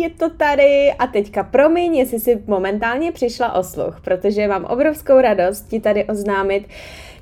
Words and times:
Je 0.00 0.10
to 0.10 0.30
tady 0.30 0.92
a 0.98 1.06
teďka 1.06 1.42
promiň, 1.42 1.94
jestli 1.94 2.20
si 2.20 2.42
momentálně 2.46 3.12
přišla 3.12 3.52
o 3.52 3.62
sluch, 3.62 4.00
protože 4.04 4.48
mám 4.48 4.64
obrovskou 4.64 5.20
radost 5.20 5.68
ti 5.68 5.80
tady 5.80 6.04
oznámit 6.04 6.68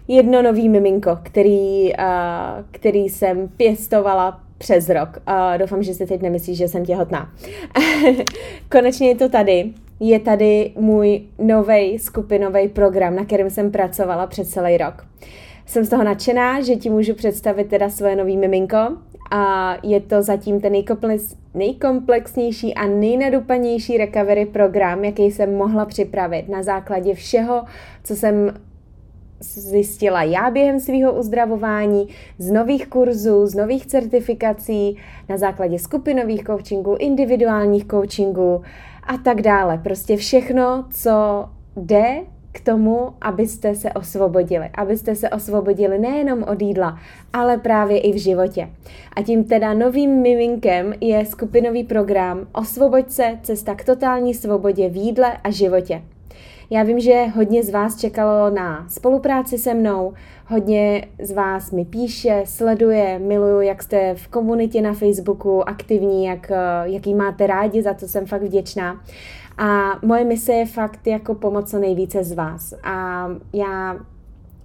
jedno 0.09 0.43
nový 0.43 0.69
miminko, 0.69 1.19
který, 1.23 1.93
uh, 1.93 2.65
který 2.71 3.09
jsem 3.09 3.49
pěstovala 3.49 4.41
přes 4.59 4.89
rok. 4.89 5.09
Uh, 5.29 5.59
doufám, 5.59 5.83
že 5.83 5.95
si 5.95 6.07
teď 6.07 6.23
nemyslíš, 6.23 6.59
že 6.59 6.69
jsem 6.69 6.85
těhotná. 6.85 7.33
Konečně 8.69 9.09
je 9.09 9.15
to 9.15 9.29
tady. 9.29 9.73
Je 10.01 10.21
tady 10.21 10.73
můj 10.77 11.21
nový 11.39 11.99
skupinový 11.99 12.69
program, 12.69 13.17
na 13.17 13.25
kterém 13.25 13.51
jsem 13.51 13.71
pracovala 13.71 14.27
přes 14.27 14.49
celý 14.49 14.77
rok. 14.77 15.07
Jsem 15.67 15.85
z 15.85 15.89
toho 15.89 16.05
nadšená, 16.05 16.61
že 16.61 16.77
ti 16.77 16.91
můžu 16.91 17.15
představit 17.15 17.69
teda 17.69 17.91
svoje 17.91 18.17
nový 18.17 18.37
miminko 18.37 18.97
a 19.35 19.77
je 19.83 20.01
to 20.01 20.23
zatím 20.23 20.61
ten 20.61 20.73
nejkomplex, 20.73 21.37
nejkomplexnější 21.55 22.75
a 22.75 22.87
nejnadupanější 22.87 23.99
recovery 23.99 24.47
program, 24.47 25.05
jaký 25.05 25.23
jsem 25.23 25.57
mohla 25.57 25.87
připravit 25.87 26.49
na 26.49 26.63
základě 26.63 27.15
všeho, 27.15 27.65
co 28.05 28.17
jsem 28.17 28.55
zjistila 29.41 30.23
já 30.23 30.51
během 30.51 30.81
svého 30.81 31.13
uzdravování, 31.13 32.09
z 32.39 32.51
nových 32.51 32.87
kurzů, 32.87 33.47
z 33.47 33.55
nových 33.55 33.87
certifikací, 33.87 34.97
na 35.29 35.37
základě 35.37 35.79
skupinových 35.79 36.45
coachingů, 36.45 36.97
individuálních 36.99 37.87
coachingů 37.87 38.63
a 39.03 39.17
tak 39.17 39.43
dále. 39.43 39.79
Prostě 39.79 40.17
všechno, 40.17 40.85
co 40.91 41.45
jde 41.77 42.21
k 42.53 42.61
tomu, 42.61 43.09
abyste 43.21 43.75
se 43.75 43.93
osvobodili. 43.93 44.71
Abyste 44.75 45.15
se 45.15 45.31
osvobodili 45.31 45.99
nejenom 45.99 46.43
od 46.43 46.63
jídla, 46.63 46.99
ale 47.33 47.59
právě 47.59 48.01
i 48.01 48.13
v 48.13 48.23
životě. 48.23 48.69
A 49.17 49.23
tím 49.23 49.45
teda 49.45 49.75
novým 49.75 50.11
miminkem 50.11 50.95
je 51.01 51.27
skupinový 51.27 51.85
program 51.85 52.47
Osvoboď 52.53 53.11
se, 53.11 53.39
cesta 53.43 53.75
k 53.75 53.85
totální 53.85 54.35
svobodě 54.35 54.89
v 54.89 54.97
jídle 54.97 55.37
a 55.45 55.51
životě. 55.51 56.03
Já 56.71 56.83
vím, 56.83 57.01
že 57.01 57.27
hodně 57.27 57.63
z 57.63 57.71
vás 57.71 58.01
čekalo 58.01 58.51
na 58.51 58.87
spolupráci 58.89 59.59
se 59.59 59.75
mnou, 59.75 60.13
hodně 60.47 61.09
z 61.23 61.33
vás 61.33 61.71
mi 61.71 61.85
píše, 61.85 62.43
sleduje, 62.47 63.19
miluju, 63.19 63.61
jak 63.61 63.83
jste 63.83 64.15
v 64.15 64.29
komunitě 64.29 64.83
na 64.83 64.93
Facebooku 64.93 65.69
aktivní, 65.69 66.25
jak, 66.25 66.53
jaký 66.85 67.15
máte 67.15 67.47
rádi, 67.47 67.83
za 67.83 67.95
to 67.95 68.09
jsem 68.09 68.27
fakt 68.27 68.43
vděčná. 68.43 69.01
A 69.59 69.99
moje 70.03 70.25
mise 70.25 70.53
je 70.53 70.67
fakt 70.67 71.07
jako 71.07 71.35
pomoc 71.35 71.71
co 71.71 71.79
nejvíce 71.79 72.25
z 72.25 72.33
vás. 72.33 72.75
A 72.85 73.29
já 73.53 73.97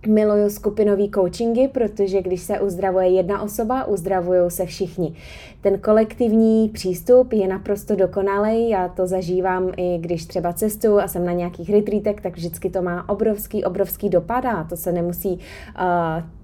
Miluju 0.06 0.50
skupinový 0.50 1.12
coachingy, 1.16 1.68
protože 1.68 2.22
když 2.22 2.42
se 2.42 2.60
uzdravuje 2.60 3.10
jedna 3.10 3.42
osoba, 3.42 3.86
uzdravují 3.86 4.52
se 4.52 4.66
všichni. 4.66 5.14
Ten 5.62 5.80
kolektivní 5.80 6.70
přístup 6.70 7.34
je 7.34 7.48
naprosto 7.48 7.96
dokonalý, 7.96 8.70
já 8.70 8.88
to 8.88 9.08
zažívám 9.08 9.72
i 9.78 9.98
když 9.98 10.26
třeba 10.26 10.54
cestuju 10.54 11.00
a 11.00 11.08
jsem 11.08 11.26
na 11.26 11.32
nějakých 11.32 11.70
retreatech, 11.70 12.22
tak 12.22 12.36
vždycky 12.36 12.70
to 12.70 12.82
má 12.82 13.10
obrovský, 13.10 13.64
obrovský 13.64 14.10
dopad 14.10 14.46
a 14.46 14.64
to 14.64 14.78
se 14.78 14.92
nemusí 14.92 15.30
uh, 15.30 15.40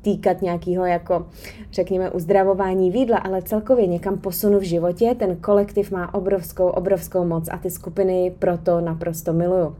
týkat 0.02 0.42
nějakého 0.42 0.86
jako, 0.86 1.26
řekněme, 1.72 2.10
uzdravování 2.10 2.92
výdla, 2.92 3.18
ale 3.18 3.42
celkově 3.42 3.88
někam 3.88 4.18
posunu 4.18 4.60
v 4.60 4.64
životě. 4.64 5.16
Ten 5.20 5.36
kolektiv 5.36 5.92
má 5.92 6.14
obrovskou, 6.14 6.68
obrovskou 6.68 7.26
moc 7.26 7.50
a 7.52 7.58
ty 7.58 7.70
skupiny 7.70 8.34
proto 8.40 8.82
naprosto 8.82 9.34
miluju. 9.34 9.76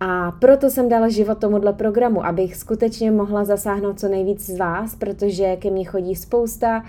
A 0.00 0.30
proto 0.30 0.70
jsem 0.70 0.88
dala 0.88 1.08
život 1.08 1.38
tomuhle 1.38 1.72
programu, 1.72 2.26
abych 2.26 2.56
skutečně 2.56 3.10
mohla 3.10 3.44
zasáhnout 3.44 4.00
co 4.00 4.08
nejvíc 4.08 4.46
z 4.46 4.58
vás, 4.58 4.96
protože 4.96 5.56
ke 5.56 5.70
mně 5.70 5.84
chodí 5.84 6.14
spousta 6.14 6.84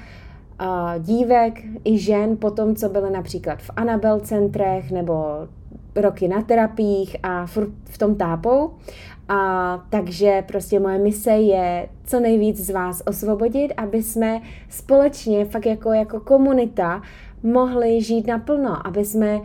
dívek 0.99 1.61
i 1.83 1.97
žen 1.97 2.37
po 2.37 2.51
tom, 2.51 2.75
co 2.75 2.89
byly 2.89 3.11
například 3.11 3.59
v 3.59 3.69
Anabel 3.75 4.19
centrech 4.19 4.91
nebo 4.91 5.47
roky 5.95 6.27
na 6.27 6.41
terapiích 6.41 7.15
a 7.23 7.45
furt 7.45 7.69
v 7.83 7.97
tom 7.97 8.15
tápou. 8.15 8.71
A 9.29 9.85
takže 9.89 10.43
prostě 10.47 10.79
moje 10.79 10.99
mise 10.99 11.31
je 11.31 11.89
co 12.05 12.19
nejvíc 12.19 12.65
z 12.65 12.69
vás 12.69 13.03
osvobodit, 13.07 13.73
aby 13.77 14.03
jsme 14.03 14.41
společně, 14.69 15.45
fakt 15.45 15.65
jako, 15.65 15.91
jako 15.91 16.19
komunita, 16.19 17.01
mohli 17.43 18.01
žít 18.01 18.27
naplno, 18.27 18.87
aby 18.87 19.05
jsme 19.05 19.41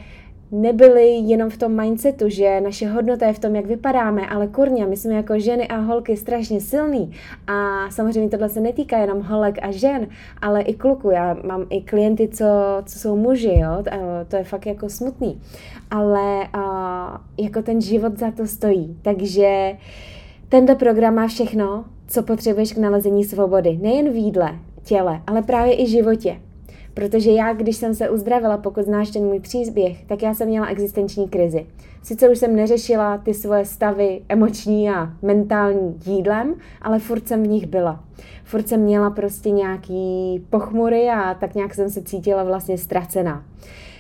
nebyli 0.53 1.07
jenom 1.09 1.51
v 1.51 1.57
tom 1.57 1.81
mindsetu, 1.83 2.29
že 2.29 2.61
naše 2.61 2.89
hodnota 2.89 3.27
je 3.27 3.33
v 3.33 3.39
tom, 3.39 3.57
jak 3.57 3.67
vypadáme, 3.67 4.27
ale 4.27 4.47
kurně, 4.47 4.87
my 4.87 4.97
jsme 4.97 5.15
jako 5.15 5.39
ženy 5.39 5.69
a 5.69 5.77
holky 5.77 6.17
strašně 6.17 6.61
silný 6.61 7.13
a 7.47 7.91
samozřejmě 7.91 8.31
tohle 8.31 8.49
se 8.49 8.61
netýká 8.61 8.99
jenom 8.99 9.21
holek 9.23 9.59
a 9.63 9.71
žen, 9.71 10.07
ale 10.43 10.63
i 10.63 10.75
kluku. 10.75 11.11
Já 11.11 11.37
mám 11.47 11.67
i 11.71 11.81
klienty, 11.81 12.29
co, 12.29 12.45
co 12.85 12.99
jsou 12.99 13.17
muži, 13.17 13.59
jo? 13.59 13.85
to 14.29 14.37
je 14.37 14.45
fakt 14.45 14.67
jako 14.67 14.89
smutný. 14.89 15.41
Ale 15.91 16.49
a, 16.53 17.23
jako 17.39 17.63
ten 17.63 17.81
život 17.81 18.19
za 18.19 18.31
to 18.31 18.47
stojí. 18.47 18.99
Takže 19.03 19.73
tento 20.49 20.75
program 20.75 21.15
má 21.15 21.27
všechno, 21.27 21.85
co 22.07 22.23
potřebuješ 22.23 22.73
k 22.73 22.79
nalezení 22.79 23.25
svobody. 23.25 23.79
Nejen 23.83 24.11
v 24.11 24.17
jídle, 24.17 24.59
těle, 24.83 25.23
ale 25.27 25.43
právě 25.43 25.83
i 25.83 25.87
životě. 25.87 26.37
Protože 26.95 27.31
já, 27.31 27.53
když 27.53 27.77
jsem 27.77 27.95
se 27.95 28.11
uzdravila, 28.11 28.57
pokud 28.57 28.85
znáš 28.85 29.11
ten 29.11 29.25
můj 29.25 29.41
příběh, 29.41 30.05
tak 30.05 30.23
já 30.23 30.35
jsem 30.35 30.49
měla 30.49 30.67
existenční 30.67 31.29
krizi. 31.29 31.67
Sice 32.03 32.29
už 32.29 32.39
jsem 32.39 32.57
neřešila 32.57 33.19
ty 33.19 33.35
svoje 33.35 33.65
stavy 33.65 34.21
emoční 34.29 34.91
a 34.91 35.13
mentální 35.23 36.01
jídlem, 36.07 36.55
ale 36.83 36.99
furt 36.99 37.29
jsem 37.29 37.43
v 37.43 37.49
nich 37.49 37.67
byla. 37.67 38.05
Furt 38.45 38.69
jsem 38.69 38.81
měla 38.81 39.11
prostě 39.11 39.51
nějaký 39.51 40.43
pochmury 40.51 41.09
a 41.09 41.35
tak 41.35 41.55
nějak 41.55 41.75
jsem 41.75 41.91
se 41.91 42.03
cítila 42.03 42.45
vlastně 42.45 42.79
ztracená. 42.79 43.45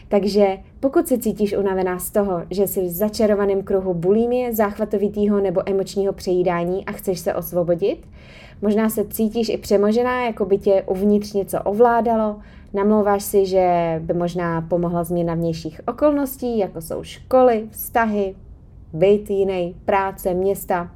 Takže 0.09 0.59
pokud 0.81 1.09
se 1.09 1.19
cítíš 1.19 1.56
unavená 1.56 1.99
z 1.99 2.11
toho, 2.11 2.43
že 2.50 2.67
jsi 2.67 2.81
v 2.81 2.89
začarovaném 2.89 3.62
kruhu 3.62 3.95
bulimie, 3.95 4.55
záchvatovitýho 4.55 5.41
nebo 5.41 5.62
emočního 5.67 6.12
přejídání 6.12 6.87
a 6.87 6.93
chceš 6.93 7.21
se 7.21 7.34
osvobodit, 7.34 8.09
možná 8.62 8.91
se 8.91 9.05
cítíš 9.05 9.49
i 9.49 9.59
přemožená, 9.59 10.25
jako 10.25 10.45
by 10.45 10.59
tě 10.59 10.83
uvnitř 10.87 11.33
něco 11.33 11.62
ovládalo, 11.62 12.37
Namlouváš 12.75 13.22
si, 13.22 13.47
že 13.47 13.97
by 14.04 14.14
možná 14.14 14.60
pomohla 14.60 15.04
změna 15.04 15.34
vnějších 15.34 15.81
okolností, 15.86 16.58
jako 16.58 16.81
jsou 16.81 17.03
školy, 17.03 17.69
vztahy, 17.70 18.34
byt 18.92 19.31
jiný, 19.31 19.76
práce, 19.84 20.34
města. 20.34 20.91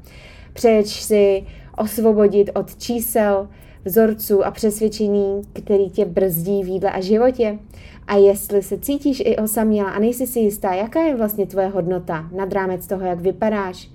Přeješ 0.52 1.02
si 1.02 1.46
osvobodit 1.78 2.50
od 2.54 2.76
čísel, 2.76 3.48
vzorců 3.84 4.44
a 4.44 4.50
přesvědčení, 4.50 5.42
který 5.52 5.90
tě 5.90 6.04
brzdí 6.04 6.62
v 6.62 6.68
jídle 6.68 6.90
a 6.90 7.00
životě. 7.00 7.58
A 8.06 8.16
jestli 8.16 8.62
se 8.62 8.78
cítíš 8.78 9.22
i 9.26 9.36
osaměla 9.36 9.90
a 9.90 9.98
nejsi 9.98 10.26
si 10.26 10.38
jistá, 10.38 10.74
jaká 10.74 11.02
je 11.02 11.16
vlastně 11.16 11.46
tvoje 11.46 11.68
hodnota 11.68 12.28
nad 12.36 12.52
rámec 12.52 12.86
toho, 12.86 13.06
jak 13.06 13.20
vypadáš, 13.20 13.90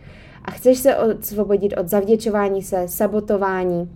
a 0.45 0.51
chceš 0.51 0.77
se 0.77 0.95
osvobodit 0.95 1.73
od 1.77 1.87
zavděčování 1.87 2.61
se, 2.61 2.87
sabotování 2.87 3.89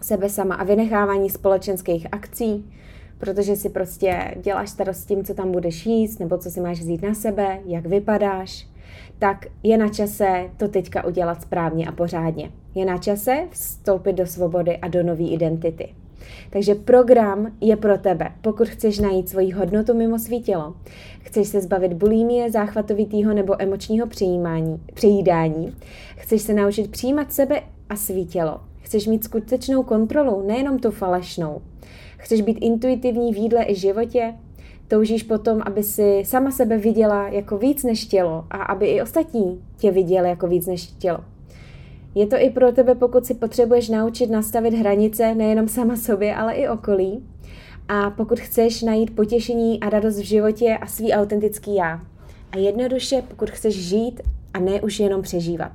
sebe 0.00 0.28
sama 0.28 0.54
a 0.54 0.64
vynechávání 0.64 1.30
společenských 1.30 2.06
akcí, 2.12 2.72
protože 3.22 3.56
si 3.56 3.68
prostě 3.68 4.34
děláš 4.42 4.70
starost 4.70 5.04
tím, 5.04 5.24
co 5.24 5.34
tam 5.34 5.52
budeš 5.52 5.86
jíst, 5.86 6.20
nebo 6.20 6.38
co 6.38 6.50
si 6.50 6.60
máš 6.60 6.80
vzít 6.80 7.02
na 7.02 7.14
sebe, 7.14 7.58
jak 7.66 7.86
vypadáš, 7.86 8.68
tak 9.18 9.46
je 9.62 9.78
na 9.78 9.88
čase 9.88 10.50
to 10.56 10.68
teďka 10.68 11.04
udělat 11.04 11.42
správně 11.42 11.86
a 11.86 11.92
pořádně. 11.92 12.50
Je 12.74 12.84
na 12.84 12.98
čase 12.98 13.46
vstoupit 13.50 14.12
do 14.12 14.26
svobody 14.26 14.76
a 14.76 14.88
do 14.88 15.02
nové 15.02 15.22
identity. 15.24 15.94
Takže 16.50 16.74
program 16.74 17.52
je 17.60 17.76
pro 17.76 17.98
tebe, 17.98 18.32
pokud 18.40 18.68
chceš 18.68 18.98
najít 18.98 19.28
svoji 19.28 19.52
hodnotu 19.52 19.94
mimo 19.94 20.18
svý 20.18 20.42
tělo, 20.42 20.74
chceš 21.20 21.48
se 21.48 21.60
zbavit 21.60 21.92
bulímie, 21.92 22.50
záchvatovitýho 22.50 23.34
nebo 23.34 23.62
emočního 23.62 24.06
přejímání, 24.06 24.80
přejídání, 24.94 25.76
chceš 26.16 26.42
se 26.42 26.54
naučit 26.54 26.90
přijímat 26.90 27.32
sebe 27.32 27.62
a 27.88 27.96
svý 27.96 28.26
tělo, 28.26 28.60
chceš 28.80 29.06
mít 29.06 29.24
skutečnou 29.24 29.82
kontrolu, 29.82 30.46
nejenom 30.46 30.78
tu 30.78 30.90
falešnou, 30.90 31.60
Chceš 32.22 32.40
být 32.40 32.58
intuitivní 32.60 33.32
v 33.32 33.36
jídle 33.36 33.64
i 33.68 33.74
životě? 33.74 34.34
Toužíš 34.88 35.22
potom, 35.22 35.62
aby 35.66 35.82
si 35.82 36.22
sama 36.26 36.50
sebe 36.50 36.78
viděla 36.78 37.28
jako 37.28 37.58
víc 37.58 37.84
než 37.84 38.06
tělo 38.06 38.44
a 38.50 38.62
aby 38.62 38.86
i 38.86 39.02
ostatní 39.02 39.62
tě 39.76 39.90
viděli 39.90 40.28
jako 40.28 40.46
víc 40.46 40.66
než 40.66 40.86
tělo. 40.86 41.18
Je 42.14 42.26
to 42.26 42.36
i 42.38 42.50
pro 42.50 42.72
tebe, 42.72 42.94
pokud 42.94 43.26
si 43.26 43.34
potřebuješ 43.34 43.88
naučit 43.88 44.30
nastavit 44.30 44.74
hranice 44.74 45.34
nejenom 45.34 45.68
sama 45.68 45.96
sobě, 45.96 46.34
ale 46.34 46.52
i 46.54 46.68
okolí. 46.68 47.24
a 47.88 48.10
pokud 48.10 48.40
chceš 48.40 48.82
najít 48.82 49.16
potěšení 49.16 49.80
a 49.80 49.90
radost 49.90 50.18
v 50.18 50.24
životě 50.24 50.78
a 50.80 50.86
svý 50.86 51.12
autentický 51.12 51.74
já. 51.74 52.00
A 52.52 52.58
jednoduše, 52.58 53.22
pokud 53.28 53.50
chceš 53.50 53.88
žít 53.88 54.20
a 54.54 54.58
ne 54.58 54.80
už 54.80 55.00
jenom 55.00 55.22
přežívat. 55.22 55.72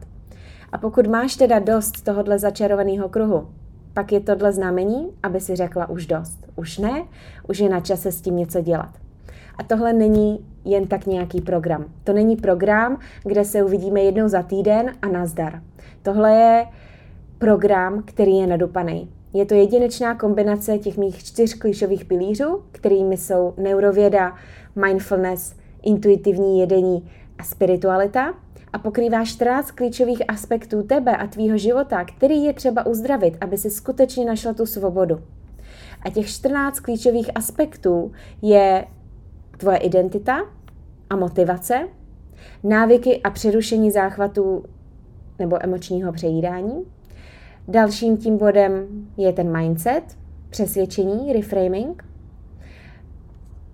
A 0.72 0.78
pokud 0.78 1.08
máš 1.08 1.36
teda 1.36 1.60
dost 1.60 2.02
tohohle 2.02 2.40
začarovaného 2.40 3.10
kruhu, 3.10 3.48
pak 3.98 4.12
je 4.12 4.20
tohle 4.20 4.54
znamení, 4.54 5.10
aby 5.24 5.40
si 5.40 5.56
řekla 5.56 5.90
už 5.90 6.06
dost. 6.06 6.48
Už 6.56 6.78
ne, 6.78 7.04
už 7.48 7.60
je 7.60 7.70
na 7.70 7.80
čase 7.80 8.12
s 8.12 8.22
tím 8.22 8.36
něco 8.36 8.62
dělat. 8.62 8.90
A 9.58 9.64
tohle 9.64 9.94
není 9.94 10.46
jen 10.66 10.88
tak 10.88 11.06
nějaký 11.06 11.42
program. 11.42 11.86
To 12.04 12.14
není 12.14 12.36
program, 12.36 13.00
kde 13.24 13.46
se 13.46 13.64
uvidíme 13.64 14.02
jednou 14.02 14.28
za 14.28 14.44
týden 14.44 14.92
a 15.02 15.08
nazdar. 15.08 15.62
Tohle 16.02 16.36
je 16.36 16.66
program, 17.38 18.04
který 18.06 18.38
je 18.38 18.48
nedopaný. 18.48 19.10
Je 19.34 19.46
to 19.46 19.54
jedinečná 19.54 20.16
kombinace 20.16 20.78
těch 20.78 20.98
mých 20.98 21.24
čtyř 21.24 21.54
klíčových 21.54 22.06
pilířů, 22.06 22.64
kterými 22.72 23.18
jsou 23.18 23.54
neurověda, 23.58 24.36
mindfulness, 24.76 25.56
intuitivní 25.84 26.60
jedení 26.60 27.10
a 27.38 27.44
spiritualita 27.44 28.34
a 28.74 28.80
pokrývá 28.80 29.26
14 29.26 29.72
klíčových 29.72 30.22
aspektů 30.28 30.84
tebe 30.84 31.18
a 31.18 31.28
tvýho 31.28 31.58
života, 31.58 32.06
který 32.06 32.44
je 32.44 32.54
třeba 32.54 32.86
uzdravit, 32.86 33.38
aby 33.42 33.58
si 33.58 33.70
skutečně 33.70 34.26
našla 34.26 34.54
tu 34.54 34.66
svobodu. 34.66 35.20
A 36.02 36.10
těch 36.10 36.28
14 36.28 36.80
klíčových 36.80 37.30
aspektů 37.36 38.12
je 38.42 38.88
tvoje 39.58 39.78
identita 39.78 40.38
a 41.10 41.16
motivace, 41.16 41.88
návyky 42.64 43.22
a 43.22 43.30
přerušení 43.30 43.92
záchvatů 43.92 44.64
nebo 45.40 45.64
emočního 45.64 46.14
přejídání. 46.14 46.84
Dalším 47.68 48.18
tím 48.18 48.38
bodem 48.38 48.88
je 49.18 49.34
ten 49.34 49.58
mindset, 49.58 50.04
přesvědčení, 50.50 51.34
reframing. 51.34 52.07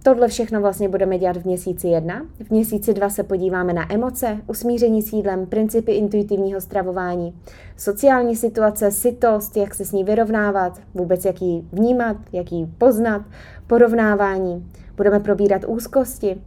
Tohle 0.05 0.27
všechno 0.27 0.61
vlastně 0.61 0.89
budeme 0.89 1.17
dělat 1.17 1.37
v 1.37 1.45
měsíci 1.45 1.87
jedna. 1.87 2.25
V 2.47 2.51
měsíci 2.51 2.93
dva 2.93 3.09
se 3.09 3.23
podíváme 3.23 3.73
na 3.73 3.93
emoce, 3.93 4.37
usmíření 4.47 5.01
s 5.01 5.13
jídlem, 5.13 5.45
principy 5.45 5.91
intuitivního 5.91 6.61
stravování, 6.61 7.33
sociální 7.77 8.35
situace, 8.35 8.91
sytost, 8.91 9.57
jak 9.57 9.75
se 9.75 9.85
s 9.85 9.91
ní 9.91 10.03
vyrovnávat, 10.03 10.79
vůbec 10.93 11.25
jak 11.25 11.41
ji 11.41 11.63
vnímat, 11.71 12.17
jak 12.31 12.51
ji 12.51 12.67
poznat, 12.77 13.21
porovnávání. 13.67 14.71
Budeme 14.97 15.19
probírat 15.19 15.61
úzkosti. 15.67 16.41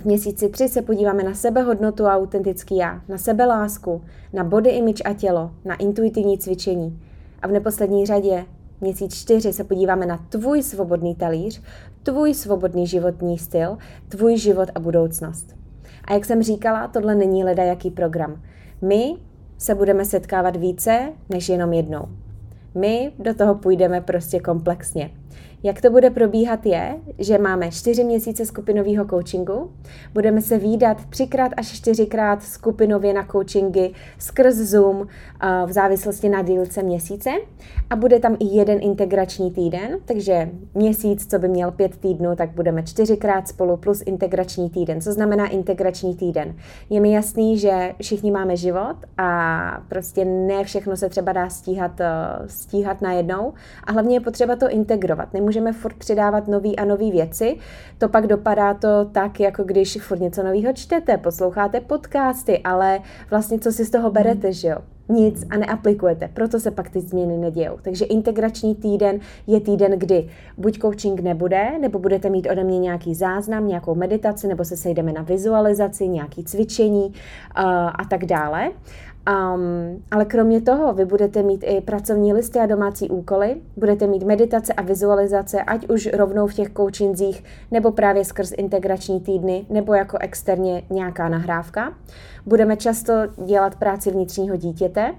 V 0.00 0.04
měsíci 0.04 0.48
tři 0.48 0.68
se 0.68 0.82
podíváme 0.82 1.22
na 1.22 1.34
sebehodnotu 1.34 2.06
a 2.06 2.16
autentický 2.16 2.76
já, 2.76 3.00
na 3.08 3.18
sebelásku, 3.18 4.02
na 4.32 4.44
body 4.44 4.70
image 4.70 5.02
a 5.04 5.12
tělo, 5.12 5.50
na 5.64 5.74
intuitivní 5.74 6.38
cvičení. 6.38 7.00
A 7.42 7.48
v 7.48 7.52
neposlední 7.52 8.06
řadě 8.06 8.44
Měsíc 8.80 9.14
čtyři 9.14 9.52
se 9.52 9.64
podíváme 9.64 10.06
na 10.06 10.16
tvůj 10.28 10.62
svobodný 10.62 11.14
talíř, 11.14 11.62
tvůj 12.02 12.34
svobodný 12.34 12.86
životní 12.86 13.38
styl, 13.38 13.78
tvůj 14.08 14.36
život 14.36 14.68
a 14.74 14.80
budoucnost. 14.80 15.56
A 16.04 16.14
jak 16.14 16.24
jsem 16.24 16.42
říkala, 16.42 16.88
tohle 16.88 17.14
není 17.14 17.44
leda 17.44 17.62
jaký 17.62 17.90
program. 17.90 18.42
My 18.82 19.14
se 19.58 19.74
budeme 19.74 20.04
setkávat 20.04 20.56
více 20.56 21.12
než 21.28 21.48
jenom 21.48 21.72
jednou. 21.72 22.08
My 22.74 23.12
do 23.18 23.34
toho 23.34 23.54
půjdeme 23.54 24.00
prostě 24.00 24.40
komplexně. 24.40 25.10
Jak 25.62 25.80
to 25.80 25.90
bude 25.90 26.10
probíhat 26.10 26.66
je, 26.66 26.96
že 27.18 27.38
máme 27.38 27.70
čtyři 27.70 28.04
měsíce 28.04 28.46
skupinového 28.46 29.04
coachingu, 29.04 29.70
budeme 30.14 30.40
se 30.40 30.58
výdat 30.58 31.04
třikrát 31.10 31.52
až 31.56 31.72
čtyřikrát 31.72 32.42
skupinově 32.42 33.12
na 33.12 33.26
coachingy 33.32 33.90
skrz 34.18 34.54
Zoom 34.54 35.06
v 35.66 35.72
závislosti 35.72 36.28
na 36.28 36.42
dílce 36.42 36.82
měsíce 36.82 37.30
a 37.90 37.96
bude 37.96 38.18
tam 38.20 38.36
i 38.40 38.44
jeden 38.44 38.78
integrační 38.82 39.50
týden, 39.50 39.98
takže 40.04 40.50
měsíc, 40.74 41.26
co 41.30 41.38
by 41.38 41.48
měl 41.48 41.70
pět 41.70 41.96
týdnů, 41.96 42.36
tak 42.36 42.50
budeme 42.50 42.82
čtyřikrát 42.82 43.48
spolu 43.48 43.76
plus 43.76 44.02
integrační 44.06 44.70
týden. 44.70 45.00
Co 45.00 45.12
znamená 45.12 45.46
integrační 45.46 46.16
týden? 46.16 46.56
Je 46.90 47.00
mi 47.00 47.12
jasný, 47.12 47.58
že 47.58 47.94
všichni 48.02 48.30
máme 48.30 48.56
život 48.56 48.96
a 49.16 49.82
prostě 49.88 50.24
ne 50.24 50.64
všechno 50.64 50.96
se 50.96 51.08
třeba 51.08 51.32
dá 51.32 51.50
stíhat, 51.50 52.00
stíhat 52.46 53.02
najednou 53.02 53.52
a 53.84 53.92
hlavně 53.92 54.16
je 54.16 54.20
potřeba 54.20 54.56
to 54.56 54.68
integrovat. 54.68 55.27
Nemůže 55.34 55.58
můžeme 55.58 55.72
furt 55.72 55.94
přidávat 55.94 56.48
nový 56.48 56.76
a 56.76 56.84
nový 56.84 57.10
věci. 57.10 57.56
To 57.98 58.08
pak 58.08 58.26
dopadá 58.26 58.74
to 58.74 59.04
tak, 59.12 59.40
jako 59.40 59.64
když 59.64 59.98
furt 60.02 60.20
něco 60.20 60.42
nového 60.42 60.72
čtete, 60.72 61.18
posloucháte 61.18 61.80
podcasty, 61.80 62.58
ale 62.58 63.00
vlastně 63.30 63.58
co 63.58 63.72
si 63.72 63.84
z 63.84 63.90
toho 63.90 64.10
berete, 64.10 64.52
že 64.52 64.68
jo? 64.68 64.78
nic 65.08 65.46
a 65.50 65.56
neaplikujete. 65.56 66.28
Proto 66.34 66.60
se 66.60 66.70
pak 66.70 66.90
ty 66.90 67.00
změny 67.00 67.36
nedějou. 67.36 67.78
Takže 67.82 68.04
integrační 68.04 68.74
týden 68.74 69.20
je 69.46 69.60
týden, 69.60 69.98
kdy 69.98 70.28
buď 70.58 70.78
coaching 70.78 71.20
nebude, 71.20 71.78
nebo 71.80 71.98
budete 71.98 72.30
mít 72.30 72.48
ode 72.50 72.64
mě 72.64 72.78
nějaký 72.78 73.14
záznam, 73.14 73.68
nějakou 73.68 73.94
meditaci, 73.94 74.48
nebo 74.48 74.64
se 74.64 74.76
sejdeme 74.76 75.12
na 75.12 75.22
vizualizaci, 75.22 76.08
nějaký 76.08 76.44
cvičení 76.44 77.06
uh, 77.06 77.12
a 77.94 78.04
tak 78.10 78.24
dále. 78.24 78.70
Um, 79.54 80.02
ale 80.10 80.24
kromě 80.24 80.60
toho, 80.60 80.92
vy 80.92 81.04
budete 81.04 81.42
mít 81.42 81.64
i 81.66 81.80
pracovní 81.80 82.32
listy 82.32 82.58
a 82.58 82.66
domácí 82.66 83.10
úkoly, 83.10 83.56
budete 83.76 84.06
mít 84.06 84.22
meditace 84.22 84.72
a 84.72 84.82
vizualizace, 84.82 85.62
ať 85.62 85.88
už 85.88 86.08
rovnou 86.12 86.46
v 86.46 86.54
těch 86.54 86.68
coachingzích, 86.76 87.44
nebo 87.70 87.92
právě 87.92 88.24
skrz 88.24 88.52
integrační 88.56 89.20
týdny, 89.20 89.66
nebo 89.70 89.94
jako 89.94 90.18
externě 90.20 90.82
nějaká 90.90 91.28
nahrávka. 91.28 91.92
Budeme 92.46 92.76
často 92.76 93.12
dělat 93.44 93.74
práci 93.74 94.10
vnitřního 94.10 94.56
dítěte, 94.56 95.14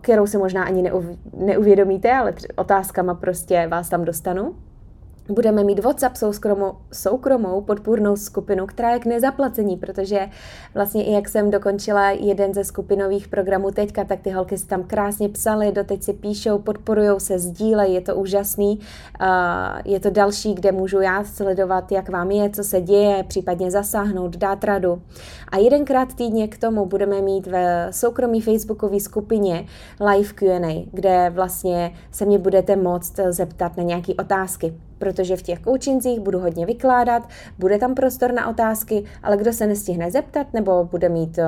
kterou 0.00 0.26
si 0.26 0.38
možná 0.38 0.64
ani 0.64 0.90
neuvědomíte, 1.36 2.12
ale 2.12 2.34
otázkama 2.56 3.14
prostě 3.14 3.66
vás 3.66 3.88
tam 3.88 4.04
dostanu. 4.04 4.54
Budeme 5.28 5.64
mít 5.64 5.78
WhatsApp 5.78 6.16
soukromou, 6.16 6.72
soukromou 6.92 7.60
podpůrnou 7.60 8.16
skupinu, 8.16 8.66
která 8.66 8.90
je 8.90 8.98
k 8.98 9.06
nezaplacení, 9.06 9.76
protože 9.76 10.28
vlastně 10.74 11.04
i 11.04 11.12
jak 11.12 11.28
jsem 11.28 11.50
dokončila 11.50 12.10
jeden 12.10 12.54
ze 12.54 12.64
skupinových 12.64 13.28
programů 13.28 13.70
teďka, 13.70 14.04
tak 14.04 14.20
ty 14.20 14.30
holky 14.30 14.58
si 14.58 14.66
tam 14.66 14.82
krásně 14.82 15.28
psaly, 15.28 15.72
doteď 15.72 16.02
si 16.02 16.12
píšou, 16.12 16.58
podporují 16.58 17.20
se, 17.20 17.38
sdílejí, 17.38 17.94
je 17.94 18.00
to 18.00 18.16
úžasný. 18.16 18.80
Je 19.84 20.00
to 20.00 20.10
další, 20.10 20.54
kde 20.54 20.72
můžu 20.72 21.00
já 21.00 21.24
sledovat, 21.24 21.92
jak 21.92 22.08
vám 22.08 22.30
je, 22.30 22.50
co 22.50 22.64
se 22.64 22.80
děje, 22.80 23.24
případně 23.24 23.70
zasáhnout, 23.70 24.36
dát 24.36 24.64
radu. 24.64 25.02
A 25.48 25.56
jedenkrát 25.56 26.14
týdně 26.14 26.48
k 26.48 26.58
tomu 26.58 26.86
budeme 26.86 27.22
mít 27.22 27.46
v 27.46 27.88
soukromí 27.90 28.40
facebookové 28.40 29.00
skupině 29.00 29.66
live 30.00 30.32
Q&A, 30.32 30.88
kde 30.92 31.30
vlastně 31.30 31.92
se 32.10 32.24
mě 32.24 32.38
budete 32.38 32.76
moct 32.76 33.20
zeptat 33.30 33.76
na 33.76 33.82
nějaké 33.82 34.14
otázky 34.14 34.74
protože 35.04 35.36
v 35.36 35.42
těch 35.42 35.60
coachingzích 35.60 36.20
budu 36.20 36.38
hodně 36.38 36.66
vykládat, 36.66 37.28
bude 37.58 37.78
tam 37.78 37.94
prostor 37.94 38.32
na 38.32 38.48
otázky, 38.48 39.04
ale 39.22 39.36
kdo 39.36 39.52
se 39.52 39.66
nestihne 39.66 40.10
zeptat 40.10 40.46
nebo 40.52 40.84
bude 40.84 41.08
mít 41.08 41.38
uh, 41.38 41.44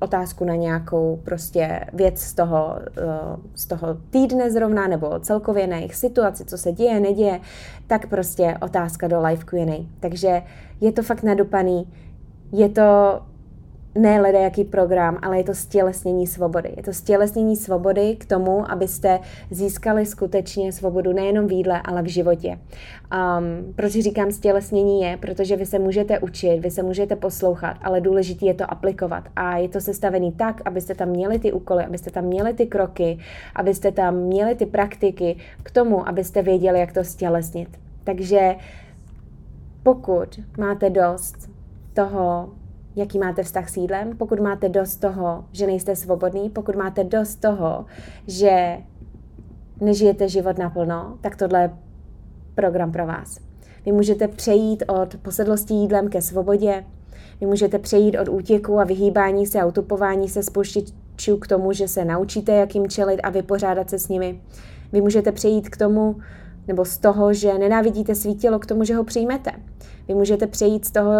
otázku 0.00 0.44
na 0.44 0.54
nějakou 0.54 1.20
prostě 1.24 1.80
věc 1.92 2.20
z 2.20 2.34
toho, 2.34 2.76
uh, 2.76 3.42
z 3.54 3.66
toho 3.66 3.86
týdne 4.10 4.50
zrovna 4.50 4.86
nebo 4.86 5.18
celkově 5.20 5.66
na 5.66 5.76
jejich 5.76 5.94
situaci, 5.94 6.44
co 6.44 6.58
se 6.58 6.72
děje, 6.72 7.00
neděje, 7.00 7.40
tak 7.86 8.06
prostě 8.06 8.58
otázka 8.60 9.08
do 9.08 9.22
live 9.22 9.44
Q&A. 9.44 9.86
Takže 10.00 10.42
je 10.80 10.92
to 10.92 11.02
fakt 11.02 11.22
nadupaný, 11.22 11.88
je 12.52 12.68
to 12.68 13.20
ne 13.96 14.20
leda 14.20 14.38
jaký 14.38 14.64
program, 14.64 15.18
ale 15.22 15.38
je 15.38 15.44
to 15.44 15.54
stělesnění 15.54 16.26
svobody. 16.26 16.72
Je 16.76 16.82
to 16.82 16.92
stělesnění 16.92 17.56
svobody 17.56 18.16
k 18.16 18.24
tomu, 18.24 18.70
abyste 18.70 19.20
získali 19.50 20.06
skutečně 20.06 20.72
svobodu 20.72 21.12
nejenom 21.12 21.46
v 21.46 21.52
jídle, 21.52 21.82
ale 21.84 22.02
v 22.02 22.06
životě. 22.06 22.48
Um, 22.58 23.72
proč 23.74 23.92
říkám 23.92 24.30
stělesnění 24.30 25.02
je, 25.02 25.16
protože 25.16 25.56
vy 25.56 25.66
se 25.66 25.78
můžete 25.78 26.18
učit, 26.18 26.60
vy 26.60 26.70
se 26.70 26.82
můžete 26.82 27.16
poslouchat, 27.16 27.76
ale 27.82 28.00
důležité 28.00 28.46
je 28.46 28.54
to 28.54 28.70
aplikovat. 28.70 29.24
A 29.36 29.56
je 29.56 29.68
to 29.68 29.80
sestavený 29.80 30.32
tak, 30.32 30.62
abyste 30.64 30.94
tam 30.94 31.08
měli 31.08 31.38
ty 31.38 31.52
úkoly, 31.52 31.84
abyste 31.84 32.10
tam 32.10 32.24
měli 32.24 32.54
ty 32.54 32.66
kroky, 32.66 33.18
abyste 33.54 33.92
tam 33.92 34.16
měli 34.16 34.54
ty 34.54 34.66
praktiky 34.66 35.36
k 35.62 35.70
tomu, 35.70 36.08
abyste 36.08 36.42
věděli, 36.42 36.80
jak 36.80 36.92
to 36.92 37.04
stělesnit. 37.04 37.68
Takže 38.04 38.54
pokud 39.82 40.40
máte 40.58 40.90
dost 40.90 41.50
toho 41.94 42.48
jaký 42.96 43.18
máte 43.18 43.42
vztah 43.42 43.68
s 43.68 43.76
jídlem, 43.76 44.16
pokud 44.16 44.40
máte 44.40 44.68
dost 44.68 44.96
toho, 44.96 45.44
že 45.52 45.66
nejste 45.66 45.96
svobodný, 45.96 46.50
pokud 46.50 46.76
máte 46.76 47.04
dost 47.04 47.36
toho, 47.36 47.84
že 48.26 48.78
nežijete 49.80 50.28
život 50.28 50.58
naplno, 50.58 51.18
tak 51.20 51.36
tohle 51.36 51.62
je 51.62 51.70
program 52.54 52.92
pro 52.92 53.06
vás. 53.06 53.38
Vy 53.86 53.92
můžete 53.92 54.28
přejít 54.28 54.84
od 54.88 55.16
posedlosti 55.16 55.74
jídlem 55.74 56.08
ke 56.08 56.22
svobodě, 56.22 56.84
vy 57.40 57.46
můžete 57.46 57.78
přejít 57.78 58.18
od 58.18 58.28
útěku 58.28 58.80
a 58.80 58.84
vyhýbání 58.84 59.46
se 59.46 59.60
a 59.60 59.66
utupování 59.66 60.28
se 60.28 60.42
spoštičů 60.42 61.36
k 61.36 61.46
tomu, 61.46 61.72
že 61.72 61.88
se 61.88 62.04
naučíte, 62.04 62.52
jak 62.52 62.74
jim 62.74 62.88
čelit 62.88 63.20
a 63.22 63.30
vypořádat 63.30 63.90
se 63.90 63.98
s 63.98 64.08
nimi. 64.08 64.40
Vy 64.92 65.00
můžete 65.00 65.32
přejít 65.32 65.68
k 65.68 65.76
tomu, 65.76 66.16
nebo 66.68 66.84
z 66.84 66.98
toho, 66.98 67.32
že 67.32 67.58
nenávidíte 67.58 68.14
svý 68.14 68.34
tělo 68.34 68.58
k 68.58 68.66
tomu, 68.66 68.84
že 68.84 68.94
ho 68.94 69.04
přijmete. 69.04 69.50
Vy 70.08 70.14
můžete 70.14 70.46
přejít 70.46 70.84
z 70.84 70.90
toho, 70.90 71.12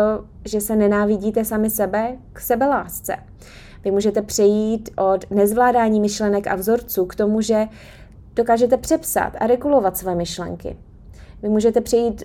že 0.44 0.60
se 0.60 0.76
nenávidíte 0.76 1.44
sami 1.44 1.70
sebe, 1.70 2.16
k 2.32 2.40
sebelásce. 2.40 3.16
Vy 3.84 3.90
můžete 3.90 4.22
přejít 4.22 4.90
od 4.96 5.30
nezvládání 5.30 6.00
myšlenek 6.00 6.46
a 6.46 6.54
vzorců 6.54 7.06
k 7.06 7.14
tomu, 7.14 7.40
že 7.40 7.66
dokážete 8.36 8.76
přepsat 8.76 9.32
a 9.40 9.46
regulovat 9.46 9.96
své 9.96 10.14
myšlenky. 10.14 10.76
Vy 11.42 11.48
můžete 11.48 11.80
přejít 11.80 12.24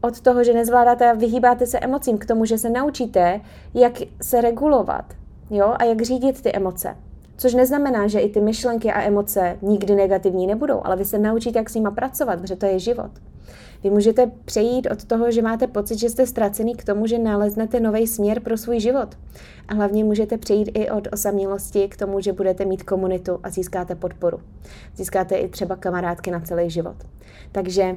od 0.00 0.20
toho, 0.20 0.44
že 0.44 0.54
nezvládáte 0.54 1.10
a 1.10 1.14
vyhýbáte 1.14 1.66
se 1.66 1.78
emocím, 1.78 2.18
k 2.18 2.26
tomu, 2.26 2.44
že 2.44 2.58
se 2.58 2.70
naučíte, 2.70 3.40
jak 3.74 3.92
se 4.22 4.40
regulovat 4.40 5.14
jo, 5.50 5.74
a 5.78 5.84
jak 5.84 6.02
řídit 6.02 6.42
ty 6.42 6.52
emoce. 6.52 6.96
Což 7.36 7.54
neznamená, 7.54 8.06
že 8.06 8.20
i 8.20 8.28
ty 8.28 8.40
myšlenky 8.40 8.92
a 8.92 9.02
emoce 9.02 9.58
nikdy 9.62 9.94
negativní 9.94 10.46
nebudou, 10.46 10.80
ale 10.84 10.96
vy 10.96 11.04
se 11.04 11.18
naučíte, 11.18 11.58
jak 11.58 11.70
s 11.70 11.74
nima 11.74 11.90
pracovat, 11.90 12.40
protože 12.40 12.56
to 12.56 12.66
je 12.66 12.78
život. 12.78 13.10
Vy 13.84 13.90
můžete 13.90 14.30
přejít 14.44 14.88
od 14.90 15.04
toho, 15.04 15.30
že 15.30 15.42
máte 15.42 15.66
pocit, 15.66 15.98
že 15.98 16.10
jste 16.10 16.26
ztracený, 16.26 16.74
k 16.74 16.84
tomu, 16.84 17.06
že 17.06 17.18
naleznete 17.18 17.80
nový 17.80 18.06
směr 18.06 18.40
pro 18.40 18.56
svůj 18.56 18.80
život. 18.80 19.18
A 19.68 19.74
hlavně 19.74 20.04
můžete 20.04 20.38
přejít 20.38 20.70
i 20.74 20.90
od 20.90 21.08
osamělosti 21.12 21.88
k 21.88 21.96
tomu, 21.96 22.20
že 22.20 22.32
budete 22.32 22.64
mít 22.64 22.82
komunitu 22.82 23.38
a 23.42 23.50
získáte 23.50 23.94
podporu. 23.94 24.40
Získáte 24.96 25.36
i 25.36 25.48
třeba 25.48 25.76
kamarádky 25.76 26.30
na 26.30 26.40
celý 26.40 26.70
život. 26.70 26.96
Takže 27.52 27.96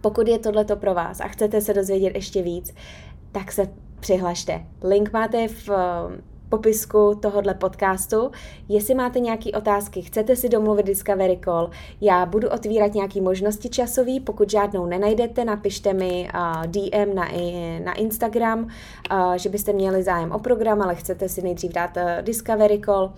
pokud 0.00 0.28
je 0.28 0.38
tohleto 0.38 0.76
pro 0.76 0.94
vás 0.94 1.20
a 1.20 1.28
chcete 1.28 1.60
se 1.60 1.74
dozvědět 1.74 2.14
ještě 2.14 2.42
víc, 2.42 2.74
tak 3.32 3.52
se 3.52 3.68
přihlašte. 4.00 4.66
Link 4.82 5.12
máte 5.12 5.48
v 5.48 5.68
popisku 6.52 7.18
tohohle 7.22 7.54
podcastu. 7.54 8.30
Jestli 8.68 8.94
máte 8.94 9.20
nějaké 9.20 9.50
otázky, 9.50 10.02
chcete 10.02 10.36
si 10.36 10.48
domluvit 10.48 10.86
Discovery 10.86 11.38
Call, 11.44 11.70
já 12.00 12.26
budu 12.26 12.48
otvírat 12.48 12.94
nějaké 12.94 13.20
možnosti 13.20 13.68
časový, 13.68 14.20
pokud 14.20 14.50
žádnou 14.50 14.86
nenajdete, 14.86 15.44
napište 15.44 15.92
mi 15.92 16.28
uh, 16.34 16.66
DM 16.66 17.14
na, 17.14 17.28
na 17.84 17.92
Instagram, 17.92 18.60
uh, 18.62 19.34
že 19.34 19.48
byste 19.48 19.72
měli 19.72 20.02
zájem 20.02 20.32
o 20.32 20.38
program, 20.38 20.82
ale 20.82 20.94
chcete 20.94 21.28
si 21.28 21.42
nejdřív 21.42 21.72
dát 21.72 21.96
uh, 21.96 22.22
Discovery 22.22 22.80
Call. 22.84 23.12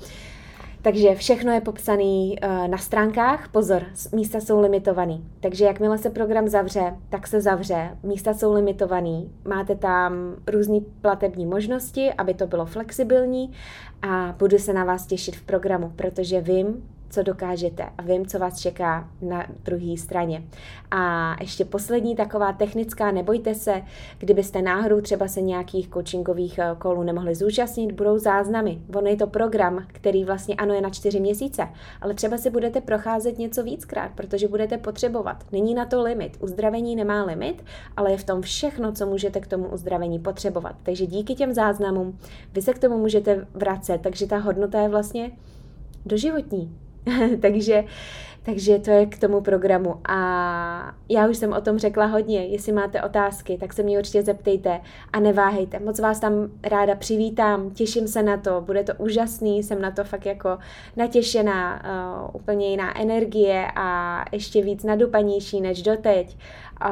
Takže 0.85 1.15
všechno 1.15 1.53
je 1.53 1.61
popsané 1.61 2.05
uh, 2.05 2.69
na 2.69 2.79
stránkách. 2.79 3.49
Pozor, 3.49 3.83
místa 4.13 4.41
jsou 4.41 4.61
limitovaný. 4.61 5.25
Takže 5.41 5.65
jakmile 5.65 5.99
se 5.99 6.11
program 6.11 6.49
zavře, 6.49 6.95
tak 7.09 7.27
se 7.27 7.41
zavře. 7.41 7.97
Místa 8.03 8.35
jsou 8.35 8.53
limitovaný. 8.53 9.33
Máte 9.49 9.75
tam 9.75 10.13
různé 10.47 10.79
platební 11.01 11.47
možnosti, 11.47 12.13
aby 12.13 12.35
to 12.35 12.47
bylo 12.47 12.67
flexibilní 12.67 13.53
a 14.03 14.35
budu 14.39 14.59
se 14.59 14.73
na 14.73 14.85
vás 14.85 15.07
těšit 15.07 15.37
v 15.37 15.43
programu, 15.43 15.93
protože 15.97 16.41
vím, 16.41 16.89
co 17.15 17.23
dokážete 17.23 17.85
a 17.99 18.03
vím, 18.03 18.27
co 18.27 18.39
vás 18.39 18.61
čeká 18.61 19.09
na 19.23 19.47
druhé 19.65 19.97
straně. 19.97 20.43
A 20.91 21.35
ještě 21.41 21.65
poslední 21.65 22.17
taková 22.17 22.53
technická, 22.53 23.11
nebojte 23.11 23.55
se, 23.55 23.83
kdybyste 24.19 24.63
náhodou 24.63 25.01
třeba 25.01 25.29
se 25.29 25.41
nějakých 25.41 25.89
coachingových 25.89 26.59
eh, 26.59 26.77
kolů 26.79 27.03
nemohli 27.03 27.35
zúčastnit, 27.35 27.93
budou 27.93 28.19
záznamy. 28.19 28.79
Ono 28.95 29.09
je 29.09 29.17
to 29.17 29.27
program, 29.27 29.85
který 29.87 30.25
vlastně 30.25 30.55
ano 30.55 30.75
je 30.75 30.81
na 30.81 30.91
čtyři 30.91 31.21
měsíce, 31.21 31.69
ale 32.01 32.15
třeba 32.15 32.39
si 32.39 32.51
budete 32.51 32.81
procházet 32.81 33.39
něco 33.39 33.63
víckrát, 33.63 34.11
protože 34.15 34.49
budete 34.49 34.79
potřebovat. 34.79 35.45
Není 35.53 35.75
na 35.75 35.85
to 35.85 36.03
limit. 36.03 36.37
Uzdravení 36.41 36.97
nemá 36.97 37.25
limit, 37.25 37.65
ale 37.97 38.11
je 38.11 38.17
v 38.17 38.25
tom 38.25 38.43
všechno, 38.43 38.93
co 38.93 39.07
můžete 39.07 39.41
k 39.41 39.47
tomu 39.47 39.69
uzdravení 39.69 40.19
potřebovat. 40.19 40.77
Takže 40.83 41.07
díky 41.07 41.35
těm 41.35 41.53
záznamům 41.53 42.19
vy 42.53 42.63
se 42.63 42.73
k 42.73 42.79
tomu 42.79 42.99
můžete 42.99 43.47
vracet, 43.55 44.01
takže 44.01 44.27
ta 44.27 44.39
hodnota 44.39 44.81
je 44.81 44.89
vlastně 44.89 45.31
doživotní. 46.07 46.84
takže, 47.41 47.85
takže 48.43 48.79
to 48.79 48.91
je 48.91 49.07
k 49.07 49.19
tomu 49.19 49.41
programu. 49.41 50.01
A 50.09 50.95
já 51.09 51.29
už 51.29 51.37
jsem 51.37 51.53
o 51.53 51.61
tom 51.61 51.79
řekla 51.79 52.07
hodně. 52.07 52.45
Jestli 52.47 52.73
máte 52.73 53.03
otázky, 53.03 53.59
tak 53.61 53.73
se 53.73 53.83
mě 53.83 53.99
určitě 53.99 54.23
zeptejte 54.23 54.81
a 55.13 55.21
neváhejte. 55.21 55.79
Moc 55.79 56.01
vás 56.01 56.21
tam 56.21 56.33
ráda 56.63 56.95
přivítám, 56.95 57.71
těším 57.71 58.09
se 58.09 58.23
na 58.23 58.37
to, 58.37 58.61
bude 58.61 58.85
to 58.85 58.93
úžasný, 58.99 59.63
jsem 59.63 59.81
na 59.81 59.91
to 59.91 60.05
fakt 60.05 60.27
jako 60.27 60.59
natěšená, 60.97 61.83
uh, 61.85 62.31
úplně 62.33 62.71
jiná 62.71 63.01
energie 63.01 63.67
a 63.77 64.25
ještě 64.33 64.63
víc 64.63 64.85
nadupanější 64.85 65.61
než 65.61 65.83
doteď. 65.83 66.37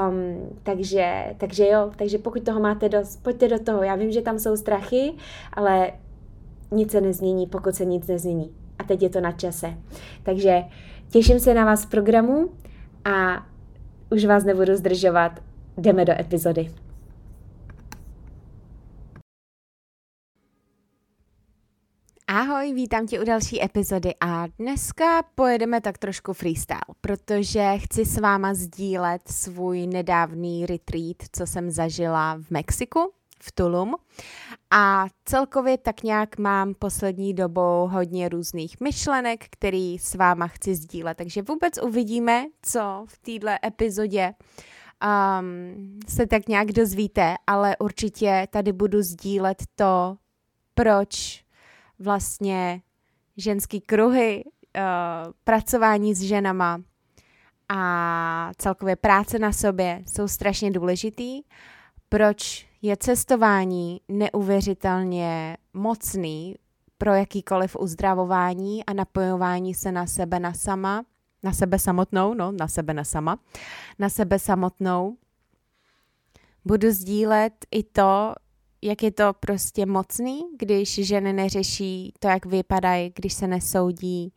Um, 0.09 0.49
takže, 0.63 1.35
takže 1.39 1.69
jo, 1.69 1.91
takže 1.97 2.19
pokud 2.19 2.43
toho 2.43 2.61
máte 2.61 2.89
dost, 2.89 3.23
pojďte 3.23 3.49
do 3.49 3.59
toho. 3.59 3.83
Já 3.83 3.95
vím, 3.95 4.13
že 4.13 4.23
tam 4.23 4.39
jsou 4.39 4.57
strachy, 4.57 5.13
ale 5.53 5.93
nic 6.71 6.91
se 6.91 7.01
nezmění, 7.01 7.47
pokud 7.47 7.75
se 7.75 7.85
nic 7.85 8.07
nezmění 8.07 8.62
a 8.79 8.85
teď 8.85 9.03
je 9.03 9.09
to 9.09 9.21
na 9.21 9.33
čase. 9.33 9.75
Takže 10.23 10.63
těším 11.11 11.41
se 11.41 11.55
na 11.55 11.65
vás 11.65 11.85
v 11.85 11.91
programu 11.91 12.51
a 13.05 13.47
už 14.11 14.25
vás 14.25 14.45
nebudu 14.45 14.77
zdržovat. 14.77 15.41
Jdeme 15.77 16.05
do 16.05 16.13
epizody. 16.21 16.71
Ahoj, 22.27 22.73
vítám 22.73 23.07
tě 23.07 23.21
u 23.21 23.25
další 23.25 23.65
epizody 23.65 24.15
a 24.21 24.47
dneska 24.59 25.23
pojedeme 25.35 25.81
tak 25.81 25.99
trošku 25.99 26.33
freestyle, 26.33 26.81
protože 27.01 27.73
chci 27.79 28.05
s 28.05 28.19
váma 28.19 28.55
sdílet 28.55 29.23
svůj 29.27 29.87
nedávný 29.87 30.67
retreat, 30.67 31.17
co 31.33 31.47
jsem 31.47 31.71
zažila 31.71 32.39
v 32.43 32.51
Mexiku 32.51 33.13
v 33.43 33.53
Tulum. 33.53 33.95
A 34.71 35.07
celkově 35.25 35.79
tak 35.79 36.03
nějak 36.03 36.39
mám 36.39 36.75
poslední 36.75 37.35
dobou 37.35 37.89
hodně 37.93 38.29
různých 38.29 38.81
myšlenek, 38.81 39.45
který 39.51 39.99
s 39.99 40.15
váma 40.15 40.47
chci 40.47 40.75
sdílet. 40.75 41.17
Takže 41.17 41.43
vůbec 41.43 41.79
uvidíme, 41.83 42.45
co 42.63 43.05
v 43.09 43.19
této 43.19 43.67
epizodě 43.67 44.35
um, 45.03 46.01
se 46.09 46.27
tak 46.27 46.49
nějak 46.49 46.73
dozvíte, 46.73 47.35
ale 47.47 47.77
určitě 47.77 48.47
tady 48.51 48.73
budu 48.73 49.03
sdílet 49.03 49.63
to, 49.77 50.17
proč 50.75 51.45
vlastně 51.99 52.83
ženský 53.37 53.81
kruhy, 53.81 54.45
uh, 54.45 55.33
pracování 55.45 56.15
s 56.15 56.23
ženama 56.23 56.83
a 57.69 58.51
celkově 58.59 58.97
práce 58.97 59.39
na 59.39 59.53
sobě 59.53 60.03
jsou 60.07 60.29
strašně 60.29 60.71
důležitý, 60.71 61.43
proč 62.09 62.72
je 62.83 62.97
cestování 62.97 64.01
neuvěřitelně 64.09 65.57
mocný 65.73 66.57
pro 66.99 67.15
jakýkoliv 67.15 67.77
uzdravování 67.77 68.85
a 68.85 68.93
napojování 68.93 69.75
se 69.75 69.93
na 69.93 70.07
sebe 70.07 70.41
na 70.41 70.55
sama, 70.55 71.05
na 71.43 71.53
sebe 71.53 71.79
samotnou, 71.79 72.35
no, 72.35 72.53
na 72.53 72.69
sebe 72.69 72.95
na 72.95 73.05
sama, 73.05 73.39
na 73.99 74.09
sebe 74.09 74.39
samotnou. 74.39 75.17
Budu 76.65 76.91
sdílet 76.91 77.67
i 77.71 77.83
to, 77.83 78.35
jak 78.83 79.03
je 79.03 79.11
to 79.11 79.33
prostě 79.41 79.87
mocný, 79.87 80.43
když 80.59 80.95
ženy 80.95 81.33
neřeší 81.33 82.15
to, 82.19 82.29
jak 82.29 82.47
vypadají, 82.47 83.13
když 83.15 83.33
se 83.35 83.47
nesoudí, 83.47 84.33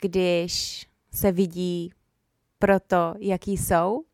když 0.00 0.86
se 1.12 1.32
vidí 1.32 1.92
pro 2.58 2.80
to, 2.80 3.14
jaký 3.18 3.56
jsou 3.56 4.04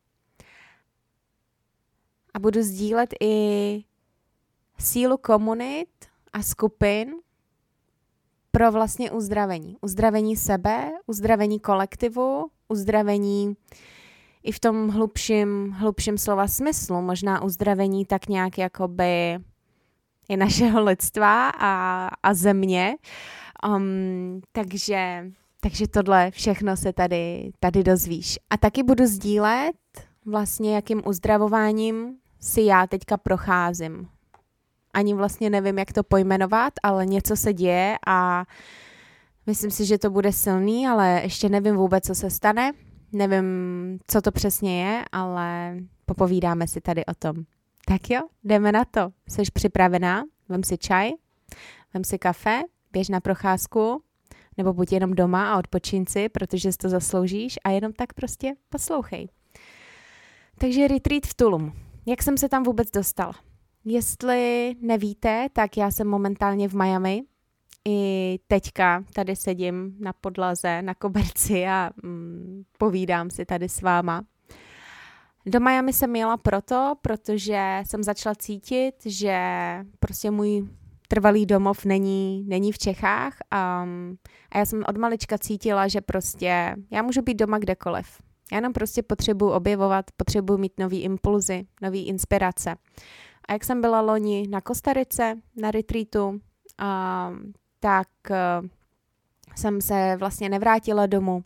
a 2.35 2.39
budu 2.39 2.63
sdílet 2.63 3.15
i 3.21 3.85
sílu 4.79 5.17
komunit 5.17 5.89
a 6.33 6.43
skupin 6.43 7.15
pro 8.51 8.73
vlastně 8.73 9.11
uzdravení. 9.11 9.77
Uzdravení 9.81 10.37
sebe, 10.37 10.91
uzdravení 11.07 11.61
kolektivu, 11.61 12.47
uzdravení 12.69 13.57
i 14.43 14.53
v 14.53 14.61
tom 14.61 14.89
hlubším, 14.89 15.71
hlubším 15.71 16.19
slova 16.19 16.49
smyslu, 16.49 17.03
možná 17.03 17.43
uzdravení 17.43 18.05
tak 18.05 18.29
nějak 18.29 18.59
jakoby 18.59 19.39
i 20.29 20.37
našeho 20.37 20.83
lidstva 20.83 21.51
a, 21.51 22.09
a 22.23 22.35
země. 22.35 22.97
Um, 23.67 24.41
takže, 24.53 25.27
takže 25.61 25.89
tohle 25.89 26.31
všechno 26.31 26.77
se 26.77 26.93
tady, 26.93 27.53
tady 27.61 27.83
dozvíš. 27.83 28.39
A 28.51 28.57
taky 28.57 28.83
budu 28.83 29.07
sdílet 29.07 29.77
vlastně, 30.27 30.75
jakým 30.75 31.03
uzdravováním 31.07 32.19
si 32.43 32.63
já 32.63 32.87
teďka 32.87 33.17
procházím. 33.17 34.09
Ani 34.95 35.15
vlastně 35.15 35.51
nevím, 35.51 35.79
jak 35.79 35.93
to 35.93 36.03
pojmenovat, 36.03 36.73
ale 36.83 37.07
něco 37.07 37.37
se 37.37 37.53
děje 37.53 37.99
a 38.07 38.45
myslím 39.47 39.71
si, 39.71 39.87
že 39.87 39.99
to 39.99 40.11
bude 40.11 40.33
silný, 40.33 40.87
ale 40.87 41.21
ještě 41.23 41.49
nevím 41.49 41.77
vůbec, 41.77 42.07
co 42.07 42.15
se 42.15 42.31
stane. 42.31 42.73
Nevím, 43.13 43.45
co 44.07 44.23
to 44.23 44.33
přesně 44.33 44.85
je, 44.85 45.05
ale 45.13 45.77
popovídáme 46.07 46.67
si 46.67 46.81
tady 46.81 47.07
o 47.07 47.15
tom. 47.15 47.37
Tak 47.87 48.11
jo, 48.11 48.21
jdeme 48.45 48.73
na 48.73 48.85
to. 48.85 49.13
Jsi 49.29 49.43
připravená? 49.53 50.23
Vem 50.49 50.63
si 50.63 50.79
čaj, 50.79 51.11
vem 51.95 52.05
si 52.05 52.19
kafe, 52.19 52.63
běž 52.93 53.09
na 53.09 53.21
procházku, 53.21 54.03
nebo 54.57 54.73
buď 54.73 54.93
jenom 54.93 55.15
doma 55.15 55.53
a 55.53 55.59
odpočin 55.59 56.07
si, 56.07 56.29
protože 56.29 56.73
si 56.73 56.79
to 56.79 56.89
zasloužíš 56.89 57.59
a 57.65 57.71
jenom 57.71 57.93
tak 57.93 58.13
prostě 58.13 58.55
poslouchej. 58.69 59.29
Takže 60.59 60.89
retreat 60.89 61.27
v 61.27 61.35
Tulum. 61.35 61.73
Jak 62.07 62.23
jsem 62.23 62.39
se 62.39 62.49
tam 62.49 62.63
vůbec 62.63 62.91
dostala? 62.91 63.35
Jestli 63.85 64.75
nevíte, 64.81 65.49
tak 65.53 65.77
já 65.77 65.91
jsem 65.91 66.09
momentálně 66.09 66.69
v 66.69 66.75
Miami. 66.75 67.23
I 67.89 68.39
teďka 68.47 69.05
tady 69.15 69.37
sedím 69.37 69.97
na 70.01 70.13
podlaze, 70.13 70.83
na 70.83 70.95
koberci 70.95 71.67
a 71.67 71.91
mm, 72.03 72.63
povídám 72.79 73.31
si 73.31 73.45
tady 73.45 73.69
s 73.69 73.83
váma. 73.83 74.25
Do 75.47 75.61
Miami 75.61 75.93
jsem 75.93 76.17
jela 76.17 76.37
proto, 76.37 76.95
protože 77.03 77.83
jsem 77.87 78.03
začala 78.03 78.35
cítit, 78.35 78.95
že 79.07 79.39
prostě 80.01 80.31
můj 80.31 80.69
trvalý 81.09 81.47
domov 81.47 81.85
není, 81.85 82.45
není 82.49 82.73
v 82.73 82.79
Čechách 82.79 83.37
a, 83.51 83.87
a 84.53 84.59
já 84.59 84.67
jsem 84.67 84.85
od 84.89 84.97
malička 84.97 85.39
cítila, 85.39 85.89
že 85.89 86.01
prostě 86.01 86.77
já 86.91 87.03
můžu 87.03 87.23
být 87.23 87.35
doma 87.35 87.59
kdekoliv. 87.59 88.07
Já 88.53 88.61
nám 88.61 88.73
prostě 88.73 89.03
potřebuji 89.03 89.51
objevovat, 89.51 90.05
potřebuji 90.17 90.59
mít 90.59 90.73
nový 90.79 91.03
impulzy, 91.03 91.67
nový 91.83 92.07
inspirace. 92.07 92.75
A 93.49 93.53
jak 93.53 93.65
jsem 93.65 93.81
byla 93.81 94.01
loni 94.01 94.49
na 94.49 94.61
Kostarice, 94.61 95.35
na 95.57 95.71
retreatu, 95.71 96.41
a, 96.79 97.31
tak 97.81 98.31
a, 98.31 98.63
jsem 99.57 99.81
se 99.81 100.17
vlastně 100.19 100.49
nevrátila 100.49 101.07
domů. 101.07 101.45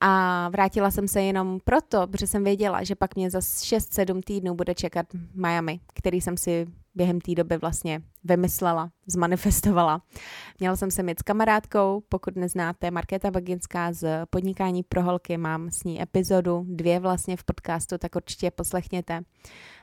A 0.00 0.48
vrátila 0.48 0.90
jsem 0.90 1.08
se 1.08 1.22
jenom 1.22 1.60
proto, 1.64 2.06
protože 2.06 2.26
jsem 2.26 2.44
věděla, 2.44 2.82
že 2.84 2.94
pak 2.94 3.16
mě 3.16 3.30
za 3.30 3.38
6-7 3.38 4.20
týdnů 4.24 4.54
bude 4.54 4.74
čekat 4.74 5.06
Miami, 5.34 5.80
který 5.94 6.20
jsem 6.20 6.36
si 6.36 6.66
během 6.94 7.20
té 7.20 7.34
doby 7.34 7.56
vlastně 7.56 8.02
vymyslela, 8.24 8.90
zmanifestovala. 9.06 10.02
Měla 10.60 10.76
jsem 10.76 10.90
se 10.90 11.02
mít 11.02 11.18
s 11.18 11.22
kamarádkou, 11.22 12.02
pokud 12.08 12.36
neznáte, 12.36 12.90
Markéta 12.90 13.30
Baginská 13.30 13.92
z 13.92 14.26
Podnikání 14.30 14.82
pro 14.82 15.02
holky, 15.02 15.36
mám 15.36 15.70
s 15.70 15.84
ní 15.84 16.02
epizodu, 16.02 16.64
dvě 16.68 17.00
vlastně 17.00 17.36
v 17.36 17.44
podcastu, 17.44 17.98
tak 17.98 18.16
určitě 18.16 18.50
poslechněte. 18.50 19.22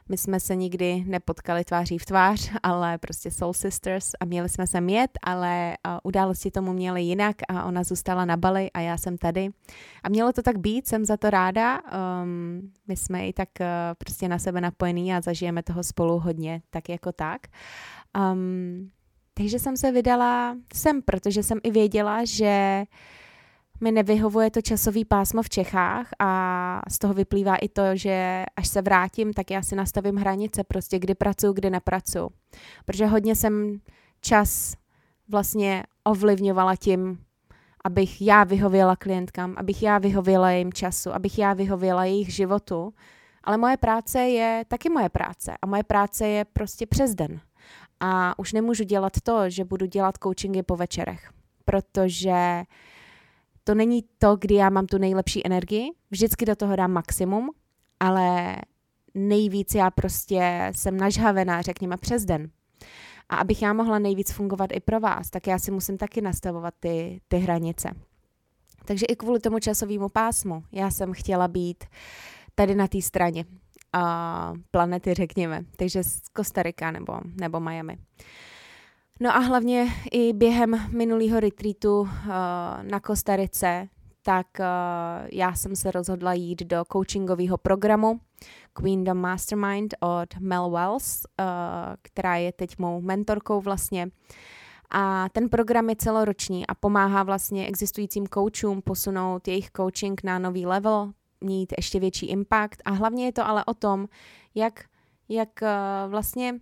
My 0.10 0.18
jsme 0.18 0.40
se 0.40 0.56
nikdy 0.56 1.04
nepotkali 1.08 1.64
tváří 1.64 1.98
v 1.98 2.06
tvář, 2.06 2.52
ale 2.64 2.98
prostě 2.98 3.32
Soul 3.32 3.54
Sisters 3.54 4.12
a 4.20 4.26
měli 4.26 4.50
jsme 4.50 4.68
se 4.68 4.78
jet, 4.88 5.12
ale 5.24 5.78
události 6.04 6.52
tomu 6.52 6.74
měly 6.74 7.02
jinak 7.02 7.36
a 7.50 7.64
ona 7.64 7.84
zůstala 7.84 8.26
na 8.26 8.38
Bali 8.38 8.72
a 8.72 8.80
já 8.80 8.98
jsem 8.98 9.18
tady. 9.18 9.50
A 10.04 10.10
mělo 10.10 10.34
to 10.34 10.42
tak 10.42 10.58
být, 10.58 10.88
jsem 10.88 11.06
za 11.06 11.18
to 11.18 11.30
ráda. 11.30 11.80
Um, 12.22 12.72
my 12.88 12.96
jsme 12.96 13.28
i 13.28 13.34
tak 13.34 13.50
uh, 13.60 13.66
prostě 13.98 14.28
na 14.28 14.40
sebe 14.40 14.62
napojení 14.62 15.14
a 15.14 15.22
zažijeme 15.22 15.64
toho 15.64 15.84
spolu 15.84 16.20
hodně, 16.20 16.62
tak 16.70 16.90
jako 16.90 17.12
tak. 17.12 17.42
Um, 18.34 18.90
takže 19.34 19.60
jsem 19.60 19.78
se 19.78 19.92
vydala 19.92 20.58
sem, 20.74 21.02
protože 21.02 21.44
jsem 21.44 21.60
i 21.64 21.72
věděla, 21.72 22.26
že 22.26 22.84
mi 23.82 23.92
nevyhovuje 23.92 24.52
to 24.52 24.62
časový 24.62 25.06
pásmo 25.06 25.42
v 25.42 25.50
Čechách 25.50 26.10
a 26.20 26.82
z 26.90 27.00
toho 27.00 27.14
vyplývá 27.14 27.56
i 27.56 27.70
to, 27.70 27.82
že 27.94 28.46
až 28.56 28.68
se 28.68 28.82
vrátím, 28.82 29.34
tak 29.34 29.52
já 29.52 29.62
si 29.62 29.76
nastavím 29.76 30.16
hranice, 30.16 30.64
prostě 30.64 31.00
kdy 31.00 31.16
pracuji, 31.16 31.54
kdy 31.54 31.70
nepracuji. 31.70 32.30
Protože 32.86 33.06
hodně 33.06 33.36
jsem 33.36 33.80
čas 34.22 34.76
vlastně 35.30 35.84
ovlivňovala 36.04 36.76
tím, 36.76 37.20
abych 37.86 38.22
já 38.22 38.44
vyhověla 38.44 38.96
klientkám, 38.96 39.56
abych 39.58 39.84
já 39.84 39.98
vyhověla 39.98 40.52
jejím 40.52 40.74
času, 40.74 41.14
abych 41.14 41.40
já 41.40 41.54
vyhověla 41.54 42.06
jejich 42.06 42.34
životu. 42.34 42.94
Ale 43.44 43.58
moje 43.58 43.78
práce 43.78 44.20
je 44.20 44.66
taky 44.68 44.90
moje 44.90 45.10
práce 45.10 45.54
a 45.62 45.68
moje 45.68 45.84
práce 45.84 46.28
je 46.28 46.46
prostě 46.46 46.86
přes 46.86 47.16
den. 47.16 47.40
A 48.00 48.40
už 48.40 48.54
nemůžu 48.54 48.84
dělat 48.84 49.14
to, 49.24 49.50
že 49.50 49.66
budu 49.66 49.86
dělat 49.86 50.16
coachingy 50.24 50.64
po 50.64 50.76
večerech, 50.76 51.30
protože 51.66 52.64
to 53.64 53.76
není 53.76 54.04
to, 54.18 54.36
kdy 54.36 54.56
já 54.56 54.70
mám 54.70 54.86
tu 54.86 54.98
nejlepší 54.98 55.46
energii, 55.46 55.90
vždycky 56.12 56.46
do 56.46 56.56
toho 56.56 56.76
dám 56.76 56.92
maximum, 56.92 57.50
ale 58.00 58.56
nejvíc 59.14 59.76
já 59.76 59.92
prostě 59.92 60.72
jsem 60.76 60.98
nažhavená, 60.98 61.62
řekněme, 61.62 61.98
přes 61.98 62.26
den. 62.26 62.50
A 63.30 63.36
abych 63.36 63.62
já 63.62 63.74
mohla 63.74 64.00
nejvíc 64.00 64.32
fungovat 64.32 64.70
i 64.74 64.80
pro 64.80 65.00
vás, 65.00 65.30
tak 65.30 65.48
já 65.48 65.60
si 65.60 65.72
musím 65.72 65.98
taky 65.98 66.22
nastavovat 66.22 66.74
ty, 66.80 67.22
ty 67.28 67.38
hranice. 67.38 67.90
Takže 68.86 69.06
i 69.06 69.16
kvůli 69.16 69.40
tomu 69.40 69.60
časovému 69.60 70.10
pásmu 70.10 70.64
já 70.72 70.92
jsem 70.92 71.14
chtěla 71.14 71.48
být 71.48 71.84
tady 72.56 72.76
na 72.76 72.88
té 72.88 73.02
straně 73.02 73.46
a 73.94 74.54
planety, 74.72 75.14
řekněme. 75.14 75.62
Takže 75.76 76.04
z 76.04 76.22
Kostarika 76.34 76.92
nebo, 76.92 77.20
nebo 77.42 77.60
Miami. 77.60 77.98
No 79.22 79.36
a 79.36 79.40
hlavně 79.40 79.88
i 80.12 80.34
během 80.34 80.88
minulého 80.92 81.40
retreatu 81.40 82.00
uh, 82.00 82.08
na 82.82 83.00
Kostarice, 83.00 83.88
tak 84.24 84.48
uh, 84.60 84.66
já 85.32 85.54
jsem 85.54 85.76
se 85.76 85.92
rozhodla 85.92 86.34
jít 86.34 86.64
do 86.64 86.84
coachingového 86.92 87.58
programu 87.58 88.20
Queendom 88.74 89.18
Mastermind 89.18 89.96
od 90.00 90.40
Mel 90.40 90.70
Wells, 90.70 91.24
uh, 91.40 91.46
která 92.02 92.36
je 92.36 92.52
teď 92.52 92.78
mou 92.78 93.02
mentorkou 93.02 93.62
vlastně. 93.62 94.12
A 94.90 95.30
ten 95.32 95.50
program 95.50 95.90
je 95.90 95.96
celoroční 95.96 96.68
a 96.68 96.76
pomáhá 96.76 97.24
vlastně 97.24 97.68
existujícím 97.68 98.28
coachům 98.28 98.82
posunout 98.82 99.48
jejich 99.48 99.72
coaching 99.72 100.24
na 100.24 100.40
nový 100.40 100.66
level, 100.66 101.12
mít 101.42 101.74
ještě 101.78 102.00
větší 102.00 102.26
impact 102.26 102.82
a 102.86 102.92
hlavně 102.92 103.26
je 103.26 103.34
to 103.34 103.48
ale 103.48 103.66
o 103.66 103.74
tom, 103.74 104.08
jak, 104.56 104.84
jak 105.30 105.50
uh, 105.62 106.12
vlastně 106.12 106.60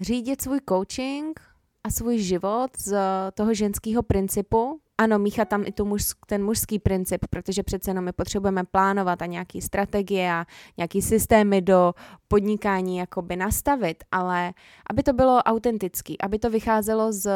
řídit 0.00 0.42
svůj 0.42 0.60
coaching 0.68 1.49
a 1.84 1.90
svůj 1.90 2.18
život 2.18 2.70
z 2.78 2.96
toho 3.34 3.54
ženského 3.54 4.02
principu. 4.02 4.80
Ano, 4.98 5.18
míchat 5.18 5.48
tam 5.48 5.64
i 5.66 5.72
tu 5.72 5.84
muž, 5.84 6.02
ten 6.26 6.44
mužský 6.44 6.78
princip, 6.78 7.26
protože 7.30 7.62
přece 7.62 7.90
jenom 7.90 8.04
my 8.04 8.12
potřebujeme 8.12 8.64
plánovat 8.64 9.22
a 9.22 9.26
nějaký 9.26 9.60
strategie 9.60 10.32
a 10.32 10.46
nějaký 10.76 11.02
systémy 11.02 11.62
do 11.62 11.94
podnikání 12.28 12.96
jakoby 12.96 13.36
nastavit, 13.36 14.04
ale 14.12 14.52
aby 14.90 15.02
to 15.02 15.12
bylo 15.12 15.38
autentický, 15.38 16.20
aby 16.20 16.38
to 16.38 16.50
vycházelo 16.50 17.12
z 17.12 17.30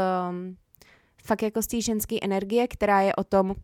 fakt 1.25 1.43
jako 1.43 1.63
z 1.63 1.67
té 1.67 1.81
ženské 1.81 2.17
energie, 2.23 2.69
která 2.69 3.01
je 3.01 3.15
o 3.15 3.25
tom 3.25 3.55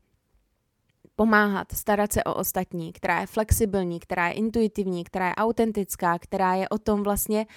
pomáhat, 1.16 1.73
starat 1.73 2.12
se 2.12 2.25
o 2.25 2.35
ostatní, 2.35 2.93
která 2.93 3.21
je 3.21 3.27
flexibilní, 3.27 4.01
která 4.01 4.29
je 4.29 4.35
intuitivní, 4.35 5.05
která 5.05 5.29
je 5.29 5.35
autentická, 5.35 6.19
která 6.19 6.55
je 6.55 6.69
o 6.69 6.79
tom 6.79 7.03
vlastně 7.03 7.47
uh, 7.47 7.53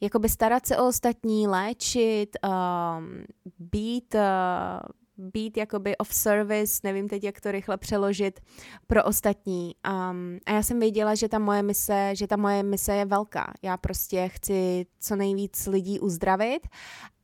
jakoby 0.00 0.28
starat 0.28 0.66
se 0.66 0.76
o 0.76 0.86
ostatní, 0.86 1.46
léčit, 1.48 2.36
um, 2.44 3.24
být, 3.58 4.14
uh, 4.14 5.30
být 5.30 5.56
jakoby 5.56 5.96
off 5.96 6.14
service, 6.14 6.80
nevím 6.84 7.08
teď, 7.08 7.24
jak 7.24 7.40
to 7.40 7.52
rychle 7.52 7.76
přeložit, 7.76 8.40
pro 8.86 9.04
ostatní. 9.04 9.74
Um, 10.10 10.38
a 10.46 10.52
já 10.52 10.62
jsem 10.62 10.80
věděla, 10.80 11.14
že 11.14 11.28
ta 11.28 11.38
moje 11.38 11.62
mise, 11.62 12.10
že 12.12 12.26
ta 12.26 12.36
moje 12.36 12.62
mise 12.62 12.94
je 12.94 13.04
velká. 13.04 13.52
Já 13.62 13.76
prostě 13.76 14.28
chci 14.28 14.86
co 15.00 15.16
nejvíc 15.16 15.66
lidí 15.66 16.00
uzdravit 16.00 16.68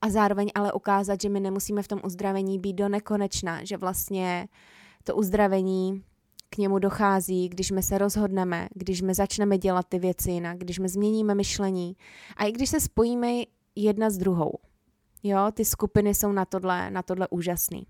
a 0.00 0.10
zároveň 0.10 0.50
ale 0.54 0.72
ukázat, 0.72 1.20
že 1.20 1.28
my 1.28 1.40
nemusíme 1.40 1.82
v 1.82 1.88
tom 1.88 2.00
uzdravení 2.04 2.58
být 2.58 2.72
do 2.72 2.88
nekonečna, 2.88 3.64
že 3.64 3.76
vlastně 3.76 4.48
to 5.04 5.16
uzdravení 5.16 6.04
k 6.52 6.58
němu 6.58 6.78
dochází, 6.78 7.48
když 7.48 7.70
my 7.70 7.82
se 7.82 7.98
rozhodneme, 7.98 8.68
když 8.74 9.02
my 9.02 9.14
začneme 9.14 9.58
dělat 9.58 9.86
ty 9.88 9.98
věci 9.98 10.30
jinak, 10.30 10.58
když 10.58 10.78
my 10.78 10.88
změníme 10.88 11.34
myšlení 11.34 11.96
a 12.36 12.44
i 12.44 12.52
když 12.52 12.70
se 12.70 12.80
spojíme 12.80 13.28
jedna 13.76 14.10
s 14.10 14.18
druhou. 14.18 14.58
Jo, 15.22 15.38
ty 15.54 15.64
skupiny 15.64 16.14
jsou 16.14 16.32
na 16.32 16.44
tohle, 16.44 16.90
na 16.90 17.02
tohle 17.02 17.28
úžasný. 17.28 17.86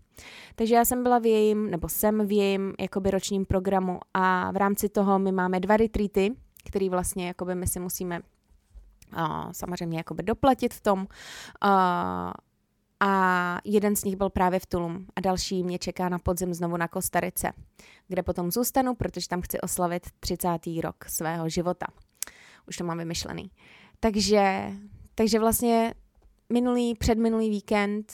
Takže 0.55 0.75
já 0.75 0.85
jsem 0.85 1.03
byla 1.03 1.19
v 1.19 1.27
jejím, 1.27 1.71
nebo 1.71 1.89
jsem 1.89 2.27
v 2.27 2.33
jejím 2.33 2.75
jakoby 2.81 3.11
ročním 3.11 3.45
programu 3.45 4.01
a 4.15 4.53
v 4.53 4.57
rámci 4.57 4.89
toho 4.89 5.19
my 5.19 5.33
máme 5.33 5.61
dva 5.61 5.77
retreaty, 5.77 6.35
který 6.65 6.89
vlastně 6.89 7.27
jakoby 7.27 7.55
my 7.55 7.67
si 7.67 7.81
musíme 7.81 8.21
uh, 8.21 9.53
samozřejmě 9.53 9.99
jakoby 9.99 10.23
doplatit 10.23 10.75
v 10.75 10.81
tom 10.81 10.99
uh, 10.99 12.33
a 13.05 13.59
jeden 13.65 13.97
z 13.97 14.05
nich 14.05 14.17
byl 14.17 14.31
právě 14.31 14.61
v 14.61 14.67
Tulum 14.67 15.07
a 15.17 15.21
další 15.21 15.63
mě 15.63 15.79
čeká 15.79 16.09
na 16.09 16.19
podzim 16.19 16.55
znovu 16.55 16.77
na 16.77 16.89
Kostarice, 16.89 17.53
kde 18.09 18.23
potom 18.23 18.51
zůstanu, 18.51 18.95
protože 18.95 19.29
tam 19.29 19.41
chci 19.41 19.61
oslavit 19.61 20.07
30. 20.21 20.49
rok 20.83 21.05
svého 21.09 21.49
života. 21.49 21.87
Už 22.69 22.77
to 22.77 22.85
mám 22.85 22.99
vymyšlený. 22.99 23.51
Takže, 24.01 24.73
takže 25.15 25.39
vlastně 25.39 25.95
minulý, 26.53 26.95
předminulý 26.95 27.51
víkend, 27.51 28.13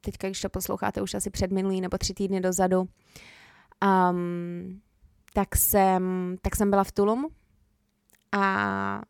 teďka 0.00 0.28
když 0.28 0.40
to 0.40 0.48
posloucháte 0.48 1.02
už 1.02 1.14
asi 1.14 1.30
předminulý 1.30 1.80
nebo 1.80 1.98
tři 1.98 2.14
týdny 2.14 2.40
dozadu, 2.40 2.80
um, 2.80 4.80
tak, 5.32 5.56
jsem, 5.56 6.36
tak 6.42 6.56
jsem 6.56 6.70
byla 6.70 6.84
v 6.84 6.92
Tulum 6.92 7.28
a 8.32 9.02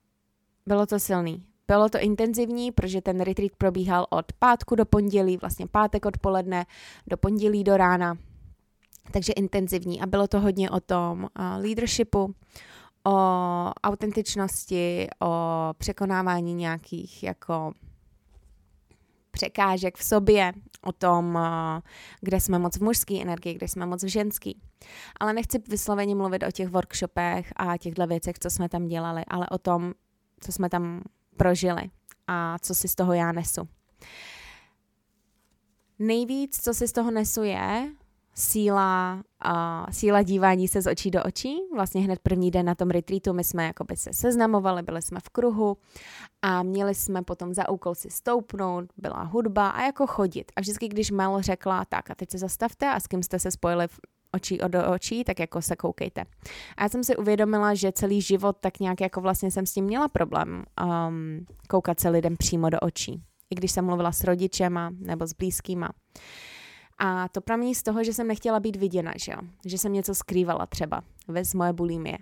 bylo 0.67 0.87
to 0.87 0.99
silný. 0.99 1.47
Bylo 1.69 1.89
to 1.89 1.99
intenzivní, 1.99 2.73
protože 2.73 3.01
ten 3.01 3.21
retreat 3.21 3.53
probíhal 3.59 4.07
od 4.11 4.33
pátku 4.33 4.75
do 4.75 4.85
pondělí, 4.85 5.37
vlastně 5.37 5.67
pátek 5.67 6.07
odpoledne 6.07 6.67
do 7.07 7.17
pondělí 7.17 7.65
do 7.65 7.77
rána, 7.77 8.15
takže 9.11 9.33
intenzivní 9.33 10.01
a 10.01 10.07
bylo 10.07 10.29
to 10.29 10.41
hodně 10.41 10.71
o 10.71 10.81
tom 10.81 11.23
uh, 11.23 11.29
leadershipu, 11.65 12.35
o 13.07 13.17
autentičnosti, 13.85 15.09
o 15.23 15.31
překonávání 15.79 16.55
nějakých 16.55 17.23
jako 17.23 17.73
překážek 19.31 19.97
v 19.97 20.05
sobě, 20.05 20.53
o 20.83 20.93
tom, 20.93 21.39
kde 22.21 22.41
jsme 22.41 22.59
moc 22.59 22.77
v 22.77 22.83
mužské 22.83 23.23
energii, 23.23 23.55
kde 23.55 23.69
jsme 23.69 23.87
moc 23.87 24.03
v 24.03 24.07
ženský. 24.07 24.61
Ale 25.21 25.33
nechci 25.33 25.59
vysloveně 25.69 26.15
mluvit 26.15 26.43
o 26.43 26.51
těch 26.51 26.69
workshopech 26.69 27.53
a 27.57 27.77
těchto 27.77 28.07
věcech, 28.07 28.39
co 28.39 28.51
jsme 28.51 28.69
tam 28.69 28.87
dělali, 28.87 29.23
ale 29.29 29.49
o 29.49 29.59
tom, 29.59 29.93
co 30.41 30.53
jsme 30.53 30.69
tam 30.69 31.03
prožili 31.37 31.83
a 32.27 32.59
co 32.59 32.75
si 32.75 32.89
z 32.89 32.95
toho 32.95 33.13
já 33.13 33.33
nesu. 33.33 33.69
Nejvíc, 35.99 36.63
co 36.63 36.75
si 36.75 36.89
z 36.89 36.93
toho 36.93 37.11
nesu, 37.11 37.43
je 37.43 37.93
síla, 38.35 39.23
uh, 39.47 39.91
síla 39.91 40.23
dívání 40.23 40.69
se 40.69 40.83
z 40.83 40.87
očí 40.87 41.11
do 41.11 41.23
očí. 41.23 41.57
Vlastně 41.75 42.01
hned 42.01 42.19
první 42.19 42.51
den 42.51 42.67
na 42.67 42.75
tom 42.75 42.91
retreatu 42.91 43.33
my 43.33 43.45
jsme 43.45 43.67
jakoby 43.67 43.97
se 43.97 44.13
seznamovali, 44.13 44.83
byli 44.83 45.03
jsme 45.03 45.21
v 45.21 45.29
kruhu 45.29 45.77
a 46.43 46.63
měli 46.63 46.95
jsme 46.95 47.23
potom 47.23 47.55
za 47.55 47.69
úkol 47.69 47.95
si 47.95 48.11
stoupnout, 48.11 48.85
byla 48.97 49.23
hudba 49.23 49.69
a 49.69 49.85
jako 49.85 50.07
chodit. 50.07 50.53
A 50.57 50.61
vždycky, 50.61 50.89
když 50.89 51.11
Mel 51.11 51.43
řekla, 51.43 51.85
tak 51.85 52.11
a 52.11 52.15
teď 52.15 52.31
se 52.31 52.39
zastavte 52.39 52.87
a 52.87 53.01
s 53.01 53.07
kým 53.07 53.23
jste 53.23 53.39
se 53.39 53.51
spojili 53.51 53.87
očí 54.35 54.61
od 54.61 54.73
očí, 54.95 55.25
tak 55.25 55.41
jako 55.41 55.63
se 55.63 55.77
koukejte. 55.77 56.25
A 56.77 56.83
já 56.83 56.89
jsem 56.89 57.05
si 57.05 57.17
uvědomila, 57.17 57.75
že 57.75 57.93
celý 57.93 58.21
život 58.21 58.57
tak 58.61 58.81
nějak 58.81 59.01
jako 59.01 59.21
vlastně 59.21 59.51
jsem 59.51 59.67
s 59.67 59.73
tím 59.73 59.85
měla 59.85 60.09
problém 60.09 60.65
um, 60.85 61.47
koukat 61.69 62.01
se 62.01 62.09
lidem 62.09 62.37
přímo 62.37 62.71
do 62.71 62.81
očí. 62.81 63.23
I 63.51 63.55
když 63.55 63.73
jsem 63.73 63.85
mluvila 63.85 64.13
s 64.13 64.25
rodičema 64.25 64.91
nebo 64.99 65.27
s 65.27 65.33
blízkýma. 65.33 65.91
A 66.99 67.29
to 67.29 67.41
pramení 67.41 67.75
z 67.75 67.83
toho, 67.83 68.05
že 68.05 68.13
jsem 68.13 68.29
nechtěla 68.29 68.61
být 68.61 68.77
viděna, 68.77 69.13
že 69.17 69.33
jo? 69.33 69.39
Že 69.67 69.79
jsem 69.79 69.93
něco 69.93 70.15
skrývala 70.15 70.67
třeba, 70.67 71.03
bez 71.29 71.55
moje 71.55 71.73
bulimie. 71.73 72.19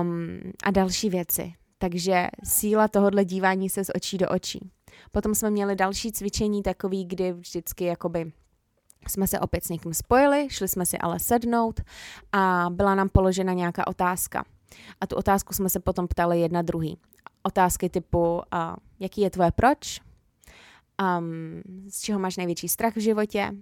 Um, 0.00 0.40
a 0.64 0.70
další 0.70 1.10
věci. 1.10 1.52
Takže 1.78 2.28
síla 2.44 2.88
tohohle 2.88 3.24
dívání 3.24 3.68
se 3.68 3.84
z 3.84 3.90
očí 3.94 4.18
do 4.18 4.28
očí. 4.28 4.70
Potom 5.12 5.34
jsme 5.34 5.50
měli 5.50 5.76
další 5.76 6.12
cvičení 6.12 6.62
takový, 6.62 7.04
kdy 7.04 7.32
vždycky 7.32 7.84
jakoby 7.84 8.32
jsme 9.08 9.26
se 9.26 9.40
opět 9.40 9.64
s 9.64 9.68
někým 9.68 9.94
spojili, 9.94 10.48
šli 10.50 10.68
jsme 10.68 10.86
si 10.86 10.98
ale 10.98 11.18
sednout 11.18 11.80
a 12.32 12.66
byla 12.70 12.94
nám 12.94 13.08
položena 13.08 13.52
nějaká 13.52 13.86
otázka. 13.86 14.44
A 15.00 15.06
tu 15.06 15.16
otázku 15.16 15.54
jsme 15.54 15.68
se 15.68 15.80
potom 15.80 16.08
ptali 16.08 16.40
jedna 16.40 16.62
druhý. 16.62 16.98
Otázky 17.42 17.88
typu, 17.88 18.34
uh, 18.34 18.40
jaký 19.00 19.20
je 19.20 19.30
tvoje 19.30 19.50
proč, 19.50 20.00
um, 21.18 21.62
z 21.88 22.00
čeho 22.00 22.18
máš 22.18 22.36
největší 22.36 22.68
strach 22.68 22.96
v 22.96 23.00
životě, 23.00 23.52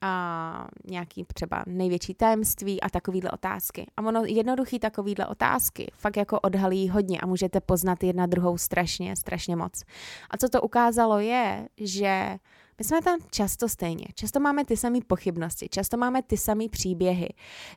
a 0.00 0.66
nějaký 0.84 1.24
třeba 1.34 1.64
největší 1.66 2.14
tajemství 2.14 2.80
a 2.80 2.88
takovýhle 2.90 3.30
otázky. 3.30 3.86
A 3.96 4.02
ono 4.02 4.24
jednoduchý 4.24 4.78
takovýhle 4.78 5.26
otázky 5.26 5.92
fakt 5.94 6.16
jako 6.16 6.40
odhalí 6.40 6.88
hodně 6.88 7.20
a 7.20 7.26
můžete 7.26 7.60
poznat 7.60 8.04
jedna 8.04 8.26
druhou 8.26 8.58
strašně, 8.58 9.16
strašně 9.16 9.56
moc. 9.56 9.82
A 10.30 10.36
co 10.36 10.48
to 10.48 10.62
ukázalo 10.62 11.18
je, 11.18 11.68
že 11.76 12.38
my 12.78 12.84
jsme 12.84 13.02
tam 13.02 13.18
často 13.30 13.68
stejně. 13.68 14.06
Často 14.14 14.40
máme 14.40 14.64
ty 14.64 14.76
samé 14.76 14.98
pochybnosti, 15.06 15.68
často 15.70 15.96
máme 15.96 16.22
ty 16.22 16.36
samé 16.36 16.68
příběhy, 16.68 17.28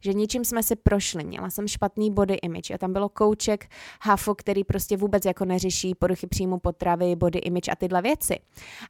že 0.02 0.14
něčím 0.14 0.46
jsme 0.46 0.64
si 0.64 0.76
prošli. 0.76 1.24
Měla 1.24 1.50
jsem 1.50 1.68
špatný 1.68 2.12
body 2.12 2.34
image 2.34 2.72
a 2.72 2.78
tam 2.78 2.94
bylo 2.94 3.10
kouček 3.10 3.70
Hafo, 4.02 4.36
který 4.36 4.64
prostě 4.64 4.98
vůbec 4.98 5.26
jako 5.26 5.46
neřeší 5.46 5.96
poruchy 5.96 6.28
příjmu 6.28 6.60
potravy, 6.60 7.16
body 7.16 7.40
image 7.40 7.68
a 7.72 7.76
tyhle 7.76 8.02
věci. 8.02 8.40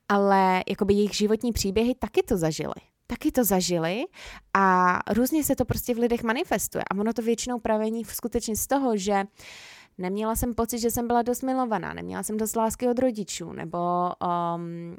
Ale 0.09 0.63
jakoby 0.69 0.93
jejich 0.93 1.15
životní 1.15 1.51
příběhy 1.51 1.95
taky 1.95 2.23
to 2.23 2.37
zažili 2.37 2.73
taky 3.07 3.31
to 3.31 3.43
zažili 3.43 4.05
a 4.53 4.99
různě 5.13 5.43
se 5.43 5.55
to 5.55 5.65
prostě 5.65 5.95
v 5.95 5.97
lidech 5.97 6.23
manifestuje. 6.23 6.83
A 6.91 6.95
ono 6.99 7.13
to 7.13 7.21
většinou 7.21 7.59
pravení 7.59 8.05
skutečně 8.05 8.55
z 8.55 8.67
toho, 8.67 8.97
že 8.97 9.23
neměla 9.97 10.35
jsem 10.35 10.53
pocit, 10.53 10.79
že 10.79 10.91
jsem 10.91 11.07
byla 11.07 11.21
dost 11.21 11.43
milovaná, 11.43 11.93
neměla 11.93 12.23
jsem 12.23 12.37
dost 12.37 12.55
lásky 12.55 12.87
od 12.87 12.99
rodičů, 12.99 13.53
nebo 13.53 13.77
um, 14.55 14.97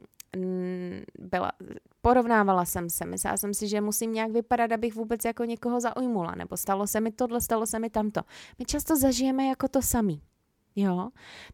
byla, 1.18 1.53
porovnávala 2.01 2.64
jsem 2.64 2.90
se, 2.90 3.07
myslela 3.07 3.37
jsem 3.37 3.55
si, 3.55 3.68
že 3.68 3.81
musím 3.81 4.12
nějak 4.12 4.31
vypadat, 4.31 4.73
abych 4.73 4.95
vůbec 4.95 5.25
jako 5.25 5.45
někoho 5.45 5.81
zaujmula, 5.81 6.35
nebo 6.35 6.57
stalo 6.57 6.87
se 6.87 7.01
mi 7.01 7.12
tohle, 7.12 7.40
stalo 7.40 7.66
se 7.66 7.79
mi 7.79 7.90
tamto. 7.90 8.21
My 8.59 8.64
často 8.64 8.97
zažijeme 8.97 9.47
jako 9.47 9.68
to 9.68 9.83
samý. 9.83 10.23
Jo, 10.77 11.09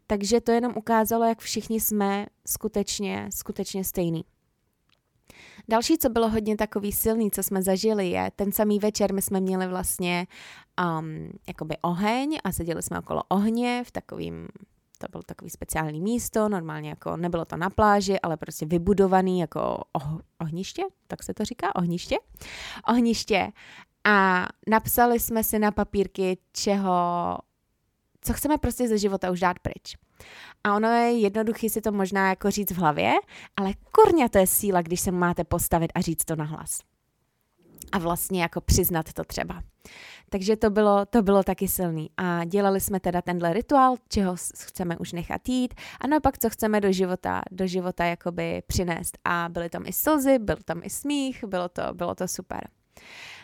takže 0.07 0.41
to 0.41 0.51
jenom 0.51 0.73
ukázalo, 0.75 1.25
jak 1.25 1.39
všichni 1.39 1.79
jsme 1.79 2.25
skutečně, 2.47 3.29
skutečně 3.35 3.83
stejný. 3.83 4.25
Další, 5.67 5.97
co 5.97 6.09
bylo 6.09 6.29
hodně 6.29 6.57
takový 6.57 6.91
silný, 6.91 7.31
co 7.31 7.43
jsme 7.43 7.61
zažili, 7.61 8.09
je 8.09 8.31
ten 8.35 8.51
samý 8.51 8.79
večer 8.79 9.13
my 9.13 9.21
jsme 9.21 9.39
měli 9.39 9.67
vlastně 9.67 10.27
um, 10.99 11.31
jakoby 11.47 11.77
oheň 11.81 12.39
a 12.43 12.51
seděli 12.51 12.83
jsme 12.83 12.99
okolo 12.99 13.23
ohně 13.29 13.83
v 13.85 13.91
takovým 13.91 14.47
to 15.01 15.07
bylo 15.11 15.23
takový 15.23 15.49
speciální 15.49 16.01
místo, 16.01 16.49
normálně 16.49 16.89
jako 16.89 17.17
nebylo 17.17 17.45
to 17.45 17.57
na 17.57 17.69
pláži, 17.69 18.19
ale 18.19 18.37
prostě 18.37 18.65
vybudovaný 18.65 19.39
jako 19.39 19.83
oh, 19.91 20.19
ohniště, 20.41 20.83
tak 21.07 21.23
se 21.23 21.33
to 21.33 21.45
říká, 21.45 21.75
ohniště, 21.75 22.17
ohniště. 22.87 23.51
A 24.03 24.45
napsali 24.67 25.19
jsme 25.19 25.43
si 25.43 25.59
na 25.59 25.71
papírky, 25.71 26.37
čeho, 26.51 27.37
co 28.21 28.33
chceme 28.33 28.57
prostě 28.57 28.87
ze 28.87 28.97
života 28.97 29.31
už 29.31 29.39
dát 29.39 29.59
pryč. 29.59 29.97
A 30.63 30.75
ono 30.75 30.87
je 30.87 31.19
jednoduchý 31.19 31.69
si 31.69 31.81
to 31.81 31.91
možná 31.91 32.29
jako 32.29 32.51
říct 32.51 32.71
v 32.71 32.77
hlavě, 32.77 33.13
ale 33.57 33.73
korňa 33.91 34.29
to 34.29 34.37
je 34.37 34.47
síla, 34.47 34.81
když 34.81 35.01
se 35.01 35.11
máte 35.11 35.43
postavit 35.43 35.91
a 35.95 36.01
říct 36.01 36.25
to 36.25 36.35
nahlas. 36.35 36.79
A 37.91 37.97
vlastně 37.99 38.41
jako 38.41 38.61
přiznat 38.61 39.13
to 39.13 39.23
třeba. 39.23 39.61
Takže 40.29 40.55
to 40.55 40.69
bylo, 40.69 41.05
to 41.05 41.21
bylo 41.21 41.43
taky 41.43 41.67
silný. 41.67 42.09
A 42.17 42.45
dělali 42.45 42.81
jsme 42.81 42.99
teda 42.99 43.21
tenhle 43.21 43.53
rituál, 43.53 43.95
čeho 44.09 44.35
chceme 44.55 44.97
už 44.97 45.11
nechat 45.11 45.49
jít 45.49 45.73
a 46.01 46.07
naopak, 46.07 46.37
co 46.37 46.49
chceme 46.49 46.81
do 46.81 46.91
života, 46.91 47.41
do 47.51 47.67
života 47.67 48.05
jakoby 48.05 48.63
přinést. 48.67 49.17
A 49.25 49.47
byly 49.51 49.69
tam 49.69 49.83
i 49.85 49.93
slzy, 49.93 50.39
byl 50.39 50.57
tam 50.65 50.81
i 50.83 50.89
smích, 50.89 51.43
bylo 51.43 51.69
to, 51.69 51.81
bylo 51.93 52.15
to 52.15 52.27
super. 52.27 52.67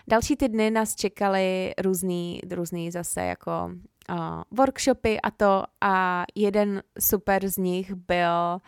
Další 0.08 0.36
ty 0.36 0.50
dny 0.50 0.72
nás 0.72 0.96
čekaly 0.96 1.74
různý, 1.84 2.42
různý 2.52 2.92
zase 2.92 3.22
jako 3.22 3.72
uh, 4.10 4.42
workshopy 4.52 5.22
a 5.22 5.32
to 5.32 5.64
a 5.82 6.24
jeden 6.36 6.84
super 7.00 7.48
z 7.48 7.58
nich 7.58 7.94
byl 7.94 8.62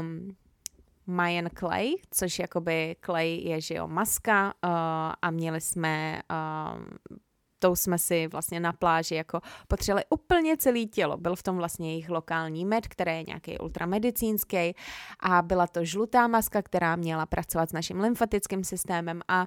um, 0.00 0.36
Mayan 1.06 1.48
Clay, 1.58 1.94
což 2.10 2.38
jakoby 2.38 2.96
clay 3.04 3.28
je, 3.28 3.60
že 3.60 3.74
jo, 3.74 3.88
maska 3.88 4.44
uh, 4.64 4.70
a 5.22 5.30
měli 5.30 5.60
jsme 5.60 6.22
um, 6.30 7.18
tou 7.58 7.76
jsme 7.76 7.98
si 7.98 8.26
vlastně 8.26 8.60
na 8.60 8.72
pláži 8.72 9.14
jako 9.14 9.40
potřebovali 9.68 10.04
úplně 10.10 10.56
celé 10.56 10.84
tělo. 10.84 11.16
Byl 11.16 11.36
v 11.36 11.42
tom 11.42 11.56
vlastně 11.56 11.90
jejich 11.90 12.10
lokální 12.10 12.64
med, 12.64 12.88
který 12.88 13.12
je 13.12 13.24
nějaký 13.26 13.58
ultramedicínský 13.58 14.74
a 15.20 15.42
byla 15.42 15.66
to 15.66 15.84
žlutá 15.84 16.26
maska, 16.26 16.62
která 16.62 16.96
měla 16.96 17.26
pracovat 17.26 17.70
s 17.70 17.72
naším 17.72 18.00
lymfatickým 18.00 18.64
systémem 18.64 19.20
a 19.28 19.46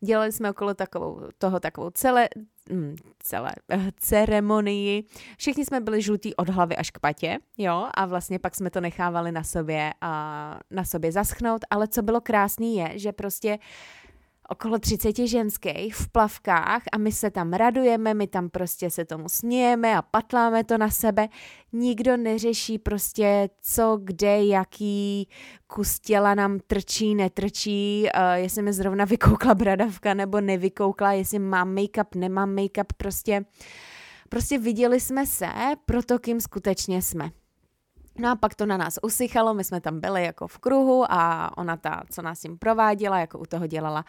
dělali 0.00 0.32
jsme 0.32 0.50
okolo 0.50 0.74
takovou, 0.74 1.20
toho 1.38 1.60
takovou 1.60 1.90
celé, 1.90 2.28
hm, 2.72 2.96
celé 3.18 3.52
eh, 3.70 3.90
ceremonii. 3.96 5.04
Všichni 5.38 5.64
jsme 5.64 5.80
byli 5.80 6.02
žlutí 6.02 6.36
od 6.36 6.48
hlavy 6.48 6.76
až 6.76 6.90
k 6.90 6.98
patě, 6.98 7.38
jo, 7.58 7.88
a 7.94 8.06
vlastně 8.06 8.38
pak 8.38 8.54
jsme 8.54 8.70
to 8.70 8.80
nechávali 8.80 9.32
na 9.32 9.44
sobě, 9.44 9.92
a 10.00 10.58
na 10.70 10.84
sobě 10.84 11.12
zaschnout, 11.12 11.64
ale 11.70 11.88
co 11.88 12.02
bylo 12.02 12.20
krásné 12.20 12.66
je, 12.66 12.98
že 12.98 13.12
prostě 13.12 13.58
okolo 14.50 14.78
30 14.78 15.18
ženských 15.18 15.94
v 15.94 16.08
plavkách 16.08 16.82
a 16.92 16.98
my 16.98 17.12
se 17.12 17.30
tam 17.30 17.52
radujeme, 17.52 18.14
my 18.14 18.26
tam 18.26 18.48
prostě 18.48 18.90
se 18.90 19.04
tomu 19.04 19.28
smějeme 19.28 19.96
a 19.96 20.02
patláme 20.02 20.64
to 20.64 20.78
na 20.78 20.90
sebe. 20.90 21.28
Nikdo 21.72 22.16
neřeší 22.16 22.78
prostě 22.78 23.48
co, 23.62 24.00
kde, 24.04 24.44
jaký 24.44 25.28
kus 25.66 26.00
těla 26.00 26.34
nám 26.34 26.58
trčí, 26.66 27.14
netrčí, 27.14 28.06
uh, 28.14 28.32
jestli 28.32 28.62
mi 28.62 28.72
zrovna 28.72 29.04
vykoukla 29.04 29.54
bradavka 29.54 30.14
nebo 30.14 30.40
nevykoukla, 30.40 31.12
jestli 31.12 31.38
mám 31.38 31.74
make-up, 31.74 32.14
nemám 32.14 32.54
make-up, 32.56 32.92
prostě, 32.96 33.44
prostě 34.28 34.58
viděli 34.58 35.00
jsme 35.00 35.26
se 35.26 35.48
pro 35.86 36.02
to, 36.02 36.18
kým 36.18 36.40
skutečně 36.40 37.02
jsme. 37.02 37.30
No 38.18 38.30
a 38.30 38.36
pak 38.36 38.54
to 38.54 38.66
na 38.66 38.76
nás 38.76 38.98
usychalo, 39.02 39.54
my 39.54 39.64
jsme 39.64 39.80
tam 39.80 40.00
byli 40.00 40.24
jako 40.24 40.48
v 40.48 40.58
kruhu 40.58 41.04
a 41.12 41.50
ona 41.58 41.76
ta, 41.76 42.02
co 42.10 42.22
nás 42.22 42.40
tím 42.40 42.58
prováděla, 42.58 43.18
jako 43.18 43.38
u 43.38 43.46
toho 43.46 43.66
dělala 43.66 44.04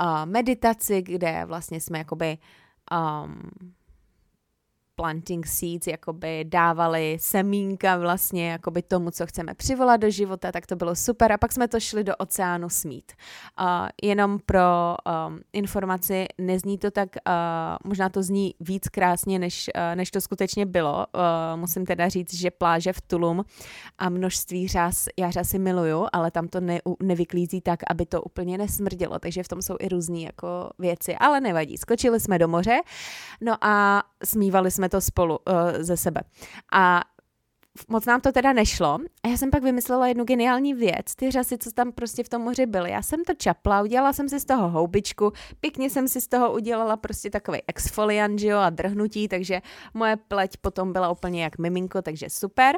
uh, 0.00 0.06
meditaci, 0.24 1.02
kde 1.02 1.44
vlastně 1.44 1.80
jsme 1.80 1.98
jakoby 1.98 2.38
um, 2.90 3.50
planting 5.00 5.46
seeds, 5.46 5.86
jakoby 5.86 6.44
dávali 6.44 7.16
semínka 7.20 7.96
vlastně 7.96 8.50
jakoby 8.50 8.82
tomu, 8.82 9.10
co 9.10 9.26
chceme 9.26 9.54
přivolat 9.54 10.00
do 10.00 10.10
života, 10.10 10.52
tak 10.52 10.66
to 10.66 10.76
bylo 10.76 10.96
super. 10.96 11.32
A 11.32 11.38
pak 11.38 11.52
jsme 11.52 11.68
to 11.68 11.80
šli 11.80 12.04
do 12.04 12.16
oceánu 12.16 12.68
smít. 12.68 13.12
Uh, 13.60 13.66
jenom 14.02 14.38
pro 14.46 14.60
um, 15.28 15.40
informaci, 15.52 16.26
nezní 16.38 16.78
to 16.78 16.90
tak, 16.90 17.08
uh, 17.26 17.32
možná 17.84 18.08
to 18.08 18.22
zní 18.22 18.54
víc 18.60 18.88
krásně, 18.88 19.38
než, 19.38 19.70
uh, 19.74 19.96
než 19.96 20.10
to 20.10 20.20
skutečně 20.20 20.66
bylo. 20.66 21.06
Uh, 21.14 21.60
musím 21.60 21.86
teda 21.86 22.08
říct, 22.08 22.34
že 22.34 22.50
pláže 22.50 22.92
v 22.92 23.00
Tulum 23.00 23.44
a 23.98 24.08
množství 24.08 24.68
řas, 24.68 25.08
já 25.18 25.30
řasy 25.30 25.58
miluju, 25.58 26.06
ale 26.12 26.30
tam 26.30 26.48
to 26.48 26.60
ne, 26.60 26.80
nevyklízí 27.02 27.60
tak, 27.60 27.80
aby 27.90 28.06
to 28.06 28.22
úplně 28.22 28.58
nesmrdělo, 28.58 29.18
takže 29.18 29.42
v 29.42 29.48
tom 29.48 29.62
jsou 29.62 29.76
i 29.80 29.88
různé 29.88 30.20
jako 30.20 30.70
věci, 30.78 31.16
ale 31.16 31.40
nevadí. 31.40 31.78
Skočili 31.78 32.20
jsme 32.20 32.38
do 32.38 32.48
moře, 32.48 32.80
no 33.40 33.64
a 33.64 34.02
smívali 34.24 34.70
jsme 34.70 34.89
to 34.90 35.00
spolu 35.00 35.38
uh, 35.48 35.54
ze 35.82 35.96
sebe. 35.96 36.20
A 36.72 37.00
moc 37.88 38.06
nám 38.06 38.20
to 38.20 38.32
teda 38.32 38.52
nešlo. 38.52 38.98
A 39.22 39.28
já 39.28 39.36
jsem 39.36 39.50
pak 39.50 39.62
vymyslela 39.62 40.06
jednu 40.06 40.24
geniální 40.24 40.74
věc. 40.74 41.14
Ty 41.16 41.30
řasy, 41.30 41.58
co 41.58 41.72
tam 41.72 41.92
prostě 41.92 42.24
v 42.24 42.28
tom 42.28 42.42
moři 42.42 42.66
byly. 42.66 42.90
Já 42.90 43.02
jsem 43.02 43.24
to 43.24 43.34
čapla, 43.34 43.82
udělala 43.82 44.12
jsem 44.12 44.28
si 44.28 44.40
z 44.40 44.44
toho 44.44 44.68
houbičku, 44.68 45.32
pěkně 45.60 45.90
jsem 45.90 46.08
si 46.08 46.20
z 46.20 46.28
toho 46.28 46.52
udělala 46.52 46.96
prostě 46.96 47.30
takový 47.30 47.58
exfoliant, 47.66 48.40
jo, 48.40 48.58
a 48.58 48.70
drhnutí, 48.70 49.28
takže 49.28 49.60
moje 49.94 50.16
pleť 50.16 50.56
potom 50.56 50.92
byla 50.92 51.10
úplně 51.10 51.44
jak 51.44 51.58
miminko, 51.58 52.02
takže 52.02 52.30
super. 52.30 52.76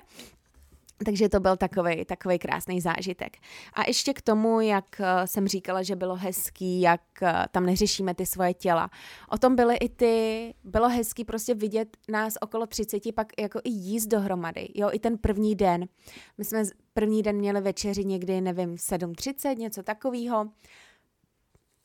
Takže 1.05 1.29
to 1.29 1.41
byl 1.41 1.57
takový 1.57 2.05
takový 2.05 2.39
krásný 2.39 2.81
zážitek. 2.81 3.37
A 3.73 3.87
ještě 3.87 4.15
k 4.15 4.23
tomu, 4.23 4.61
jak 4.61 5.01
eh, 5.01 5.27
jsem 5.27 5.49
říkala, 5.49 5.83
že 5.83 5.97
bylo 5.97 6.17
hezký, 6.17 6.81
jak 6.81 7.01
eh, 7.23 7.45
tam 7.51 7.67
neřešíme 7.67 8.15
ty 8.15 8.27
svoje 8.27 8.55
těla. 8.55 8.91
O 9.31 9.39
tom 9.39 9.57
byly 9.57 9.77
i 9.77 9.89
ty, 9.89 10.55
bylo 10.65 10.89
hezký 10.89 11.25
prostě 11.25 11.55
vidět 11.55 11.97
nás 12.09 12.35
okolo 12.41 12.67
30, 12.67 13.15
pak 13.15 13.33
jako 13.41 13.61
i 13.65 13.71
jíst 13.71 14.07
dohromady. 14.07 14.69
Jo, 14.75 14.91
i 14.93 14.99
ten 14.99 15.19
první 15.19 15.55
den. 15.55 15.89
My 16.39 16.45
jsme 16.45 16.63
první 16.95 17.23
den 17.23 17.37
měli 17.37 17.61
večeři 17.61 18.05
někdy, 18.05 18.41
nevím, 18.41 18.75
7.30, 18.75 19.57
něco 19.57 19.83
takového. 19.83 20.49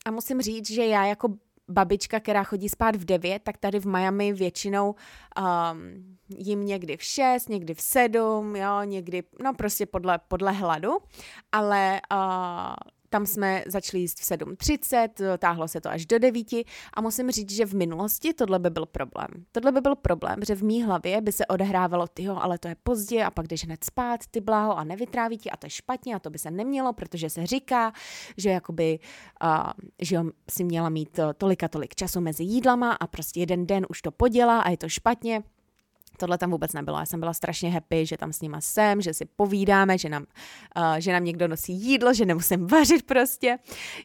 A 0.06 0.10
musím 0.10 0.40
říct, 0.40 0.70
že 0.70 0.86
já 0.86 1.06
jako 1.06 1.28
babička, 1.68 2.20
která 2.20 2.44
chodí 2.44 2.68
spát 2.68 2.96
v 2.96 3.04
9, 3.04 3.42
tak 3.42 3.58
tady 3.58 3.80
v 3.80 3.86
Miami 3.86 4.32
většinou 4.32 4.94
um, 4.94 6.16
jim 6.28 6.66
někdy 6.66 6.96
v 6.96 7.02
6, 7.02 7.48
někdy 7.48 7.74
v 7.74 7.80
7, 7.80 8.56
jo, 8.56 8.82
někdy, 8.84 9.22
no 9.42 9.54
prostě 9.54 9.86
podle, 9.86 10.18
podle 10.28 10.52
hladu, 10.52 10.90
ale 11.52 12.00
uh, 12.12 12.18
tam 13.10 13.26
jsme 13.26 13.64
začali 13.66 14.00
jíst 14.00 14.20
v 14.20 14.22
7.30, 14.22 15.38
táhlo 15.38 15.68
se 15.68 15.80
to 15.80 15.90
až 15.90 16.06
do 16.06 16.18
9 16.18 16.46
a 16.94 17.00
musím 17.00 17.30
říct, 17.30 17.50
že 17.50 17.66
v 17.66 17.74
minulosti 17.74 18.34
tohle 18.34 18.58
by 18.58 18.70
byl 18.70 18.86
problém. 18.86 19.28
Tohle 19.52 19.72
by 19.72 19.80
byl 19.80 19.96
problém, 19.96 20.36
že 20.46 20.54
v 20.54 20.62
mý 20.62 20.82
hlavě 20.82 21.20
by 21.20 21.32
se 21.32 21.46
odehrávalo, 21.46 22.06
tyho, 22.06 22.42
ale 22.42 22.58
to 22.58 22.68
je 22.68 22.76
pozdě 22.82 23.24
a 23.24 23.30
pak 23.30 23.46
jdeš 23.46 23.64
hned 23.64 23.84
spát, 23.84 24.20
ty 24.30 24.40
bláho 24.40 24.78
a 24.78 24.84
nevytráví 24.84 25.38
ti 25.38 25.50
a 25.50 25.56
to 25.56 25.66
je 25.66 25.70
špatně 25.70 26.14
a 26.14 26.18
to 26.18 26.30
by 26.30 26.38
se 26.38 26.50
nemělo, 26.50 26.92
protože 26.92 27.30
se 27.30 27.46
říká, 27.46 27.92
že 28.36 28.50
jakoby, 28.50 28.98
uh, 29.42 29.70
že 30.02 30.20
si 30.50 30.64
měla 30.64 30.88
mít 30.88 31.20
tolika 31.36 31.68
tolik 31.68 31.94
času 31.94 32.20
mezi 32.20 32.44
jídlama 32.44 32.92
a 32.92 33.06
prostě 33.06 33.40
jeden 33.40 33.66
den 33.66 33.86
už 33.88 34.02
to 34.02 34.10
podělá 34.10 34.60
a 34.60 34.70
je 34.70 34.76
to 34.76 34.88
špatně 34.88 35.42
Tohle 36.18 36.38
tam 36.38 36.50
vůbec 36.50 36.72
nebylo. 36.72 36.98
Já 36.98 37.06
jsem 37.06 37.20
byla 37.20 37.34
strašně 37.34 37.70
happy, 37.70 38.06
že 38.06 38.16
tam 38.16 38.32
s 38.32 38.40
nima 38.40 38.60
jsem, 38.60 39.00
že 39.00 39.14
si 39.14 39.24
povídáme, 39.24 39.98
že 39.98 40.08
nám, 40.08 40.22
uh, 40.76 40.82
že 40.98 41.12
nám 41.12 41.24
někdo 41.24 41.48
nosí 41.48 41.72
jídlo, 41.72 42.14
že 42.14 42.26
nemusím 42.26 42.66
vařit 42.70 43.06
prostě, 43.06 43.58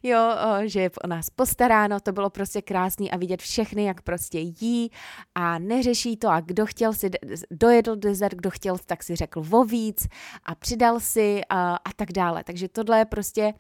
jo, 0.04 0.20
uh, 0.20 0.64
že 0.64 0.82
je 0.82 0.90
o 1.04 1.08
nás 1.08 1.30
postaráno. 1.30 2.00
To 2.00 2.12
bylo 2.12 2.30
prostě 2.30 2.62
krásný 2.62 3.12
a 3.12 3.18
vidět 3.18 3.42
všechny, 3.42 3.86
jak 3.86 4.02
prostě 4.02 4.40
jí 4.40 4.92
a 5.36 5.60
neřeší 5.60 6.18
to 6.18 6.30
a 6.30 6.40
kdo 6.40 6.66
chtěl 6.66 6.94
si 6.94 7.10
dojedl 7.52 7.96
dezert, 7.96 8.36
kdo 8.36 8.50
chtěl, 8.50 8.78
tak 8.86 9.04
si 9.04 9.16
řekl 9.16 9.44
o 9.52 9.64
víc 9.64 10.08
a 10.46 10.56
přidal 10.56 11.00
si 11.00 11.42
uh, 11.52 11.58
a 11.60 11.90
tak 11.96 12.12
dále. 12.12 12.44
Takže 12.44 12.68
tohle 12.68 12.98
je 12.98 13.06
prostě 13.06 13.54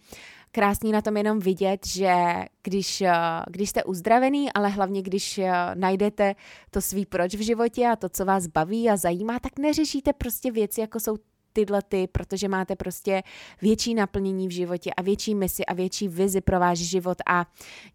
krásný 0.53 0.91
na 0.91 1.01
tom 1.01 1.17
jenom 1.17 1.39
vidět, 1.39 1.87
že 1.87 2.15
když, 2.63 3.01
eh, 3.01 3.13
když 3.49 3.69
jste 3.69 3.83
uzdravený, 3.83 4.53
ale 4.53 4.69
hlavně 4.69 5.01
když 5.01 5.37
eh, 5.37 5.51
najdete 5.75 6.35
to 6.71 6.81
svý 6.81 7.05
proč 7.05 7.35
v 7.35 7.41
životě 7.41 7.87
a 7.87 7.95
to, 7.95 8.09
co 8.09 8.25
vás 8.25 8.47
baví 8.47 8.89
a 8.89 8.97
zajímá, 8.97 9.39
tak 9.39 9.59
neřešíte 9.59 10.13
prostě 10.13 10.51
věci, 10.51 10.81
jako 10.81 10.99
jsou 10.99 11.17
tyhle 11.53 11.81
ty, 11.81 12.07
protože 12.07 12.47
máte 12.47 12.75
prostě 12.75 13.23
větší 13.61 13.93
naplnění 13.93 14.47
v 14.47 14.51
životě 14.51 14.91
a 14.97 15.01
větší 15.01 15.35
misi 15.35 15.65
a 15.65 15.73
větší 15.73 16.07
vizi 16.07 16.41
pro 16.41 16.59
váš 16.59 16.79
život 16.79 17.17
a 17.25 17.45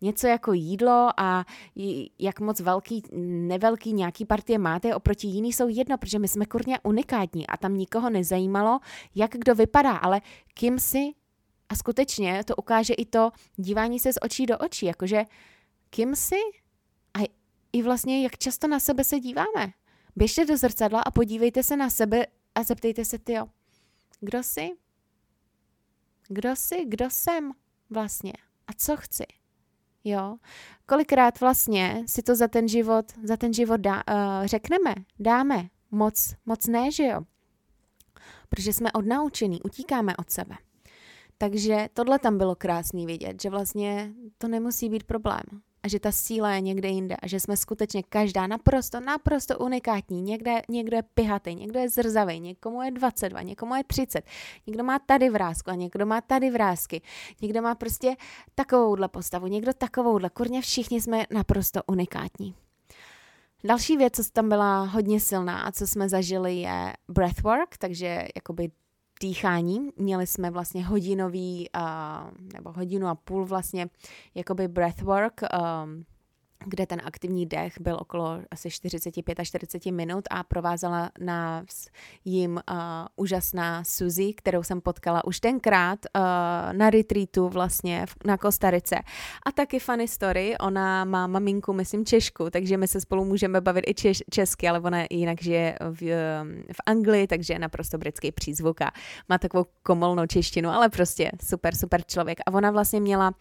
něco 0.01 0.27
jako 0.27 0.53
jídlo 0.53 1.09
a 1.17 1.45
jak 2.19 2.41
moc 2.41 2.61
velký, 2.61 3.03
nevelký 3.47 3.93
nějaký 3.93 4.25
partie 4.25 4.59
máte 4.59 4.95
oproti 4.95 5.27
jiný 5.27 5.53
jsou 5.53 5.69
jedno, 5.69 5.99
protože 5.99 6.19
my 6.19 6.29
jsme 6.29 6.47
kurně 6.47 6.79
unikátní 6.83 7.47
a 7.47 7.57
tam 7.57 7.77
nikoho 7.77 8.11
nezajímalo, 8.11 8.79
jak 9.15 9.31
kdo 9.31 9.55
vypadá, 9.55 9.97
ale 9.97 10.21
kým 10.55 10.79
si 10.79 11.13
a 11.69 11.75
skutečně 11.75 12.45
to 12.45 12.57
ukáže 12.57 12.95
i 12.95 13.05
to 13.05 13.31
dívání 13.57 13.99
se 13.99 14.13
z 14.13 14.17
očí 14.23 14.47
do 14.47 14.59
očí, 14.59 14.87
jakože 14.87 15.25
kým 15.91 16.17
jsi 16.17 16.41
a 17.15 17.29
i 17.73 17.83
vlastně 17.83 18.23
jak 18.23 18.39
často 18.39 18.69
na 18.69 18.81
sebe 18.81 19.05
se 19.05 19.21
díváme. 19.21 19.73
Běžte 20.17 20.45
do 20.45 20.57
zrcadla 20.57 21.01
a 21.01 21.11
podívejte 21.11 21.63
se 21.63 21.77
na 21.77 21.91
sebe 21.91 22.27
a 22.55 22.63
zeptejte 22.63 23.05
se, 23.05 23.19
ty, 23.19 23.35
kdo 24.21 24.43
jsi? 24.43 24.71
Kdo 26.29 26.57
jsi? 26.57 26.85
Kdo 26.89 27.11
jsem 27.11 27.53
vlastně? 27.91 28.33
A 28.67 28.73
co 28.77 28.97
chci? 28.97 29.25
Jo, 30.05 30.37
kolikrát 30.87 31.41
vlastně 31.41 32.05
si 32.07 32.23
to 32.23 32.35
za 32.35 32.49
ten 32.49 32.69
život, 32.69 33.13
za 33.25 33.37
ten 33.37 33.53
život 33.55 33.81
dá, 33.81 33.95
uh, 33.97 34.47
řekneme, 34.47 34.95
dáme, 35.19 35.69
moc, 35.91 36.35
moc 36.47 36.67
ne, 36.67 36.93
že 36.93 37.05
jo? 37.05 37.21
Protože 38.49 38.73
jsme 38.73 38.93
odnaučení, 38.93 39.63
utíkáme 39.63 40.17
od 40.17 40.31
sebe. 40.31 40.55
Takže 41.39 41.89
tohle 41.93 42.19
tam 42.19 42.39
bylo 42.39 42.55
krásný 42.55 43.07
vidět, 43.07 43.43
že 43.43 43.51
vlastně 43.51 44.13
to 44.39 44.49
nemusí 44.49 44.89
být 44.89 45.05
problém. 45.05 45.43
A 45.83 45.89
že 45.89 46.01
ta 46.01 46.13
síla 46.13 46.53
je 46.53 46.61
někde 46.61 46.89
jinde 46.89 47.17
a 47.17 47.27
že 47.27 47.41
jsme 47.41 47.57
skutečně 47.57 48.03
každá 48.03 48.47
naprosto, 48.47 49.01
naprosto 49.01 49.59
unikátní. 49.59 50.23
Někde, 50.23 50.63
někdo 50.69 50.97
je 50.97 51.03
pihatý, 51.03 51.55
někdo 51.55 51.81
je 51.81 51.89
zrzavý, 51.89 52.41
někomu 52.41 52.83
je 52.83 52.91
22, 52.91 53.43
někomu 53.43 53.75
je 53.75 53.85
30, 53.85 54.25
někdo 54.67 54.85
má 54.85 54.99
tady 54.99 55.31
vrázku 55.31 55.71
a 55.71 55.75
někdo 55.75 56.07
má 56.07 56.21
tady 56.21 56.51
vrázky, 56.51 57.03
někdo 57.43 57.63
má 57.63 57.75
prostě 57.75 58.17
takovouhle 58.55 59.09
postavu, 59.09 59.47
někdo 59.47 59.73
takovouhle. 59.73 60.31
Kurně 60.31 60.63
všichni 60.63 61.01
jsme 61.01 61.25
naprosto 61.31 61.81
unikátní. 61.87 62.55
Další 63.65 63.97
věc, 63.97 64.17
co 64.17 64.31
tam 64.33 64.49
byla 64.49 64.83
hodně 64.83 65.21
silná 65.21 65.61
a 65.61 65.73
co 65.73 65.87
jsme 65.87 66.09
zažili, 66.09 66.55
je 66.55 66.93
breathwork, 67.09 67.77
takže 67.77 68.29
jakoby 68.37 68.71
dýchání. 69.21 69.91
Měli 69.97 70.27
jsme 70.27 70.51
vlastně 70.51 70.85
hodinový, 70.85 71.69
uh, 71.77 72.31
nebo 72.55 72.73
hodinu 72.73 73.07
a 73.07 73.15
půl 73.15 73.45
vlastně, 73.45 73.89
jakoby 74.35 74.69
breathwork, 74.69 75.41
um, 75.43 76.05
kde 76.65 76.87
ten 76.87 77.01
aktivní 77.05 77.47
dech 77.47 77.81
byl 77.81 77.97
okolo 78.01 78.41
asi 78.51 78.71
45 78.71 79.41
až 79.41 79.49
40 79.49 79.87
minut 79.87 80.25
a 80.31 80.43
provázela 80.43 81.11
nás 81.21 81.87
jim 82.25 82.53
uh, 82.53 82.77
úžasná 83.17 83.85
Suzy, 83.85 84.35
kterou 84.35 84.63
jsem 84.63 84.81
potkala 84.81 85.25
už 85.25 85.41
tenkrát 85.41 85.99
uh, 86.17 86.23
na 86.73 86.91
retreatu 86.91 87.49
vlastně 87.49 88.07
v, 88.07 88.17
na 88.25 88.37
Kostarice. 88.37 88.97
A 89.47 89.53
taky 89.53 89.79
funny 89.79 90.09
story, 90.09 90.59
ona 90.59 91.05
má 91.05 91.27
maminku, 91.27 91.73
myslím 91.73 92.05
Češku, 92.05 92.51
takže 92.51 92.77
my 92.77 92.89
se 92.89 93.01
spolu 93.01 93.25
můžeme 93.25 93.61
bavit 93.61 93.85
i 93.89 93.95
češ, 93.95 94.23
česky, 94.31 94.69
ale 94.69 94.81
ona 94.81 95.05
jinak 95.11 95.43
žije 95.43 95.79
v, 95.91 96.03
v 96.73 96.81
Anglii, 96.87 97.27
takže 97.27 97.53
je 97.53 97.59
naprosto 97.59 97.99
britský 97.99 98.33
přízvuk 98.33 98.81
a 98.81 98.91
má 99.29 99.39
takovou 99.39 99.67
komolnou 99.83 100.27
češtinu, 100.27 100.69
ale 100.71 100.89
prostě 100.89 101.31
super, 101.43 101.75
super 101.75 102.03
člověk. 102.07 102.39
A 102.47 102.55
ona 102.55 102.71
vlastně 102.71 103.01
měla 103.01 103.35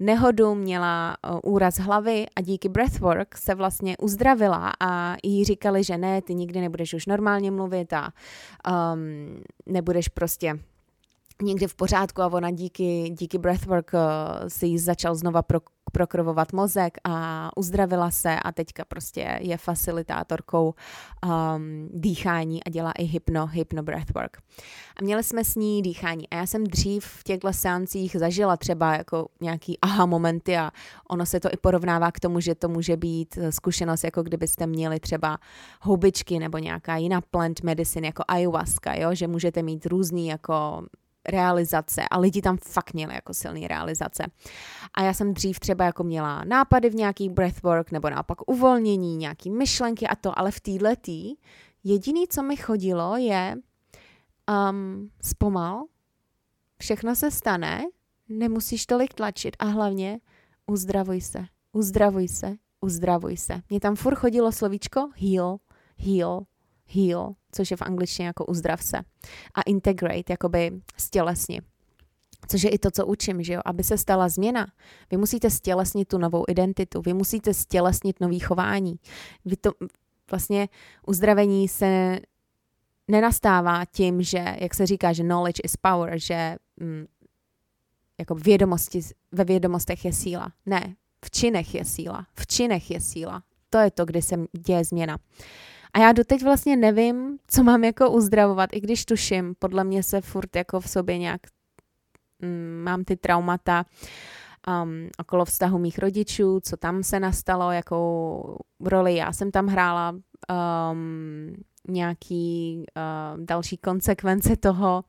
nehodu, 0.00 0.54
měla 0.54 1.16
uh, 1.30 1.54
úraz 1.54 1.78
hlavy 1.78 2.26
a 2.36 2.40
díky 2.40 2.55
díky 2.56 2.68
breathwork 2.68 3.36
se 3.36 3.54
vlastně 3.54 3.96
uzdravila 3.96 4.72
a 4.80 5.16
jí 5.22 5.44
říkali, 5.44 5.84
že 5.84 5.98
ne, 5.98 6.22
ty 6.22 6.34
nikdy 6.34 6.60
nebudeš 6.60 6.94
už 6.94 7.06
normálně 7.06 7.50
mluvit 7.50 7.92
a 7.92 8.12
um, 8.94 9.42
nebudeš 9.66 10.08
prostě 10.08 10.58
někdy 11.42 11.66
v 11.66 11.74
pořádku 11.74 12.22
a 12.22 12.26
ona 12.26 12.50
díky, 12.50 13.10
díky 13.10 13.38
breathwork 13.38 13.90
uh, 13.94 14.00
si 14.48 14.66
jí 14.66 14.78
začal 14.78 15.14
znova 15.14 15.42
pro, 15.42 15.60
prokrvovat 15.92 16.52
mozek 16.52 16.98
a 17.04 17.50
uzdravila 17.56 18.10
se 18.10 18.36
a 18.40 18.52
teďka 18.52 18.84
prostě 18.84 19.38
je 19.40 19.56
facilitátorkou 19.56 20.74
um, 21.24 21.88
dýchání 21.92 22.64
a 22.64 22.70
dělá 22.70 22.92
i 22.92 23.04
hypno, 23.04 23.46
hypno 23.46 23.82
breathwork. 23.82 24.36
A 25.00 25.04
měli 25.04 25.24
jsme 25.24 25.44
s 25.44 25.54
ní 25.54 25.82
dýchání 25.82 26.28
a 26.28 26.36
já 26.36 26.46
jsem 26.46 26.64
dřív 26.64 27.04
v 27.04 27.24
těchto 27.24 27.52
seancích 27.52 28.16
zažila 28.18 28.56
třeba 28.56 28.94
jako 28.94 29.28
nějaký 29.40 29.78
aha 29.80 30.06
momenty 30.06 30.56
a 30.56 30.70
ono 31.10 31.26
se 31.26 31.40
to 31.40 31.48
i 31.52 31.56
porovnává 31.56 32.12
k 32.12 32.20
tomu, 32.20 32.40
že 32.40 32.54
to 32.54 32.68
může 32.68 32.96
být 32.96 33.38
zkušenost, 33.50 34.04
jako 34.04 34.22
kdybyste 34.22 34.66
měli 34.66 35.00
třeba 35.00 35.38
houbičky 35.80 36.38
nebo 36.38 36.58
nějaká 36.58 36.96
jiná 36.96 37.20
plant 37.20 37.62
medicine 37.62 38.06
jako 38.06 38.22
ayahuasca, 38.28 38.94
jo? 38.94 39.14
že 39.14 39.28
můžete 39.28 39.62
mít 39.62 39.86
různý 39.86 40.26
jako 40.28 40.82
realizace 41.28 42.02
a 42.10 42.18
lidi 42.18 42.42
tam 42.42 42.56
fakt 42.56 42.94
měli 42.94 43.14
jako 43.14 43.34
silný 43.34 43.68
realizace. 43.68 44.26
A 44.94 45.02
já 45.02 45.14
jsem 45.14 45.34
dřív 45.34 45.60
třeba 45.60 45.84
jako 45.84 46.04
měla 46.04 46.44
nápady 46.44 46.90
v 46.90 46.94
nějaký 46.94 47.28
breathwork 47.28 47.90
nebo 47.90 48.10
naopak 48.10 48.50
uvolnění, 48.50 49.16
nějaký 49.16 49.50
myšlenky 49.50 50.06
a 50.06 50.16
to, 50.16 50.38
ale 50.38 50.50
v 50.50 50.60
této 50.60 50.96
tý, 51.00 51.34
jediný, 51.84 52.28
co 52.28 52.42
mi 52.42 52.56
chodilo, 52.56 53.16
je 53.16 53.56
um, 54.70 55.10
zpomal, 55.22 55.84
všechno 56.78 57.14
se 57.14 57.30
stane, 57.30 57.84
nemusíš 58.28 58.86
tolik 58.86 59.14
tlačit 59.14 59.56
a 59.58 59.64
hlavně 59.64 60.20
uzdravuj 60.66 61.20
se, 61.20 61.44
uzdravuj 61.72 62.28
se, 62.28 62.56
uzdravuj 62.80 63.36
se. 63.36 63.62
Mně 63.70 63.80
tam 63.80 63.96
furt 63.96 64.14
chodilo 64.14 64.52
slovíčko 64.52 65.08
heal, 65.16 65.58
heal, 65.98 66.46
heal, 66.86 67.34
což 67.56 67.70
je 67.70 67.76
v 67.76 67.82
angličtině 67.82 68.26
jako 68.26 68.44
uzdrav 68.44 68.82
se. 68.82 68.98
A 69.54 69.62
integrate, 69.62 70.32
jakoby 70.32 70.70
stělesni. 70.96 71.60
Což 72.48 72.62
je 72.62 72.70
i 72.70 72.78
to, 72.78 72.90
co 72.90 73.06
učím, 73.06 73.42
že 73.42 73.52
jo? 73.52 73.60
Aby 73.64 73.84
se 73.84 73.98
stala 73.98 74.28
změna, 74.28 74.66
vy 75.10 75.16
musíte 75.16 75.50
stělesnit 75.50 76.08
tu 76.08 76.18
novou 76.18 76.44
identitu, 76.48 77.02
vy 77.06 77.14
musíte 77.14 77.54
stělesnit 77.54 78.20
nový 78.20 78.38
chování. 78.38 78.96
Vy 79.44 79.56
to, 79.56 79.70
vlastně 80.30 80.68
uzdravení 81.06 81.68
se 81.68 82.18
nenastává 83.08 83.84
tím, 83.84 84.22
že, 84.22 84.56
jak 84.58 84.74
se 84.74 84.86
říká, 84.86 85.12
že 85.12 85.22
knowledge 85.22 85.60
is 85.64 85.76
power, 85.76 86.18
že 86.18 86.56
mm, 86.76 87.06
jako 88.18 88.34
vědomosti, 88.34 89.00
ve 89.32 89.44
vědomostech 89.44 90.04
je 90.04 90.12
síla. 90.12 90.52
Ne, 90.66 90.96
v 91.24 91.30
činech 91.30 91.74
je 91.74 91.84
síla. 91.84 92.26
V 92.34 92.46
činech 92.46 92.90
je 92.90 93.00
síla. 93.00 93.42
To 93.70 93.78
je 93.78 93.90
to, 93.90 94.04
kdy 94.04 94.22
se 94.22 94.36
děje 94.66 94.84
změna. 94.84 95.18
A 95.92 95.98
já 95.98 96.12
doteď 96.12 96.44
vlastně 96.44 96.76
nevím, 96.76 97.38
co 97.48 97.62
mám 97.62 97.84
jako 97.84 98.10
uzdravovat, 98.10 98.70
i 98.72 98.80
když 98.80 99.04
tuším, 99.04 99.54
podle 99.58 99.84
mě 99.84 100.02
se 100.02 100.20
furt 100.20 100.56
jako 100.56 100.80
v 100.80 100.88
sobě 100.88 101.18
nějak 101.18 101.40
mm, 102.42 102.82
mám 102.84 103.04
ty 103.04 103.16
traumata 103.16 103.84
um, 104.82 105.08
okolo 105.18 105.44
vztahu 105.44 105.78
mých 105.78 105.98
rodičů, 105.98 106.60
co 106.60 106.76
tam 106.76 107.02
se 107.02 107.20
nastalo, 107.20 107.70
jakou 107.70 108.58
roli 108.80 109.16
já 109.16 109.32
jsem 109.32 109.50
tam 109.50 109.66
hrála, 109.66 110.10
um, 110.90 111.54
nějaký 111.88 112.84
uh, 112.96 113.44
další 113.44 113.76
konsekvence 113.76 114.56
toho. 114.56 115.04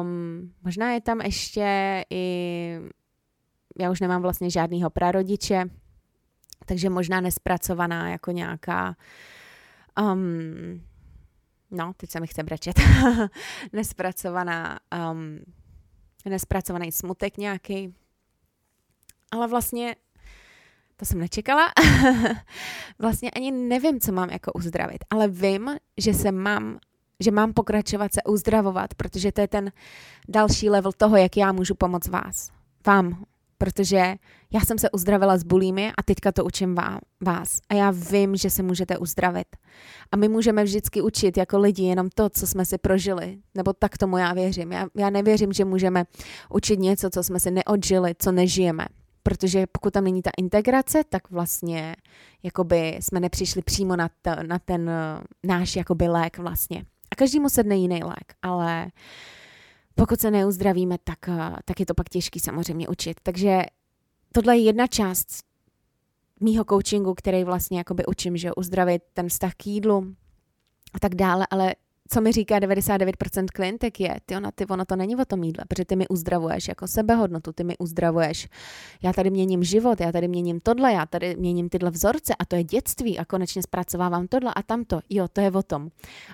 Um, 0.00 0.52
možná 0.64 0.92
je 0.92 1.00
tam 1.00 1.20
ještě 1.20 2.04
i, 2.10 2.78
já 3.78 3.90
už 3.90 4.00
nemám 4.00 4.22
vlastně 4.22 4.50
žádného 4.50 4.90
prarodiče, 4.90 5.64
Takže 6.66 6.90
možná 6.90 7.20
nespracovaná 7.20 8.08
jako 8.10 8.30
nějaká 8.30 8.96
um, 10.00 10.82
no, 11.70 11.92
teď 11.96 12.10
se 12.10 12.20
mi 12.20 12.26
chce 12.26 12.42
brečet, 12.42 12.80
nespracovaná, 13.72 14.80
um, 15.10 15.38
nespracovaný 16.24 16.92
smutek 16.92 17.36
nějaký, 17.36 17.94
ale 19.30 19.48
vlastně 19.48 19.96
to 20.96 21.04
jsem 21.04 21.18
nečekala. 21.18 21.72
vlastně 22.98 23.30
ani 23.30 23.50
nevím, 23.50 24.00
co 24.00 24.12
mám 24.12 24.30
jako 24.30 24.52
uzdravit, 24.52 25.04
ale 25.10 25.28
vím, 25.28 25.70
že 25.98 26.14
se 26.14 26.32
mám 26.32 26.78
že 27.22 27.30
mám 27.30 27.52
pokračovat 27.52 28.12
se 28.12 28.22
uzdravovat, 28.22 28.94
protože 28.94 29.32
to 29.32 29.40
je 29.40 29.48
ten 29.48 29.72
další 30.28 30.70
level 30.70 30.92
toho, 30.92 31.16
jak 31.16 31.36
já 31.36 31.52
můžu 31.52 31.74
pomoct 31.74 32.08
vás. 32.08 32.50
Vám, 32.86 33.24
protože 33.62 34.14
já 34.52 34.60
jsem 34.60 34.78
se 34.78 34.90
uzdravila 34.90 35.36
s 35.36 35.42
bulími 35.42 35.92
a 35.98 36.02
teďka 36.02 36.32
to 36.32 36.44
učím 36.44 36.76
vás. 37.20 37.60
A 37.68 37.74
já 37.74 37.90
vím, 37.90 38.36
že 38.36 38.50
se 38.50 38.62
můžete 38.62 38.98
uzdravit. 38.98 39.46
A 40.12 40.16
my 40.16 40.28
můžeme 40.28 40.64
vždycky 40.64 41.02
učit 41.02 41.36
jako 41.36 41.58
lidi 41.58 41.82
jenom 41.82 42.08
to, 42.14 42.28
co 42.30 42.46
jsme 42.46 42.66
si 42.66 42.78
prožili. 42.78 43.38
Nebo 43.54 43.72
tak 43.72 43.98
tomu 43.98 44.18
já 44.18 44.32
věřím. 44.32 44.72
Já, 44.72 44.86
já 44.96 45.10
nevěřím, 45.10 45.52
že 45.52 45.64
můžeme 45.64 46.04
učit 46.50 46.80
něco, 46.80 47.10
co 47.10 47.22
jsme 47.22 47.40
si 47.40 47.50
neodžili, 47.50 48.14
co 48.18 48.32
nežijeme. 48.32 48.86
Protože 49.22 49.66
pokud 49.72 49.92
tam 49.92 50.04
není 50.04 50.22
ta 50.22 50.30
integrace, 50.38 51.04
tak 51.08 51.30
vlastně 51.30 51.96
jakoby 52.42 52.98
jsme 53.00 53.20
nepřišli 53.20 53.62
přímo 53.62 53.96
na, 53.96 54.08
t, 54.22 54.36
na 54.42 54.58
ten 54.58 54.82
uh, 54.82 55.24
náš 55.44 55.76
jakoby 55.76 56.08
lék 56.08 56.38
vlastně. 56.38 56.84
A 57.12 57.14
každý 57.14 57.40
mu 57.40 57.48
sedne 57.48 57.76
jiný 57.76 58.04
lék, 58.04 58.34
ale 58.42 58.90
pokud 59.94 60.20
se 60.20 60.30
neuzdravíme, 60.30 60.96
tak, 61.04 61.18
uh, 61.28 61.56
tak 61.64 61.80
je 61.80 61.86
to 61.86 61.94
pak 61.94 62.08
těžký 62.08 62.40
samozřejmě 62.40 62.88
učit. 62.88 63.20
Takže 63.22 63.62
tohle 64.32 64.56
je 64.56 64.62
jedna 64.62 64.86
část 64.86 65.28
mýho 66.40 66.64
coachingu, 66.64 67.14
který 67.14 67.44
vlastně 67.44 67.78
jakoby 67.78 68.06
učím, 68.06 68.36
že 68.36 68.54
uzdravit 68.54 69.02
ten 69.14 69.28
vztah 69.28 69.54
k 69.54 69.66
jídlu 69.66 70.14
a 70.94 70.98
tak 70.98 71.14
dále, 71.14 71.46
ale 71.50 71.74
co 72.08 72.20
mi 72.20 72.32
říká 72.32 72.58
99% 72.58 73.46
klientek 73.52 74.00
je, 74.00 74.16
ty 74.26 74.36
ona, 74.36 74.50
ty, 74.50 74.66
ono 74.66 74.84
to 74.84 74.96
není 74.96 75.16
o 75.16 75.24
tom 75.24 75.42
jídle, 75.42 75.64
protože 75.68 75.84
ty 75.84 75.96
mi 75.96 76.08
uzdravuješ 76.08 76.68
jako 76.68 76.86
sebehodnotu, 76.86 77.52
ty 77.52 77.64
mi 77.64 77.78
uzdravuješ. 77.78 78.48
Já 79.02 79.12
tady 79.12 79.30
měním 79.30 79.64
život, 79.64 80.00
já 80.00 80.12
tady 80.12 80.28
měním 80.28 80.60
tohle, 80.60 80.92
já 80.92 81.06
tady 81.06 81.36
měním 81.36 81.68
tyhle 81.68 81.90
vzorce 81.90 82.34
a 82.38 82.44
to 82.44 82.56
je 82.56 82.64
dětství 82.64 83.18
a 83.18 83.24
konečně 83.24 83.62
zpracovávám 83.62 84.28
tohle 84.28 84.54
a 84.54 84.62
tamto. 84.62 85.00
Jo, 85.10 85.28
to 85.32 85.40
je 85.40 85.50
o 85.50 85.62
tom. 85.62 85.88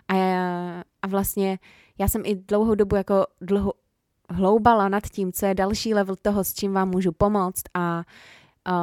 A, 0.08 0.14
já, 0.14 0.82
a 1.02 1.06
vlastně 1.06 1.58
já 1.98 2.08
jsem 2.08 2.22
i 2.24 2.34
dlouhou 2.34 2.74
dobu 2.74 2.96
jako 2.96 3.26
dlouho 3.40 3.72
hloubala 4.30 4.88
nad 4.88 5.06
tím, 5.06 5.32
co 5.32 5.46
je 5.46 5.54
další 5.54 5.94
level 5.94 6.16
toho, 6.22 6.44
s 6.44 6.54
čím 6.54 6.72
vám 6.72 6.90
můžu 6.90 7.12
pomoct 7.12 7.62
a 7.74 8.02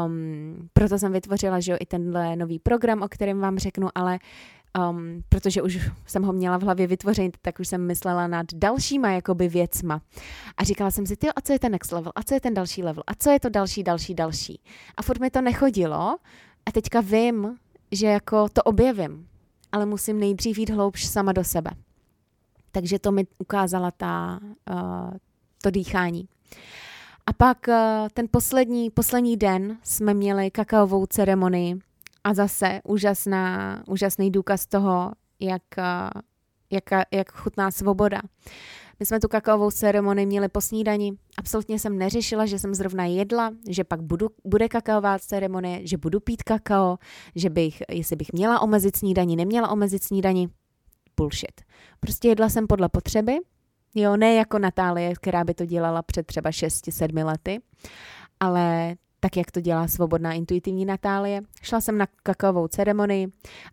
um, 0.05 0.69
proto 0.73 0.99
jsem 0.99 1.11
vytvořila, 1.11 1.59
že 1.59 1.71
jo, 1.71 1.77
i 1.81 1.85
tenhle 1.85 2.35
nový 2.35 2.59
program, 2.59 3.01
o 3.01 3.07
kterém 3.07 3.39
vám 3.39 3.57
řeknu, 3.57 3.89
ale 3.95 4.19
um, 4.89 5.23
protože 5.29 5.61
už 5.61 5.91
jsem 6.05 6.23
ho 6.23 6.33
měla 6.33 6.57
v 6.57 6.61
hlavě 6.63 6.87
vytvořit, 6.87 7.37
tak 7.41 7.59
už 7.59 7.67
jsem 7.67 7.87
myslela 7.87 8.27
nad 8.27 8.45
dalšíma 8.53 9.11
jakoby 9.11 9.47
věcma. 9.47 10.01
A 10.57 10.63
říkala 10.63 10.91
jsem 10.91 11.05
si, 11.05 11.15
ty, 11.15 11.27
a 11.29 11.41
co 11.41 11.53
je 11.53 11.59
ten 11.59 11.71
next 11.71 11.91
level, 11.91 12.11
a 12.15 12.23
co 12.23 12.33
je 12.33 12.41
ten 12.41 12.53
další 12.53 12.83
level, 12.83 13.03
a 13.07 13.15
co 13.15 13.29
je 13.29 13.39
to 13.39 13.49
další, 13.49 13.83
další, 13.83 14.13
další. 14.15 14.61
A 14.97 15.01
furt 15.01 15.19
mi 15.19 15.29
to 15.29 15.41
nechodilo 15.41 16.15
a 16.65 16.71
teďka 16.71 17.01
vím, 17.01 17.55
že 17.91 18.07
jako 18.07 18.49
to 18.49 18.63
objevím, 18.63 19.27
ale 19.71 19.85
musím 19.85 20.19
nejdřív 20.19 20.57
jít 20.57 20.69
hloubš 20.69 21.05
sama 21.05 21.31
do 21.31 21.43
sebe. 21.43 21.71
Takže 22.75 22.99
to 22.99 23.11
mi 23.11 23.23
ukázala 23.37 23.91
ta, 23.91 24.39
uh, 24.71 25.11
to 25.61 25.71
dýchání. 25.71 26.27
A 27.25 27.33
pak 27.33 27.67
uh, 27.67 27.73
ten 28.13 28.27
poslední, 28.31 28.89
poslední 28.89 29.37
den 29.37 29.77
jsme 29.83 30.13
měli 30.13 30.51
kakaovou 30.51 31.05
ceremonii 31.05 31.79
a 32.23 32.33
zase 32.33 32.81
úžasná, 32.83 33.83
úžasný 33.87 34.31
důkaz 34.31 34.65
toho, 34.65 35.11
jak, 35.39 35.63
jak, 36.71 37.05
jak 37.11 37.31
chutná 37.31 37.71
svoboda. 37.71 38.21
My 38.99 39.05
jsme 39.05 39.19
tu 39.19 39.27
kakaovou 39.27 39.71
ceremonii 39.71 40.25
měli 40.25 40.47
po 40.47 40.61
snídani. 40.61 41.13
Absolutně 41.37 41.79
jsem 41.79 41.97
neřešila, 41.97 42.45
že 42.45 42.59
jsem 42.59 42.75
zrovna 42.75 43.05
jedla, 43.05 43.51
že 43.69 43.83
pak 43.83 44.01
budu, 44.01 44.29
bude 44.45 44.69
kakaová 44.69 45.19
ceremonie, 45.19 45.87
že 45.87 45.97
budu 45.97 46.19
pít 46.19 46.43
kakao, 46.43 46.97
že 47.35 47.49
bych, 47.49 47.83
jestli 47.89 48.15
bych 48.15 48.33
měla 48.33 48.59
omezit 48.59 48.95
snídani, 48.95 49.35
neměla 49.35 49.69
omezit 49.69 50.03
snídani. 50.03 50.49
Bullshit. 51.17 51.61
Prostě 51.99 52.27
jedla 52.27 52.49
jsem 52.49 52.67
podle 52.67 52.89
potřeby. 52.89 53.37
Jo, 53.95 54.17
ne 54.17 54.33
jako 54.33 54.59
Natálie, 54.59 55.13
která 55.15 55.43
by 55.43 55.53
to 55.53 55.65
dělala 55.65 56.01
před 56.01 56.25
třeba 56.25 56.49
6-7 56.49 57.25
lety, 57.25 57.61
ale 58.39 58.95
tak 59.19 59.37
jak 59.37 59.51
to 59.51 59.61
dělá 59.61 59.87
svobodná 59.87 60.33
intuitivní 60.33 60.85
Natálie. 60.85 61.41
Šla 61.61 61.81
jsem 61.81 61.97
na 61.97 62.07
kakaovou 62.23 62.67
ceremonii 62.67 63.27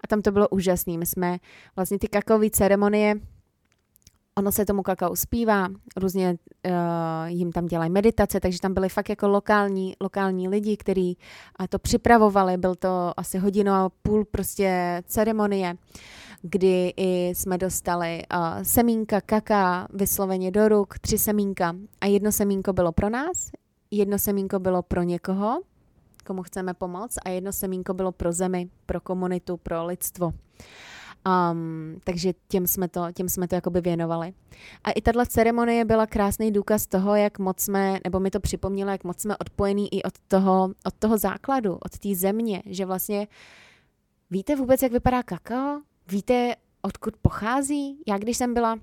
a 0.04 0.06
tam 0.08 0.22
to 0.22 0.32
bylo 0.32 0.48
úžasné. 0.48 0.98
My 0.98 1.06
jsme 1.06 1.38
vlastně 1.76 1.98
ty 1.98 2.08
kakaové 2.08 2.50
ceremonie, 2.50 3.14
ono 4.34 4.52
se 4.52 4.64
tomu 4.64 4.82
kakao 4.82 5.16
zpívá, 5.16 5.68
různě 5.96 6.36
uh, 6.66 6.72
jim 7.26 7.52
tam 7.52 7.66
dělají 7.66 7.90
meditace, 7.90 8.40
takže 8.40 8.60
tam 8.60 8.74
byly 8.74 8.88
fakt 8.88 9.08
jako 9.08 9.28
lokální, 9.28 9.94
lokální 10.00 10.48
lidi, 10.48 10.76
kteří 10.76 11.18
to 11.68 11.78
připravovali, 11.78 12.56
byl 12.56 12.74
to 12.74 13.12
asi 13.16 13.38
hodinu 13.38 13.72
a 13.72 13.90
půl 14.02 14.24
prostě 14.24 15.02
ceremonie, 15.06 15.76
kdy 16.42 16.92
i 16.96 17.28
jsme 17.34 17.58
dostali 17.58 18.22
uh, 18.34 18.62
semínka 18.62 19.20
kaká 19.20 19.88
vysloveně 19.92 20.50
do 20.50 20.68
ruk, 20.68 20.98
tři 20.98 21.18
semínka 21.18 21.76
a 22.00 22.06
jedno 22.06 22.32
semínko 22.32 22.72
bylo 22.72 22.92
pro 22.92 23.08
nás, 23.08 23.50
jedno 23.90 24.18
semínko 24.18 24.58
bylo 24.58 24.82
pro 24.82 25.02
někoho, 25.02 25.62
komu 26.26 26.42
chceme 26.42 26.74
pomoct, 26.74 27.18
a 27.24 27.28
jedno 27.28 27.52
semínko 27.52 27.94
bylo 27.94 28.12
pro 28.12 28.32
zemi, 28.32 28.68
pro 28.86 29.00
komunitu, 29.00 29.56
pro 29.56 29.86
lidstvo. 29.86 30.32
Um, 31.26 32.00
takže 32.04 32.32
těm 32.48 32.66
jsme 32.66 32.88
to, 32.88 33.06
těm 33.14 33.28
jsme 33.28 33.48
to 33.48 33.54
jakoby 33.54 33.80
věnovali. 33.80 34.32
A 34.84 34.90
i 34.90 35.00
tahle 35.00 35.26
ceremonie 35.26 35.84
byla 35.84 36.06
krásný 36.06 36.52
důkaz 36.52 36.86
toho, 36.86 37.16
jak 37.16 37.38
moc 37.38 37.60
jsme, 37.60 38.00
nebo 38.04 38.20
mi 38.20 38.30
to 38.30 38.40
připomnělo, 38.40 38.90
jak 38.90 39.04
moc 39.04 39.20
jsme 39.20 39.36
odpojení 39.36 39.94
i 39.94 40.02
od 40.02 40.14
toho, 40.28 40.70
od 40.84 40.94
toho 40.98 41.18
základu, 41.18 41.74
od 41.74 41.98
té 41.98 42.14
země, 42.14 42.62
že 42.66 42.86
vlastně 42.86 43.28
víte 44.30 44.56
vůbec, 44.56 44.82
jak 44.82 44.92
vypadá 44.92 45.22
kakao? 45.22 45.80
Víte, 46.08 46.54
odkud 46.82 47.16
pochází? 47.16 48.02
Já 48.08 48.18
když 48.18 48.36
jsem 48.36 48.54
byla 48.54 48.78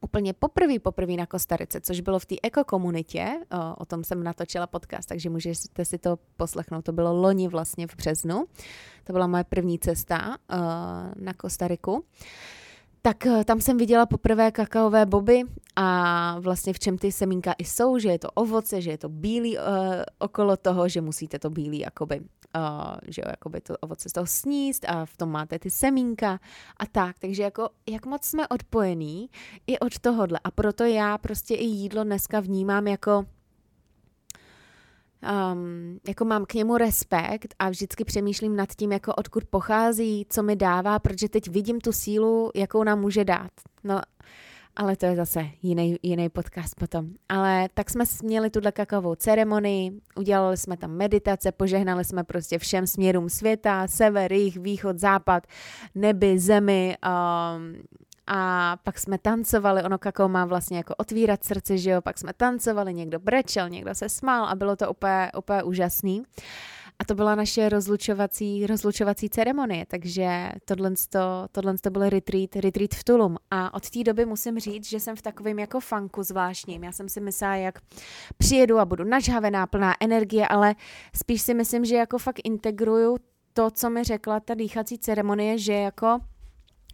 úplně 0.00 0.32
poprvé, 0.32 0.78
poprvé 0.78 1.12
na 1.12 1.26
Kostarice, 1.26 1.80
což 1.80 2.00
bylo 2.00 2.18
v 2.18 2.26
té 2.26 2.34
ekokomunitě, 2.42 3.40
o, 3.50 3.76
o 3.76 3.84
tom 3.84 4.04
jsem 4.04 4.22
natočila 4.22 4.66
podcast, 4.66 5.08
takže 5.08 5.30
můžete 5.30 5.84
si 5.84 5.98
to 5.98 6.18
poslechnout, 6.36 6.84
to 6.84 6.92
bylo 6.92 7.12
loni 7.20 7.48
vlastně 7.48 7.86
v 7.86 7.96
březnu, 7.96 8.44
to 9.04 9.12
byla 9.12 9.26
moje 9.26 9.44
první 9.44 9.78
cesta 9.78 10.38
na 11.16 11.34
Kostariku 11.36 12.04
tak 13.08 13.26
eh, 13.26 13.44
tam 13.44 13.60
jsem 13.60 13.78
viděla 13.78 14.06
poprvé 14.06 14.50
kakaové 14.50 15.06
boby 15.06 15.42
a 15.76 16.36
vlastně 16.40 16.72
v 16.72 16.78
čem 16.78 16.98
ty 16.98 17.12
semínka 17.12 17.54
i 17.58 17.64
jsou, 17.64 17.98
že 17.98 18.08
je 18.08 18.18
to 18.18 18.30
ovoce, 18.30 18.80
že 18.80 18.90
je 18.90 18.98
to 18.98 19.08
bílý 19.08 19.58
uh, 19.58 19.64
okolo 20.18 20.56
toho, 20.56 20.88
že 20.88 21.00
musíte 21.00 21.38
to 21.38 21.50
bílý 21.50 21.78
jakoby, 21.78 22.20
uh, 22.20 22.96
že 23.08 23.22
jo, 23.24 23.30
jakoby 23.30 23.60
to 23.60 23.76
ovoce 23.76 24.08
z 24.08 24.12
toho 24.12 24.26
sníst 24.26 24.84
a 24.88 25.04
v 25.04 25.16
tom 25.16 25.30
máte 25.30 25.58
ty 25.58 25.70
semínka 25.70 26.40
a 26.76 26.86
tak, 26.86 27.18
takže 27.18 27.42
jako 27.42 27.68
jak 27.88 28.06
moc 28.06 28.24
jsme 28.24 28.48
odpojení 28.48 29.30
i 29.66 29.78
od 29.78 29.98
tohohle. 29.98 30.40
A 30.44 30.50
proto 30.50 30.84
já 30.84 31.18
prostě 31.18 31.54
i 31.54 31.64
jídlo 31.64 32.04
dneska 32.04 32.40
vnímám 32.40 32.86
jako 32.86 33.24
um, 35.22 35.98
jako 36.08 36.24
mám 36.24 36.44
k 36.44 36.54
němu 36.54 36.76
respekt 36.76 37.54
a 37.58 37.70
vždycky 37.70 38.04
přemýšlím 38.04 38.56
nad 38.56 38.68
tím, 38.78 38.92
jako 38.92 39.14
odkud 39.14 39.44
pochází, 39.44 40.26
co 40.30 40.42
mi 40.42 40.56
dává, 40.56 40.98
protože 40.98 41.28
teď 41.28 41.48
vidím 41.48 41.80
tu 41.80 41.92
sílu, 41.92 42.50
jakou 42.54 42.84
nám 42.84 43.00
může 43.00 43.24
dát. 43.24 43.50
No, 43.84 44.00
ale 44.78 44.96
to 44.96 45.06
je 45.06 45.16
zase 45.16 45.46
jiný, 45.62 45.96
jiný 46.02 46.28
podcast 46.28 46.74
potom. 46.74 47.10
Ale 47.28 47.68
tak 47.74 47.90
jsme 47.90 48.04
měli 48.22 48.50
tuhle 48.50 48.72
kakaovou 48.72 49.14
ceremonii, 49.14 50.00
udělali 50.16 50.56
jsme 50.56 50.76
tam 50.76 50.90
meditace, 50.90 51.52
požehnali 51.52 52.04
jsme 52.04 52.24
prostě 52.24 52.58
všem 52.58 52.86
směrům 52.86 53.28
světa, 53.28 53.86
sever, 53.86 54.32
jih, 54.32 54.56
východ, 54.56 54.98
západ, 54.98 55.46
neby, 55.94 56.38
zemi, 56.38 56.96
um, 57.06 57.82
a 58.28 58.76
pak 58.82 58.98
jsme 58.98 59.18
tancovali, 59.18 59.82
ono 59.82 59.98
kakao 59.98 60.28
má 60.28 60.44
vlastně 60.44 60.76
jako 60.76 60.94
otvírat 60.94 61.44
srdce, 61.44 61.78
že 61.78 61.90
jo, 61.90 62.02
pak 62.02 62.18
jsme 62.18 62.32
tancovali, 62.32 62.94
někdo 62.94 63.18
brečel, 63.18 63.68
někdo 63.68 63.94
se 63.94 64.08
smál 64.08 64.44
a 64.44 64.54
bylo 64.54 64.76
to 64.76 64.90
úplně, 64.90 65.30
úplně 65.38 65.62
úžasný. 65.62 66.22
A 67.00 67.04
to 67.04 67.14
byla 67.14 67.34
naše 67.34 67.68
rozlučovací, 67.68 68.66
rozlučovací 68.66 69.28
ceremonie, 69.30 69.86
takže 69.86 70.50
tohle, 70.64 70.92
tohle 71.52 71.78
to 71.78 71.90
byl 71.90 72.08
retreat, 72.08 72.56
retreat 72.56 72.94
v 72.94 73.04
Tulum. 73.04 73.36
A 73.50 73.74
od 73.74 73.90
té 73.90 74.04
doby 74.04 74.26
musím 74.26 74.58
říct, 74.58 74.88
že 74.88 75.00
jsem 75.00 75.16
v 75.16 75.22
takovém 75.22 75.58
jako 75.58 75.80
fanku 75.80 76.22
zvláštním. 76.22 76.84
Já 76.84 76.92
jsem 76.92 77.08
si 77.08 77.20
myslela, 77.20 77.54
jak 77.54 77.78
přijedu 78.38 78.78
a 78.78 78.84
budu 78.84 79.04
nažhavená, 79.04 79.66
plná 79.66 79.94
energie, 80.00 80.48
ale 80.48 80.74
spíš 81.16 81.42
si 81.42 81.54
myslím, 81.54 81.84
že 81.84 81.96
jako 81.96 82.18
fakt 82.18 82.40
integruju 82.44 83.16
to, 83.52 83.70
co 83.70 83.90
mi 83.90 84.04
řekla 84.04 84.40
ta 84.40 84.54
dýchací 84.54 84.98
ceremonie, 84.98 85.58
že 85.58 85.72
jako 85.72 86.18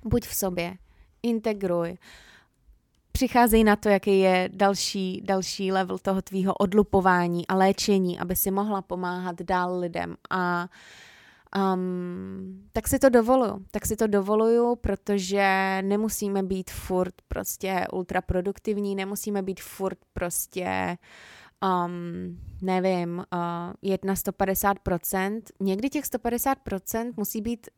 buď 0.05 0.27
v 0.27 0.35
sobě, 0.35 0.77
integruj. 1.25 1.97
Přicházej 3.13 3.65
na 3.65 3.77
to, 3.77 3.89
jaký 3.89 4.19
je 4.19 4.49
další, 4.53 5.21
další 5.25 5.73
level 5.73 5.99
toho 5.99 6.23
tvýho 6.23 6.55
odlupování 6.55 7.47
a 7.47 7.55
léčení, 7.55 8.19
aby 8.19 8.37
si 8.37 8.51
mohla 8.51 8.83
pomáhat 8.83 9.43
dál 9.43 9.79
lidem. 9.79 10.17
A 10.31 10.69
Um, 11.75 12.63
tak 12.73 12.89
si 12.89 12.99
to 12.99 13.09
dovoluju. 13.09 13.65
Tak 13.71 13.87
si 13.87 13.97
to 13.97 14.07
dovoluju, 14.07 14.77
protože 14.77 15.79
nemusíme 15.83 16.43
být 16.43 16.71
furt 16.71 17.15
prostě 17.29 17.87
ultraproduktivní, 17.93 18.95
nemusíme 18.95 19.43
být 19.43 19.61
furt 19.61 19.99
prostě 20.13 20.99
um, 21.65 22.39
nevím, 22.63 23.19
uh, 23.19 23.73
jet 23.83 24.05
na 24.05 24.15
150%. 24.15 25.43
Někdy 25.61 25.91
těch 25.91 26.05
150% 26.05 27.13
musí 27.17 27.41
být 27.41 27.69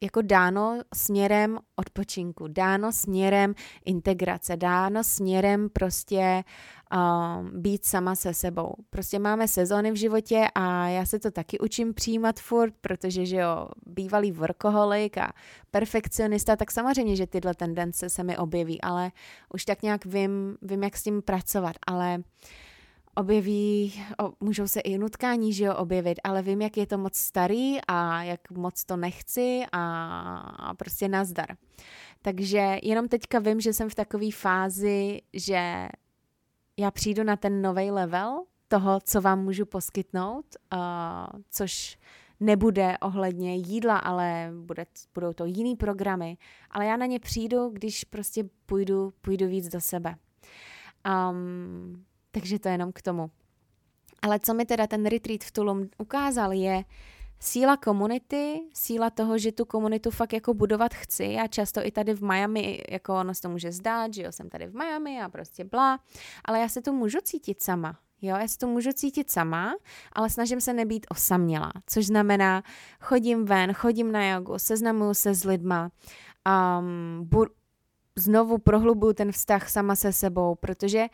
jako 0.00 0.22
dáno 0.22 0.80
směrem 0.94 1.58
odpočinku, 1.76 2.48
dáno 2.48 2.92
směrem 2.92 3.54
integrace, 3.84 4.56
dáno 4.56 5.04
směrem 5.04 5.68
prostě 5.68 6.44
uh, 6.94 7.48
být 7.48 7.84
sama 7.84 8.14
se 8.14 8.34
sebou. 8.34 8.74
Prostě 8.90 9.18
máme 9.18 9.48
sezóny 9.48 9.92
v 9.92 9.96
životě 9.96 10.48
a 10.54 10.88
já 10.88 11.06
se 11.06 11.18
to 11.18 11.30
taky 11.30 11.58
učím 11.58 11.94
přijímat 11.94 12.40
furt, 12.40 12.74
protože 12.80 13.26
že 13.26 13.36
jo, 13.36 13.68
bývalý 13.86 14.32
workoholik 14.32 15.18
a 15.18 15.32
perfekcionista, 15.70 16.56
tak 16.56 16.70
samozřejmě, 16.70 17.16
že 17.16 17.26
tyhle 17.26 17.54
tendence 17.54 18.08
se 18.08 18.24
mi 18.24 18.38
objeví, 18.38 18.80
ale 18.80 19.12
už 19.54 19.64
tak 19.64 19.82
nějak 19.82 20.04
vím, 20.04 20.56
vím 20.62 20.82
jak 20.82 20.96
s 20.96 21.02
tím 21.02 21.22
pracovat, 21.22 21.76
ale 21.86 22.18
uh, 22.18 22.24
objeví, 23.18 24.04
o, 24.22 24.32
můžou 24.40 24.68
se 24.68 24.80
i 24.80 24.98
nutkání, 24.98 25.52
že 25.52 25.64
jo, 25.64 25.74
objevit, 25.74 26.18
ale 26.24 26.42
vím, 26.42 26.62
jak 26.62 26.76
je 26.76 26.86
to 26.86 26.98
moc 26.98 27.16
starý 27.16 27.78
a 27.88 28.22
jak 28.22 28.50
moc 28.50 28.84
to 28.84 28.96
nechci 28.96 29.62
a, 29.72 30.74
prostě 30.74 31.08
nazdar. 31.08 31.56
Takže 32.22 32.78
jenom 32.82 33.08
teďka 33.08 33.38
vím, 33.38 33.60
že 33.60 33.72
jsem 33.72 33.88
v 33.88 33.94
takové 33.94 34.32
fázi, 34.32 35.20
že 35.32 35.88
já 36.76 36.90
přijdu 36.90 37.24
na 37.24 37.36
ten 37.36 37.62
nový 37.62 37.90
level 37.90 38.44
toho, 38.68 39.00
co 39.00 39.20
vám 39.20 39.44
můžu 39.44 39.66
poskytnout, 39.66 40.44
uh, 40.72 41.40
což 41.50 41.98
nebude 42.40 42.98
ohledně 42.98 43.56
jídla, 43.56 43.98
ale 43.98 44.52
bude, 44.60 44.86
budou 45.14 45.32
to 45.32 45.44
jiný 45.44 45.76
programy. 45.76 46.38
Ale 46.70 46.86
já 46.86 46.96
na 46.96 47.06
ně 47.06 47.20
přijdu, 47.20 47.68
když 47.68 48.04
prostě 48.04 48.44
půjdu, 48.66 49.12
půjdu 49.20 49.46
víc 49.46 49.68
do 49.68 49.80
sebe. 49.80 50.14
Um, 51.30 52.04
takže 52.30 52.58
to 52.58 52.68
je 52.68 52.74
jenom 52.74 52.92
k 52.92 53.02
tomu. 53.02 53.30
Ale 54.22 54.40
co 54.40 54.54
mi 54.54 54.64
teda 54.64 54.86
ten 54.86 55.06
retreat 55.06 55.44
v 55.44 55.52
Tulum 55.52 55.88
ukázal 55.98 56.52
je 56.52 56.84
síla 57.40 57.76
komunity, 57.76 58.60
síla 58.74 59.10
toho, 59.10 59.38
že 59.38 59.52
tu 59.52 59.64
komunitu 59.64 60.10
fakt 60.10 60.32
jako 60.32 60.54
budovat 60.54 60.94
chci. 60.94 61.24
Já 61.24 61.46
často 61.46 61.86
i 61.86 61.90
tady 61.90 62.14
v 62.14 62.22
Miami, 62.22 62.82
jako 62.90 63.14
ono 63.14 63.34
se 63.34 63.42
to 63.42 63.48
může 63.48 63.72
zdát, 63.72 64.14
že 64.14 64.22
jo, 64.22 64.32
jsem 64.32 64.48
tady 64.48 64.66
v 64.66 64.74
Miami 64.74 65.22
a 65.22 65.28
prostě 65.28 65.64
blá, 65.64 66.00
ale 66.44 66.60
já 66.60 66.68
se 66.68 66.82
tu 66.82 66.92
můžu 66.92 67.18
cítit 67.22 67.62
sama. 67.62 67.98
Jo, 68.22 68.36
já 68.36 68.48
se 68.48 68.58
to 68.58 68.66
můžu 68.66 68.92
cítit 68.92 69.30
sama, 69.30 69.74
ale 70.12 70.30
snažím 70.30 70.60
se 70.60 70.72
nebýt 70.72 71.06
osamělá, 71.10 71.72
což 71.86 72.06
znamená, 72.06 72.62
chodím 73.00 73.44
ven, 73.44 73.72
chodím 73.72 74.12
na 74.12 74.30
jogu, 74.30 74.54
seznamuju 74.56 75.14
se 75.14 75.34
s 75.34 75.44
lidma, 75.44 75.90
um, 76.48 77.28
bu- 77.28 77.50
znovu 78.16 78.58
prohlubuju 78.58 79.12
ten 79.12 79.32
vztah 79.32 79.70
sama 79.70 79.96
se 79.96 80.12
sebou, 80.12 80.54
protože 80.54 81.06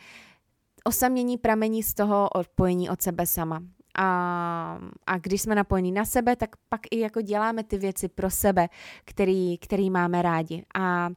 osamění 0.84 1.38
pramení 1.38 1.82
z 1.82 1.94
toho 1.94 2.28
odpojení 2.28 2.90
od 2.90 3.02
sebe 3.02 3.26
sama. 3.26 3.62
A, 3.98 4.78
a 5.06 5.18
když 5.18 5.42
jsme 5.42 5.54
napojení 5.54 5.92
na 5.92 6.04
sebe, 6.04 6.36
tak 6.36 6.50
pak 6.68 6.80
i 6.90 7.00
jako 7.00 7.20
děláme 7.20 7.64
ty 7.64 7.78
věci 7.78 8.08
pro 8.08 8.30
sebe, 8.30 8.68
který, 9.04 9.58
který 9.58 9.90
máme 9.90 10.22
rádi. 10.22 10.64
A 10.74 11.10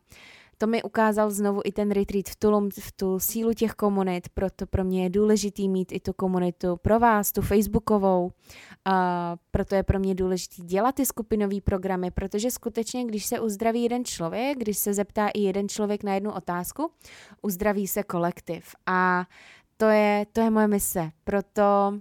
to 0.57 0.67
mi 0.67 0.83
ukázal 0.83 1.31
znovu 1.31 1.61
i 1.65 1.71
ten 1.71 1.91
retreat 1.91 2.25
v 2.29 2.35
Tulum, 2.35 2.69
v 2.71 2.91
tu 2.91 3.19
sílu 3.19 3.53
těch 3.53 3.71
komunit, 3.71 4.29
proto 4.29 4.65
pro 4.65 4.83
mě 4.83 5.03
je 5.03 5.09
důležitý 5.09 5.69
mít 5.69 5.91
i 5.91 5.99
tu 5.99 6.13
komunitu 6.13 6.77
pro 6.77 6.99
vás, 6.99 7.31
tu 7.31 7.41
facebookovou, 7.41 8.23
uh, 8.25 8.31
proto 9.51 9.75
je 9.75 9.83
pro 9.83 9.99
mě 9.99 10.15
důležitý 10.15 10.63
dělat 10.63 10.95
ty 10.95 11.05
skupinové 11.05 11.61
programy, 11.61 12.11
protože 12.11 12.51
skutečně, 12.51 13.05
když 13.05 13.25
se 13.25 13.39
uzdraví 13.39 13.83
jeden 13.83 14.05
člověk, 14.05 14.57
když 14.57 14.77
se 14.77 14.93
zeptá 14.93 15.27
i 15.27 15.39
jeden 15.39 15.69
člověk 15.69 16.03
na 16.03 16.13
jednu 16.13 16.31
otázku, 16.31 16.91
uzdraví 17.41 17.87
se 17.87 18.03
kolektiv. 18.03 18.75
A 18.85 19.25
to 19.77 19.85
je, 19.85 20.25
to 20.33 20.41
je 20.41 20.49
moje 20.49 20.67
mise, 20.67 21.11
proto 21.23 21.93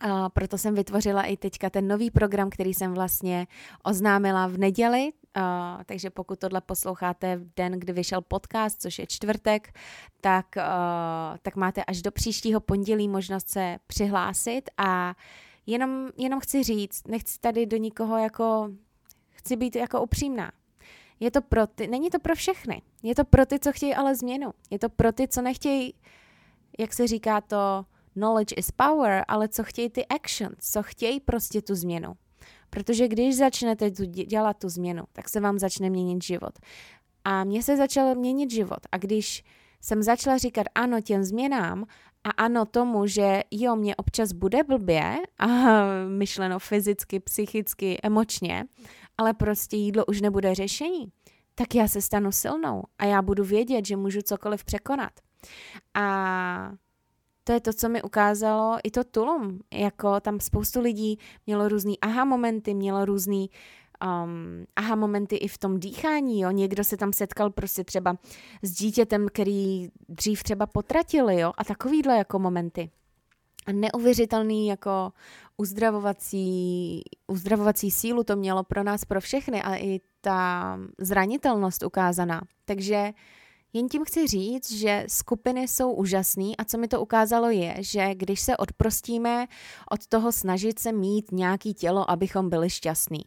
a 0.00 0.28
proto 0.28 0.58
jsem 0.58 0.74
vytvořila 0.74 1.22
i 1.22 1.36
teďka 1.36 1.70
ten 1.70 1.88
nový 1.88 2.10
program, 2.10 2.50
který 2.50 2.74
jsem 2.74 2.94
vlastně 2.94 3.46
oznámila 3.82 4.46
v 4.46 4.58
neděli, 4.58 5.12
Uh, 5.36 5.82
takže 5.86 6.10
pokud 6.10 6.38
tohle 6.38 6.60
posloucháte 6.60 7.36
v 7.36 7.54
den, 7.56 7.72
kdy 7.72 7.92
vyšel 7.92 8.20
podcast, 8.20 8.82
což 8.82 8.98
je 8.98 9.06
čtvrtek, 9.06 9.78
tak, 10.20 10.46
uh, 10.56 11.36
tak 11.42 11.56
máte 11.56 11.84
až 11.84 12.02
do 12.02 12.10
příštího 12.10 12.60
pondělí 12.60 13.08
možnost 13.08 13.48
se 13.48 13.78
přihlásit 13.86 14.70
a 14.76 15.14
jenom, 15.66 16.08
jenom 16.16 16.40
chci 16.40 16.62
říct, 16.62 17.08
nechci 17.08 17.38
tady 17.40 17.66
do 17.66 17.76
nikoho 17.76 18.18
jako, 18.18 18.70
chci 19.30 19.56
být 19.56 19.76
jako 19.76 20.02
upřímná. 20.02 20.52
Je 21.20 21.30
to 21.30 21.42
pro 21.42 21.66
ty, 21.66 21.86
není 21.86 22.10
to 22.10 22.18
pro 22.18 22.34
všechny. 22.34 22.82
Je 23.02 23.14
to 23.14 23.24
pro 23.24 23.46
ty, 23.46 23.58
co 23.58 23.72
chtějí 23.72 23.94
ale 23.94 24.14
změnu. 24.14 24.50
Je 24.70 24.78
to 24.78 24.88
pro 24.88 25.12
ty, 25.12 25.28
co 25.28 25.42
nechtějí, 25.42 25.94
jak 26.78 26.92
se 26.92 27.06
říká 27.06 27.40
to, 27.40 27.84
knowledge 28.12 28.54
is 28.54 28.70
power, 28.70 29.24
ale 29.28 29.48
co 29.48 29.64
chtějí 29.64 29.90
ty 29.90 30.06
actions, 30.06 30.56
co 30.60 30.82
chtějí 30.82 31.20
prostě 31.20 31.62
tu 31.62 31.74
změnu. 31.74 32.12
Protože 32.70 33.08
když 33.08 33.36
začnete 33.36 33.90
tu 33.90 34.04
dělat 34.04 34.56
tu 34.58 34.68
změnu, 34.68 35.02
tak 35.12 35.28
se 35.28 35.40
vám 35.40 35.58
začne 35.58 35.90
měnit 35.90 36.24
život. 36.24 36.58
A 37.24 37.44
mně 37.44 37.62
se 37.62 37.76
začal 37.76 38.14
měnit 38.14 38.50
život. 38.50 38.78
A 38.92 38.96
když 38.96 39.44
jsem 39.80 40.02
začala 40.02 40.38
říkat 40.38 40.66
ano 40.74 41.00
těm 41.00 41.24
změnám 41.24 41.84
a 42.24 42.30
ano 42.30 42.66
tomu, 42.66 43.06
že 43.06 43.42
jo, 43.50 43.76
mě 43.76 43.96
občas 43.96 44.32
bude 44.32 44.62
blbě, 44.62 45.16
a 45.38 45.46
myšleno 46.08 46.58
fyzicky, 46.58 47.20
psychicky, 47.20 47.98
emočně, 48.02 48.64
ale 49.18 49.34
prostě 49.34 49.76
jídlo 49.76 50.04
už 50.04 50.20
nebude 50.20 50.54
řešení, 50.54 51.12
tak 51.54 51.74
já 51.74 51.88
se 51.88 52.02
stanu 52.02 52.32
silnou 52.32 52.82
a 52.98 53.04
já 53.04 53.22
budu 53.22 53.44
vědět, 53.44 53.86
že 53.86 53.96
můžu 53.96 54.22
cokoliv 54.22 54.64
překonat. 54.64 55.12
A 55.94 56.72
to 57.44 57.52
je 57.52 57.60
to, 57.60 57.72
co 57.72 57.88
mi 57.88 58.02
ukázalo 58.02 58.78
i 58.84 58.90
to 58.90 59.04
Tulum. 59.04 59.60
Jako 59.72 60.20
tam 60.20 60.40
spoustu 60.40 60.80
lidí 60.80 61.18
mělo 61.46 61.68
různý 61.68 62.00
aha 62.00 62.24
momenty, 62.24 62.74
mělo 62.74 63.04
různý 63.04 63.50
um, 64.04 64.66
aha 64.76 64.96
momenty 64.96 65.36
i 65.36 65.48
v 65.48 65.58
tom 65.58 65.80
dýchání, 65.80 66.40
jo. 66.40 66.50
Někdo 66.50 66.84
se 66.84 66.96
tam 66.96 67.12
setkal 67.12 67.50
prostě 67.50 67.84
třeba 67.84 68.16
s 68.62 68.72
dítětem, 68.72 69.26
který 69.32 69.88
dřív 70.08 70.42
třeba 70.42 70.66
potratili, 70.66 71.40
jo. 71.40 71.52
A 71.58 71.64
takovýhle 71.64 72.16
jako 72.16 72.38
momenty. 72.38 72.90
A 73.66 73.72
neuvěřitelný 73.72 74.66
jako 74.66 75.12
uzdravovací, 75.56 77.02
uzdravovací 77.26 77.90
sílu 77.90 78.24
to 78.24 78.36
mělo 78.36 78.64
pro 78.64 78.82
nás, 78.82 79.04
pro 79.04 79.20
všechny, 79.20 79.62
ale 79.62 79.78
i 79.78 80.00
ta 80.20 80.78
zranitelnost 80.98 81.82
ukázaná. 81.82 82.40
Takže 82.64 83.12
jen 83.72 83.88
tím 83.88 84.04
chci 84.04 84.26
říct, 84.26 84.72
že 84.72 85.04
skupiny 85.08 85.68
jsou 85.68 85.92
úžasné 85.92 86.52
a 86.58 86.64
co 86.64 86.78
mi 86.78 86.88
to 86.88 87.00
ukázalo 87.00 87.50
je, 87.50 87.74
že 87.78 88.14
když 88.14 88.40
se 88.40 88.56
odprostíme 88.56 89.46
od 89.90 90.06
toho 90.06 90.32
snažit 90.32 90.78
se 90.78 90.92
mít 90.92 91.32
nějaký 91.32 91.74
tělo, 91.74 92.10
abychom 92.10 92.50
byli 92.50 92.70
šťastní, 92.70 93.24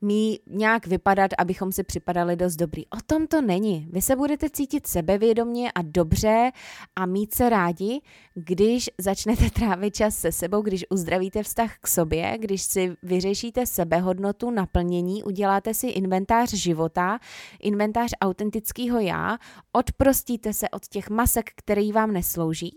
mít 0.00 0.40
nějak 0.46 0.86
vypadat, 0.86 1.30
abychom 1.38 1.72
si 1.72 1.84
připadali 1.84 2.36
dost 2.36 2.56
dobrý. 2.56 2.86
O 2.86 2.96
tom 3.06 3.26
to 3.26 3.42
není. 3.42 3.88
Vy 3.90 4.02
se 4.02 4.16
budete 4.16 4.50
cítit 4.50 4.86
sebevědomně 4.86 5.72
a 5.72 5.82
dobře 5.82 6.50
a 6.96 7.06
mít 7.06 7.34
se 7.34 7.48
rádi, 7.50 8.00
když 8.34 8.90
začnete 8.98 9.50
trávit 9.50 9.94
čas 9.94 10.16
se 10.16 10.32
sebou, 10.32 10.62
když 10.62 10.84
uzdravíte 10.90 11.42
vztah 11.42 11.78
k 11.80 11.86
sobě, 11.86 12.38
když 12.38 12.62
si 12.62 12.96
vyřešíte 13.02 13.66
sebehodnotu, 13.66 14.50
naplnění, 14.50 15.22
uděláte 15.22 15.74
si 15.74 15.86
inventář 15.86 16.54
života, 16.54 17.18
inventář 17.60 18.10
autentického 18.20 19.00
já, 19.00 19.38
odprostíte 19.72 20.52
se 20.52 20.68
od 20.68 20.86
těch 20.88 21.10
masek, 21.10 21.50
který 21.56 21.92
vám 21.92 22.12
neslouží, 22.12 22.72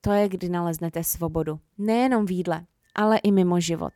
to 0.00 0.12
je, 0.12 0.28
kdy 0.28 0.48
naleznete 0.48 1.04
svobodu. 1.04 1.58
Nejenom 1.78 2.26
v 2.26 2.30
jídle, 2.30 2.66
ale 2.96 3.18
i 3.18 3.32
mimo 3.32 3.60
život. 3.60 3.92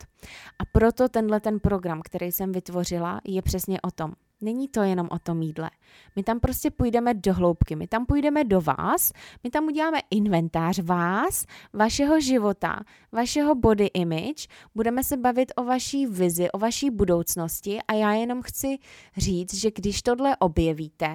A 0.59 0.65
proto 0.71 1.09
tenhle 1.09 1.39
ten 1.39 1.59
program, 1.59 2.01
který 2.03 2.31
jsem 2.31 2.51
vytvořila, 2.51 3.21
je 3.25 3.41
přesně 3.41 3.81
o 3.81 3.91
tom. 3.91 4.13
Není 4.43 4.67
to 4.67 4.81
jenom 4.81 5.07
o 5.11 5.19
tom 5.19 5.41
jídle. 5.41 5.69
My 6.15 6.23
tam 6.23 6.39
prostě 6.39 6.71
půjdeme 6.71 7.13
do 7.13 7.33
hloubky, 7.33 7.75
my 7.75 7.87
tam 7.87 8.05
půjdeme 8.05 8.43
do 8.43 8.61
vás, 8.61 9.11
my 9.43 9.49
tam 9.49 9.65
uděláme 9.65 9.99
inventář 10.11 10.79
vás, 10.79 11.45
vašeho 11.73 12.21
života, 12.21 12.79
vašeho 13.11 13.55
body 13.55 13.85
image, 13.93 14.47
budeme 14.75 15.03
se 15.03 15.17
bavit 15.17 15.51
o 15.55 15.63
vaší 15.63 16.05
vizi, 16.05 16.51
o 16.51 16.57
vaší 16.57 16.89
budoucnosti 16.89 17.79
a 17.87 17.93
já 17.93 18.13
jenom 18.13 18.41
chci 18.41 18.77
říct, 19.17 19.53
že 19.53 19.71
když 19.75 20.01
tohle 20.01 20.37
objevíte 20.37 21.13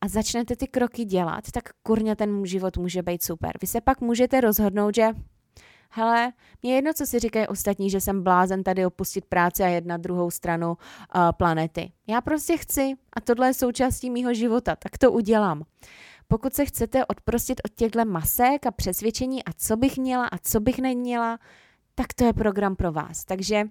a 0.00 0.08
začnete 0.08 0.56
ty 0.56 0.66
kroky 0.66 1.04
dělat, 1.04 1.44
tak 1.52 1.64
kurně 1.82 2.16
ten 2.16 2.46
život 2.46 2.76
může 2.76 3.02
být 3.02 3.22
super. 3.22 3.52
Vy 3.60 3.66
se 3.66 3.80
pak 3.80 4.00
můžete 4.00 4.40
rozhodnout, 4.40 4.94
že 4.94 5.12
hele, 5.90 6.32
mě 6.62 6.74
jedno, 6.74 6.92
co 6.92 7.06
si 7.06 7.18
říkají 7.18 7.46
ostatní, 7.46 7.90
že 7.90 8.00
jsem 8.00 8.22
blázen 8.22 8.62
tady 8.62 8.86
opustit 8.86 9.24
práci 9.24 9.62
a 9.62 9.66
jet 9.66 9.86
na 9.86 9.96
druhou 9.96 10.30
stranu 10.30 10.68
uh, 10.68 10.76
planety. 11.32 11.92
Já 12.06 12.20
prostě 12.20 12.56
chci 12.56 12.94
a 13.12 13.20
tohle 13.20 13.46
je 13.46 13.54
součástí 13.54 14.10
mýho 14.10 14.34
života, 14.34 14.76
tak 14.76 14.98
to 14.98 15.12
udělám. 15.12 15.62
Pokud 16.28 16.54
se 16.54 16.64
chcete 16.64 17.06
odprostit 17.06 17.60
od 17.64 17.74
těchto 17.74 18.04
masek 18.04 18.66
a 18.66 18.70
přesvědčení 18.70 19.44
a 19.44 19.52
co 19.56 19.76
bych 19.76 19.98
měla 19.98 20.26
a 20.26 20.38
co 20.38 20.60
bych 20.60 20.78
neměla, 20.78 21.38
tak 21.94 22.14
to 22.14 22.24
je 22.24 22.32
program 22.32 22.76
pro 22.76 22.92
vás. 22.92 23.24
Takže 23.24 23.64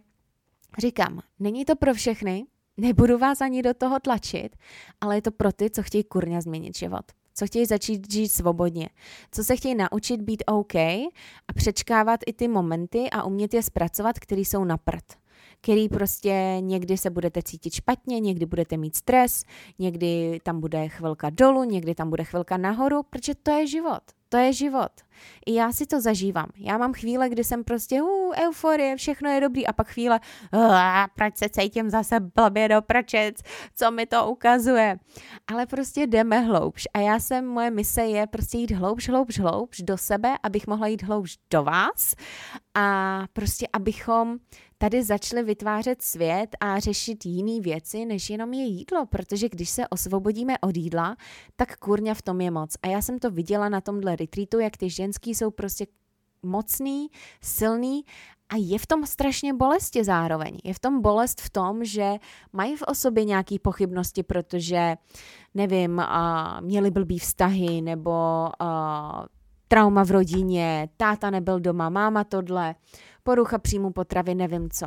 Říkám, 0.78 1.20
není 1.40 1.66
to 1.66 1.76
pro 1.76 1.94
všechny, 1.94 2.46
nebudu 2.78 3.18
vás 3.18 3.42
ani 3.42 3.62
do 3.62 3.74
toho 3.74 4.00
tlačit, 4.00 4.56
ale 5.02 5.16
je 5.16 5.22
to 5.22 5.32
pro 5.32 5.52
ty, 5.52 5.70
co 5.70 5.84
chtějí 5.84 6.04
kurně 6.04 6.42
změnit 6.42 6.78
život 6.78 7.12
co 7.38 7.46
chtějí 7.46 7.66
začít 7.66 8.14
žít 8.14 8.30
svobodně, 8.30 8.90
co 9.32 9.44
se 9.44 9.56
chtějí 9.56 9.76
naučit 9.76 10.22
být 10.22 10.44
OK 10.48 10.76
a 10.76 11.54
přečkávat 11.56 12.20
i 12.28 12.34
ty 12.34 12.48
momenty 12.48 13.10
a 13.10 13.24
umět 13.24 13.54
je 13.54 13.64
zpracovat, 13.64 14.20
které 14.20 14.42
jsou 14.42 14.64
na 14.64 14.78
prd 14.78 15.04
který 15.62 15.90
prostě 15.90 16.58
někdy 16.60 16.98
se 16.98 17.10
budete 17.10 17.42
cítit 17.44 17.74
špatně, 17.74 18.20
někdy 18.20 18.46
budete 18.46 18.78
mít 18.78 18.96
stres, 18.96 19.44
někdy 19.80 20.40
tam 20.44 20.60
bude 20.60 20.88
chvilka 20.88 21.30
dolů, 21.30 21.64
někdy 21.64 21.96
tam 21.96 22.10
bude 22.10 22.24
chvilka 22.24 22.58
nahoru, 22.58 23.04
protože 23.04 23.36
to 23.36 23.52
je 23.52 23.68
život. 23.68 24.02
To 24.30 24.38
je 24.38 24.54
život. 24.54 24.92
I 25.46 25.54
já 25.54 25.72
si 25.72 25.86
to 25.86 26.02
zažívám. 26.02 26.50
Já 26.58 26.78
mám 26.78 26.94
chvíle, 26.94 27.30
kdy 27.30 27.44
jsem 27.44 27.64
prostě 27.64 28.02
uh, 28.02 28.34
euforie, 28.48 28.96
všechno 28.96 29.30
je 29.30 29.42
dobrý 29.42 29.68
a 29.68 29.74
pak 29.74 29.88
chvíle, 29.88 30.20
uh, 30.54 30.76
proč 31.16 31.38
se 31.38 31.50
cítím 31.50 31.90
zase 31.90 32.20
blbě 32.20 32.70
do 32.70 32.82
pračec, 32.82 33.36
co 33.76 33.92
mi 33.92 34.06
to 34.06 34.28
ukazuje. 34.28 34.98
Ale 35.48 35.66
prostě 35.66 36.08
jdeme 36.08 36.40
hloubš 36.40 36.88
a 36.94 37.00
já 37.00 37.20
jsem, 37.20 37.48
moje 37.48 37.72
mise 37.72 38.02
je 38.02 38.28
prostě 38.28 38.58
jít 38.58 38.72
hloubš, 38.72 39.10
hloubš, 39.10 39.40
hloubš 39.40 39.82
do 39.82 39.98
sebe, 39.98 40.38
abych 40.44 40.68
mohla 40.68 40.88
jít 40.88 41.04
hloubš 41.04 41.38
do 41.52 41.64
vás 41.64 42.16
a 42.74 43.24
prostě 43.34 43.68
abychom 43.74 44.38
tady 44.78 45.04
začali 45.04 45.44
vytvářet 45.44 46.02
svět 46.02 46.56
a 46.60 46.80
řešit 46.80 47.26
jiné 47.26 47.62
věci, 47.62 48.06
než 48.06 48.30
jenom 48.30 48.54
je 48.54 48.64
jídlo, 48.64 49.06
protože 49.06 49.50
když 49.50 49.70
se 49.70 49.88
osvobodíme 49.88 50.54
od 50.62 50.78
jídla, 50.78 51.16
tak 51.56 51.78
kurňa 51.78 52.14
v 52.14 52.22
tom 52.22 52.42
je 52.42 52.52
moc. 52.52 52.76
A 52.82 52.88
já 52.88 53.02
jsem 53.02 53.20
to 53.20 53.32
viděla 53.32 53.70
na 53.70 53.82
tomhle 53.82 54.16
retreatu, 54.16 54.60
jak 54.60 54.78
ty 54.78 54.90
ženský 54.90 55.36
jsou 55.36 55.52
prostě 55.52 55.86
mocný, 56.44 57.08
silný 57.42 58.04
a 58.50 58.56
je 58.58 58.80
v 58.80 58.86
tom 58.88 59.06
strašně 59.06 59.54
bolesti 59.54 60.04
zároveň. 60.04 60.58
Je 60.64 60.74
v 60.74 60.80
tom 60.80 61.02
bolest 61.02 61.42
v 61.42 61.50
tom, 61.50 61.86
že 61.86 62.14
mají 62.54 62.76
v 62.76 62.82
osobě 62.82 63.26
nějaké 63.26 63.56
pochybnosti, 63.60 64.24
protože, 64.24 64.96
nevím, 65.54 65.98
uh, 65.98 66.62
měli 66.62 66.92
blbý 66.92 67.20
vztahy 67.20 67.82
nebo 67.82 68.12
uh, 68.62 69.26
trauma 69.68 70.04
v 70.06 70.12
rodině, 70.12 70.90
táta 70.98 71.30
nebyl 71.30 71.60
doma, 71.60 71.90
máma 71.90 72.24
tohle, 72.24 72.76
porucha 73.28 73.58
příjmu 73.58 73.92
potravy, 73.92 74.36
nevím 74.36 74.70
co. 74.70 74.86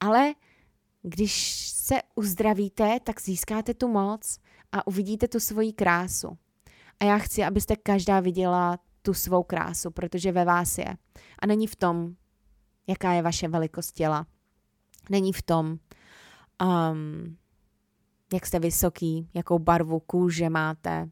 Ale 0.00 0.34
když 1.02 1.68
se 1.68 1.94
uzdravíte, 2.14 2.98
tak 3.04 3.20
získáte 3.20 3.74
tu 3.74 3.88
moc 3.88 4.38
a 4.72 4.86
uvidíte 4.86 5.28
tu 5.28 5.40
svoji 5.40 5.72
krásu. 5.72 6.38
A 7.00 7.04
já 7.04 7.18
chci, 7.18 7.44
abyste 7.44 7.76
každá 7.76 8.20
viděla 8.20 8.78
tu 9.02 9.14
svou 9.14 9.42
krásu, 9.42 9.90
protože 9.90 10.32
ve 10.32 10.44
vás 10.44 10.78
je. 10.78 10.96
A 11.38 11.46
není 11.46 11.66
v 11.66 11.76
tom, 11.76 12.14
jaká 12.86 13.12
je 13.12 13.22
vaše 13.22 13.48
velikost 13.48 13.92
těla. 13.92 14.26
Není 15.10 15.32
v 15.32 15.42
tom, 15.42 15.78
um, 16.62 17.36
jak 18.32 18.46
jste 18.46 18.58
vysoký, 18.58 19.28
jakou 19.34 19.58
barvu 19.58 20.00
kůže 20.00 20.50
máte, 20.50 21.10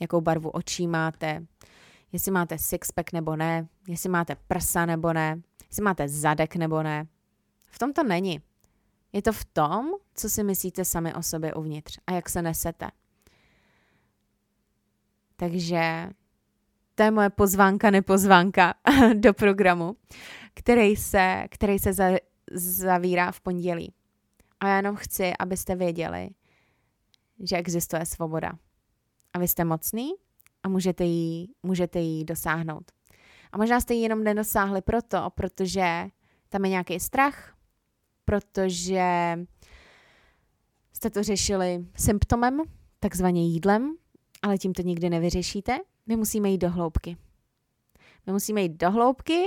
jakou 0.00 0.20
barvu 0.20 0.50
očí 0.50 0.86
máte, 0.86 1.46
jestli 2.12 2.32
máte 2.32 2.58
sixpack 2.58 3.12
nebo 3.12 3.36
ne, 3.36 3.68
jestli 3.88 4.08
máte 4.08 4.36
prsa 4.48 4.86
nebo 4.86 5.12
ne, 5.12 5.42
jestli 5.68 5.82
máte 5.82 6.08
zadek 6.08 6.56
nebo 6.56 6.82
ne. 6.82 7.06
V 7.66 7.78
tom 7.78 7.92
to 7.92 8.02
není. 8.02 8.40
Je 9.12 9.22
to 9.22 9.32
v 9.32 9.44
tom, 9.44 9.90
co 10.14 10.28
si 10.28 10.44
myslíte 10.44 10.84
sami 10.84 11.14
o 11.14 11.22
sobě 11.22 11.54
uvnitř 11.54 11.98
a 12.06 12.12
jak 12.12 12.28
se 12.28 12.42
nesete. 12.42 12.90
Takže 15.36 16.08
to 16.94 17.02
je 17.02 17.10
moje 17.10 17.30
pozvánka, 17.30 17.90
nepozvánka 17.90 18.74
do 19.14 19.34
programu, 19.34 19.96
který 20.54 20.96
se, 20.96 21.44
který 21.50 21.78
se 21.78 21.92
za, 21.92 22.04
zavírá 22.52 23.32
v 23.32 23.40
pondělí. 23.40 23.94
A 24.60 24.68
já 24.68 24.76
jenom 24.76 24.96
chci, 24.96 25.32
abyste 25.38 25.76
věděli, 25.76 26.30
že 27.40 27.56
existuje 27.56 28.06
svoboda. 28.06 28.52
A 29.32 29.38
vy 29.38 29.48
jste 29.48 29.64
mocný 29.64 30.12
a 30.62 30.68
můžete 30.68 31.04
jí, 31.04 31.54
můžete 31.62 32.00
jí 32.00 32.24
dosáhnout. 32.24 32.97
A 33.52 33.58
možná 33.58 33.80
jste 33.80 33.94
ji 33.94 34.02
jenom 34.02 34.24
nedosáhli 34.24 34.82
proto, 34.82 35.30
protože 35.34 36.06
tam 36.48 36.64
je 36.64 36.70
nějaký 36.70 37.00
strach, 37.00 37.54
protože 38.24 39.38
jste 40.92 41.10
to 41.10 41.22
řešili 41.22 41.86
symptomem, 41.96 42.62
takzvaně 43.00 43.46
jídlem, 43.46 43.96
ale 44.42 44.58
tím 44.58 44.72
to 44.72 44.82
nikdy 44.82 45.10
nevyřešíte. 45.10 45.78
My 46.06 46.16
musíme 46.16 46.50
jít 46.50 46.58
do 46.58 46.70
hloubky. 46.70 47.16
My 48.26 48.32
musíme 48.32 48.62
jít 48.62 48.72
do 48.72 48.90
hloubky 48.90 49.44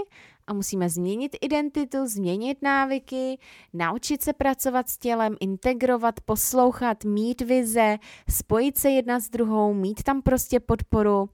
a 0.48 0.54
musíme 0.54 0.90
změnit 0.90 1.36
identitu, 1.42 2.08
změnit 2.08 2.62
návyky, 2.62 3.38
naučit 3.74 4.22
se 4.22 4.34
pracovat 4.34 4.90
s 4.90 4.98
tělem, 4.98 5.36
integrovat, 5.40 6.22
poslouchat, 6.22 7.04
mít 7.04 7.42
vize, 7.42 7.98
spojit 8.30 8.78
se 8.78 8.90
jedna 8.90 9.20
s 9.20 9.30
druhou, 9.30 9.74
mít 9.74 10.04
tam 10.04 10.22
prostě 10.22 10.60
podporu 10.60 11.30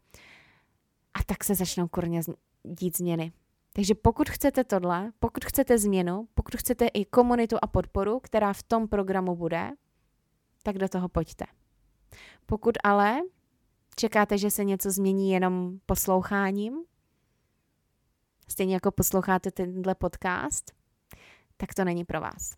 a 1.13 1.23
tak 1.25 1.43
se 1.43 1.55
začnou 1.55 1.87
kurně 1.87 2.21
dít 2.67 2.97
změny. 2.97 3.31
Takže 3.73 3.95
pokud 3.95 4.29
chcete 4.29 4.63
tohle, 4.63 5.11
pokud 5.19 5.45
chcete 5.45 5.77
změnu, 5.77 6.27
pokud 6.33 6.55
chcete 6.55 6.87
i 6.87 7.05
komunitu 7.05 7.57
a 7.61 7.67
podporu, 7.67 8.19
která 8.19 8.53
v 8.53 8.63
tom 8.63 8.87
programu 8.87 9.35
bude, 9.35 9.71
tak 10.63 10.77
do 10.77 10.89
toho 10.89 11.09
pojďte. 11.09 11.45
Pokud 12.45 12.77
ale 12.83 13.19
čekáte, 13.95 14.37
že 14.37 14.51
se 14.51 14.63
něco 14.63 14.91
změní 14.91 15.31
jenom 15.31 15.79
posloucháním, 15.85 16.83
stejně 18.47 18.73
jako 18.73 18.91
posloucháte 18.91 19.51
tenhle 19.51 19.95
podcast, 19.95 20.71
tak 21.57 21.73
to 21.73 21.83
není 21.83 22.05
pro 22.05 22.21
vás. 22.21 22.55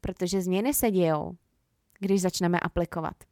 Protože 0.00 0.42
změny 0.42 0.74
se 0.74 0.90
dějou, 0.90 1.36
když 1.98 2.22
začneme 2.22 2.60
aplikovat. 2.60 3.24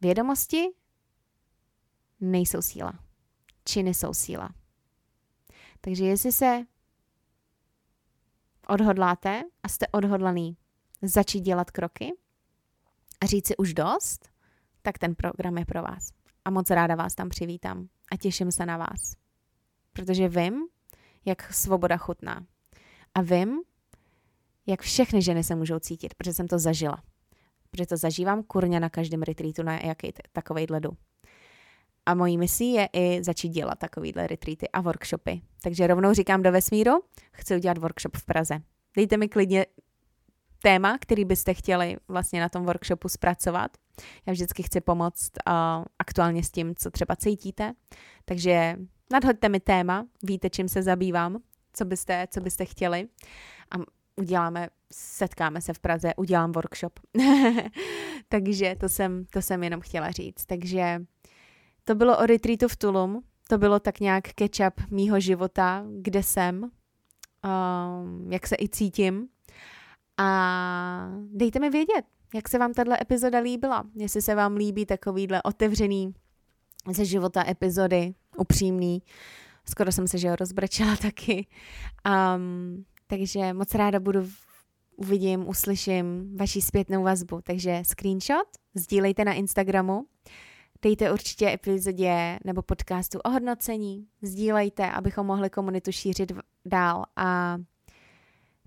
Vědomosti 0.00 0.68
nejsou 2.20 2.62
síla. 2.62 3.11
Činy 3.64 3.94
jsou 3.94 4.14
síla. 4.14 4.54
Takže 5.80 6.04
jestli 6.04 6.32
se 6.32 6.66
odhodláte 8.68 9.42
a 9.62 9.68
jste 9.68 9.86
odhodlaný 9.88 10.56
začít 11.02 11.40
dělat 11.40 11.70
kroky 11.70 12.12
a 13.20 13.26
říct 13.26 13.46
si 13.46 13.56
už 13.56 13.74
dost, 13.74 14.28
tak 14.82 14.98
ten 14.98 15.14
program 15.14 15.58
je 15.58 15.64
pro 15.64 15.82
vás. 15.82 16.12
A 16.44 16.50
moc 16.50 16.70
ráda 16.70 16.94
vás 16.94 17.14
tam 17.14 17.28
přivítám 17.28 17.88
a 18.12 18.16
těším 18.16 18.52
se 18.52 18.66
na 18.66 18.76
vás 18.76 19.22
protože 19.92 20.28
vím, 20.28 20.66
jak 21.24 21.52
svoboda 21.52 21.96
chutná. 21.96 22.46
A 23.14 23.22
vím, 23.22 23.60
jak 24.66 24.80
všechny 24.80 25.22
ženy 25.22 25.44
se 25.44 25.54
můžou 25.54 25.78
cítit, 25.78 26.14
protože 26.14 26.34
jsem 26.34 26.48
to 26.48 26.58
zažila. 26.58 27.02
Protože 27.70 27.86
to 27.86 27.96
zažívám 27.96 28.42
kurně 28.42 28.80
na 28.80 28.90
každém 28.90 29.22
retreatu, 29.22 29.62
na 29.62 29.80
jaký 29.80 30.12
takovej 30.32 30.66
ledu. 30.70 30.90
A 32.06 32.14
mojí 32.14 32.38
misí 32.38 32.72
je 32.72 32.88
i 32.92 33.24
začít 33.24 33.48
dělat 33.48 33.78
takovýhle 33.78 34.26
retreaty 34.26 34.68
a 34.68 34.80
workshopy. 34.80 35.40
Takže 35.62 35.86
rovnou 35.86 36.12
říkám 36.12 36.42
do 36.42 36.52
vesmíru, 36.52 36.92
chci 37.32 37.56
udělat 37.56 37.78
workshop 37.78 38.16
v 38.16 38.24
Praze. 38.24 38.62
Dejte 38.96 39.16
mi 39.16 39.28
klidně 39.28 39.66
téma, 40.62 40.98
který 41.00 41.24
byste 41.24 41.54
chtěli 41.54 41.96
vlastně 42.08 42.40
na 42.40 42.48
tom 42.48 42.64
workshopu 42.64 43.08
zpracovat. 43.08 43.70
Já 44.26 44.32
vždycky 44.32 44.62
chci 44.62 44.80
pomoct 44.80 45.30
uh, 45.48 45.54
aktuálně 45.98 46.44
s 46.44 46.50
tím, 46.50 46.74
co 46.74 46.90
třeba 46.90 47.16
cítíte. 47.16 47.72
Takže 48.24 48.76
nadhoďte 49.12 49.48
mi 49.48 49.60
téma, 49.60 50.06
víte, 50.22 50.50
čím 50.50 50.68
se 50.68 50.82
zabývám, 50.82 51.38
co 51.72 51.84
byste, 51.84 52.26
co 52.30 52.40
byste 52.40 52.64
chtěli 52.64 53.08
a 53.70 53.76
uděláme, 54.16 54.68
setkáme 54.92 55.60
se 55.60 55.72
v 55.72 55.78
Praze, 55.78 56.14
udělám 56.16 56.52
workshop. 56.52 57.00
Takže 58.28 58.76
to 58.80 58.88
jsem, 58.88 59.24
to 59.24 59.42
jsem 59.42 59.64
jenom 59.64 59.80
chtěla 59.80 60.10
říct. 60.10 60.46
Takže 60.46 61.00
to 61.84 61.94
bylo 61.94 62.18
o 62.18 62.26
retreatu 62.26 62.68
v 62.68 62.76
Tulum, 62.76 63.22
to 63.48 63.58
bylo 63.58 63.80
tak 63.80 64.00
nějak 64.00 64.28
catch-up 64.28 64.72
mýho 64.90 65.20
života, 65.20 65.84
kde 66.00 66.22
jsem, 66.22 66.62
um, 66.64 68.32
jak 68.32 68.46
se 68.46 68.56
i 68.60 68.68
cítím. 68.68 69.28
A 70.18 71.08
dejte 71.32 71.58
mi 71.58 71.70
vědět, 71.70 72.04
jak 72.34 72.48
se 72.48 72.58
vám 72.58 72.72
tahle 72.72 72.98
epizoda 73.00 73.38
líbila. 73.38 73.84
Jestli 73.94 74.22
se 74.22 74.34
vám 74.34 74.56
líbí 74.56 74.86
takovýhle 74.86 75.42
otevřený 75.42 76.14
ze 76.90 77.04
života 77.04 77.44
epizody, 77.48 78.14
upřímný. 78.36 79.02
Skoro 79.70 79.92
jsem 79.92 80.08
se, 80.08 80.18
že 80.18 80.30
ho 80.30 80.36
rozbrečela 80.36 80.96
taky. 81.02 81.46
Um, 82.36 82.84
takže 83.06 83.52
moc 83.52 83.74
ráda 83.74 84.00
budu 84.00 84.28
uvidím, 84.96 85.48
uslyším 85.48 86.36
vaši 86.36 86.62
zpětnou 86.62 87.02
vazbu. 87.02 87.40
Takže 87.42 87.82
screenshot 87.84 88.48
sdílejte 88.74 89.24
na 89.24 89.32
Instagramu, 89.32 90.06
dejte 90.82 91.12
určitě 91.12 91.50
epizodě 91.52 92.38
nebo 92.44 92.62
podcastu 92.62 93.18
ohodnocení, 93.18 94.06
sdílejte, 94.22 94.90
abychom 94.90 95.26
mohli 95.26 95.50
komunitu 95.50 95.92
šířit 95.92 96.32
dál 96.64 97.04
a 97.16 97.56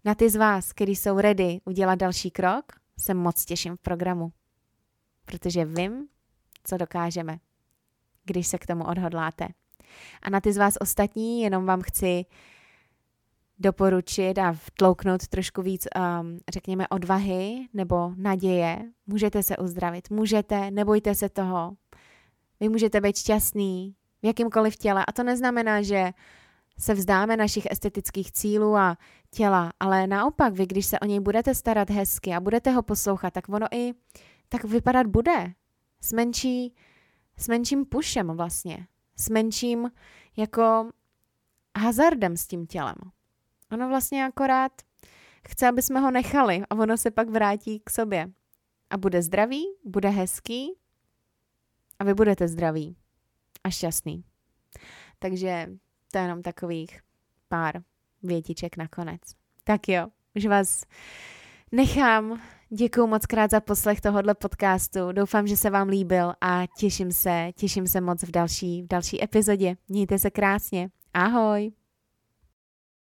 na 0.05 0.15
ty 0.15 0.29
z 0.29 0.35
vás, 0.35 0.73
kteří 0.73 0.95
jsou 0.95 1.19
ready 1.19 1.59
udělat 1.65 1.95
další 1.95 2.31
krok, 2.31 2.65
se 2.99 3.13
moc 3.13 3.45
těším 3.45 3.77
v 3.77 3.81
programu, 3.81 4.31
protože 5.25 5.65
vím, 5.65 6.07
co 6.63 6.77
dokážeme 6.77 7.39
když 8.25 8.47
se 8.47 8.57
k 8.57 8.65
tomu 8.65 8.83
odhodláte. 8.83 9.47
A 10.21 10.29
na 10.29 10.41
ty 10.41 10.53
z 10.53 10.57
vás 10.57 10.73
ostatní 10.81 11.41
jenom 11.41 11.65
vám 11.65 11.81
chci 11.81 12.25
doporučit 13.59 14.37
a 14.37 14.53
vtlouknout 14.53 15.27
trošku 15.27 15.61
víc, 15.61 15.87
um, 15.95 16.39
řekněme, 16.53 16.87
odvahy 16.87 17.67
nebo 17.73 18.13
naděje. 18.15 18.79
Můžete 19.07 19.43
se 19.43 19.57
uzdravit, 19.57 20.09
můžete, 20.09 20.71
nebojte 20.71 21.15
se 21.15 21.29
toho. 21.29 21.75
Vy 22.59 22.69
můžete 22.69 23.01
být 23.01 23.17
šťastný 23.17 23.95
v 24.21 24.25
jakýmkoliv 24.25 24.77
těle 24.77 25.05
a 25.07 25.11
to 25.11 25.23
neznamená, 25.23 25.81
že 25.81 26.11
se 26.79 26.93
vzdáme 26.93 27.37
našich 27.37 27.67
estetických 27.71 28.31
cílů 28.31 28.75
a 28.77 28.97
těla, 29.31 29.73
ale 29.79 30.07
naopak 30.07 30.53
vy, 30.53 30.65
když 30.65 30.85
se 30.85 30.99
o 30.99 31.05
něj 31.05 31.19
budete 31.19 31.55
starat 31.55 31.89
hezky 31.89 32.33
a 32.33 32.39
budete 32.39 32.71
ho 32.71 32.83
poslouchat, 32.83 33.33
tak 33.33 33.49
ono 33.49 33.67
i 33.71 33.93
tak 34.49 34.63
vypadat 34.63 35.07
bude. 35.07 35.53
S, 36.01 36.13
menší, 36.13 36.75
s 37.37 37.47
menším 37.47 37.85
pušem 37.85 38.27
vlastně. 38.27 38.87
S 39.17 39.29
menším 39.29 39.91
jako 40.37 40.89
hazardem 41.77 42.37
s 42.37 42.47
tím 42.47 42.67
tělem. 42.67 42.95
Ono 43.71 43.89
vlastně 43.89 44.25
akorát 44.25 44.71
chce, 45.49 45.67
aby 45.67 45.81
jsme 45.81 45.99
ho 45.99 46.11
nechali 46.11 46.63
a 46.69 46.75
ono 46.75 46.97
se 46.97 47.11
pak 47.11 47.29
vrátí 47.29 47.79
k 47.79 47.89
sobě. 47.89 48.31
A 48.89 48.97
bude 48.97 49.21
zdravý, 49.21 49.65
bude 49.85 50.09
hezký 50.09 50.71
a 51.99 52.03
vy 52.03 52.13
budete 52.13 52.47
zdraví 52.47 52.95
a 53.63 53.69
šťastný. 53.69 54.23
Takže 55.19 55.69
to 56.11 56.17
je 56.17 56.23
jenom 56.23 56.41
takových 56.41 56.99
pár 57.47 57.81
větiček 58.23 58.77
nakonec. 58.77 59.21
Tak 59.63 59.89
jo, 59.89 60.07
už 60.35 60.45
vás 60.45 60.83
nechám. 61.71 62.41
Děkuji 62.69 63.07
moc 63.07 63.25
krát 63.25 63.51
za 63.51 63.61
poslech 63.61 64.01
tohohle 64.01 64.33
podcastu. 64.33 65.11
Doufám, 65.11 65.47
že 65.47 65.57
se 65.57 65.69
vám 65.69 65.87
líbil 65.87 66.33
a 66.41 66.63
těším 66.77 67.11
se, 67.11 67.49
těším 67.55 67.87
se 67.87 68.01
moc 68.01 68.23
v 68.23 68.31
další, 68.31 68.81
v 68.81 68.87
další 68.87 69.23
epizodě. 69.23 69.75
Mějte 69.87 70.19
se 70.19 70.29
krásně. 70.31 70.89
Ahoj! 71.13 71.71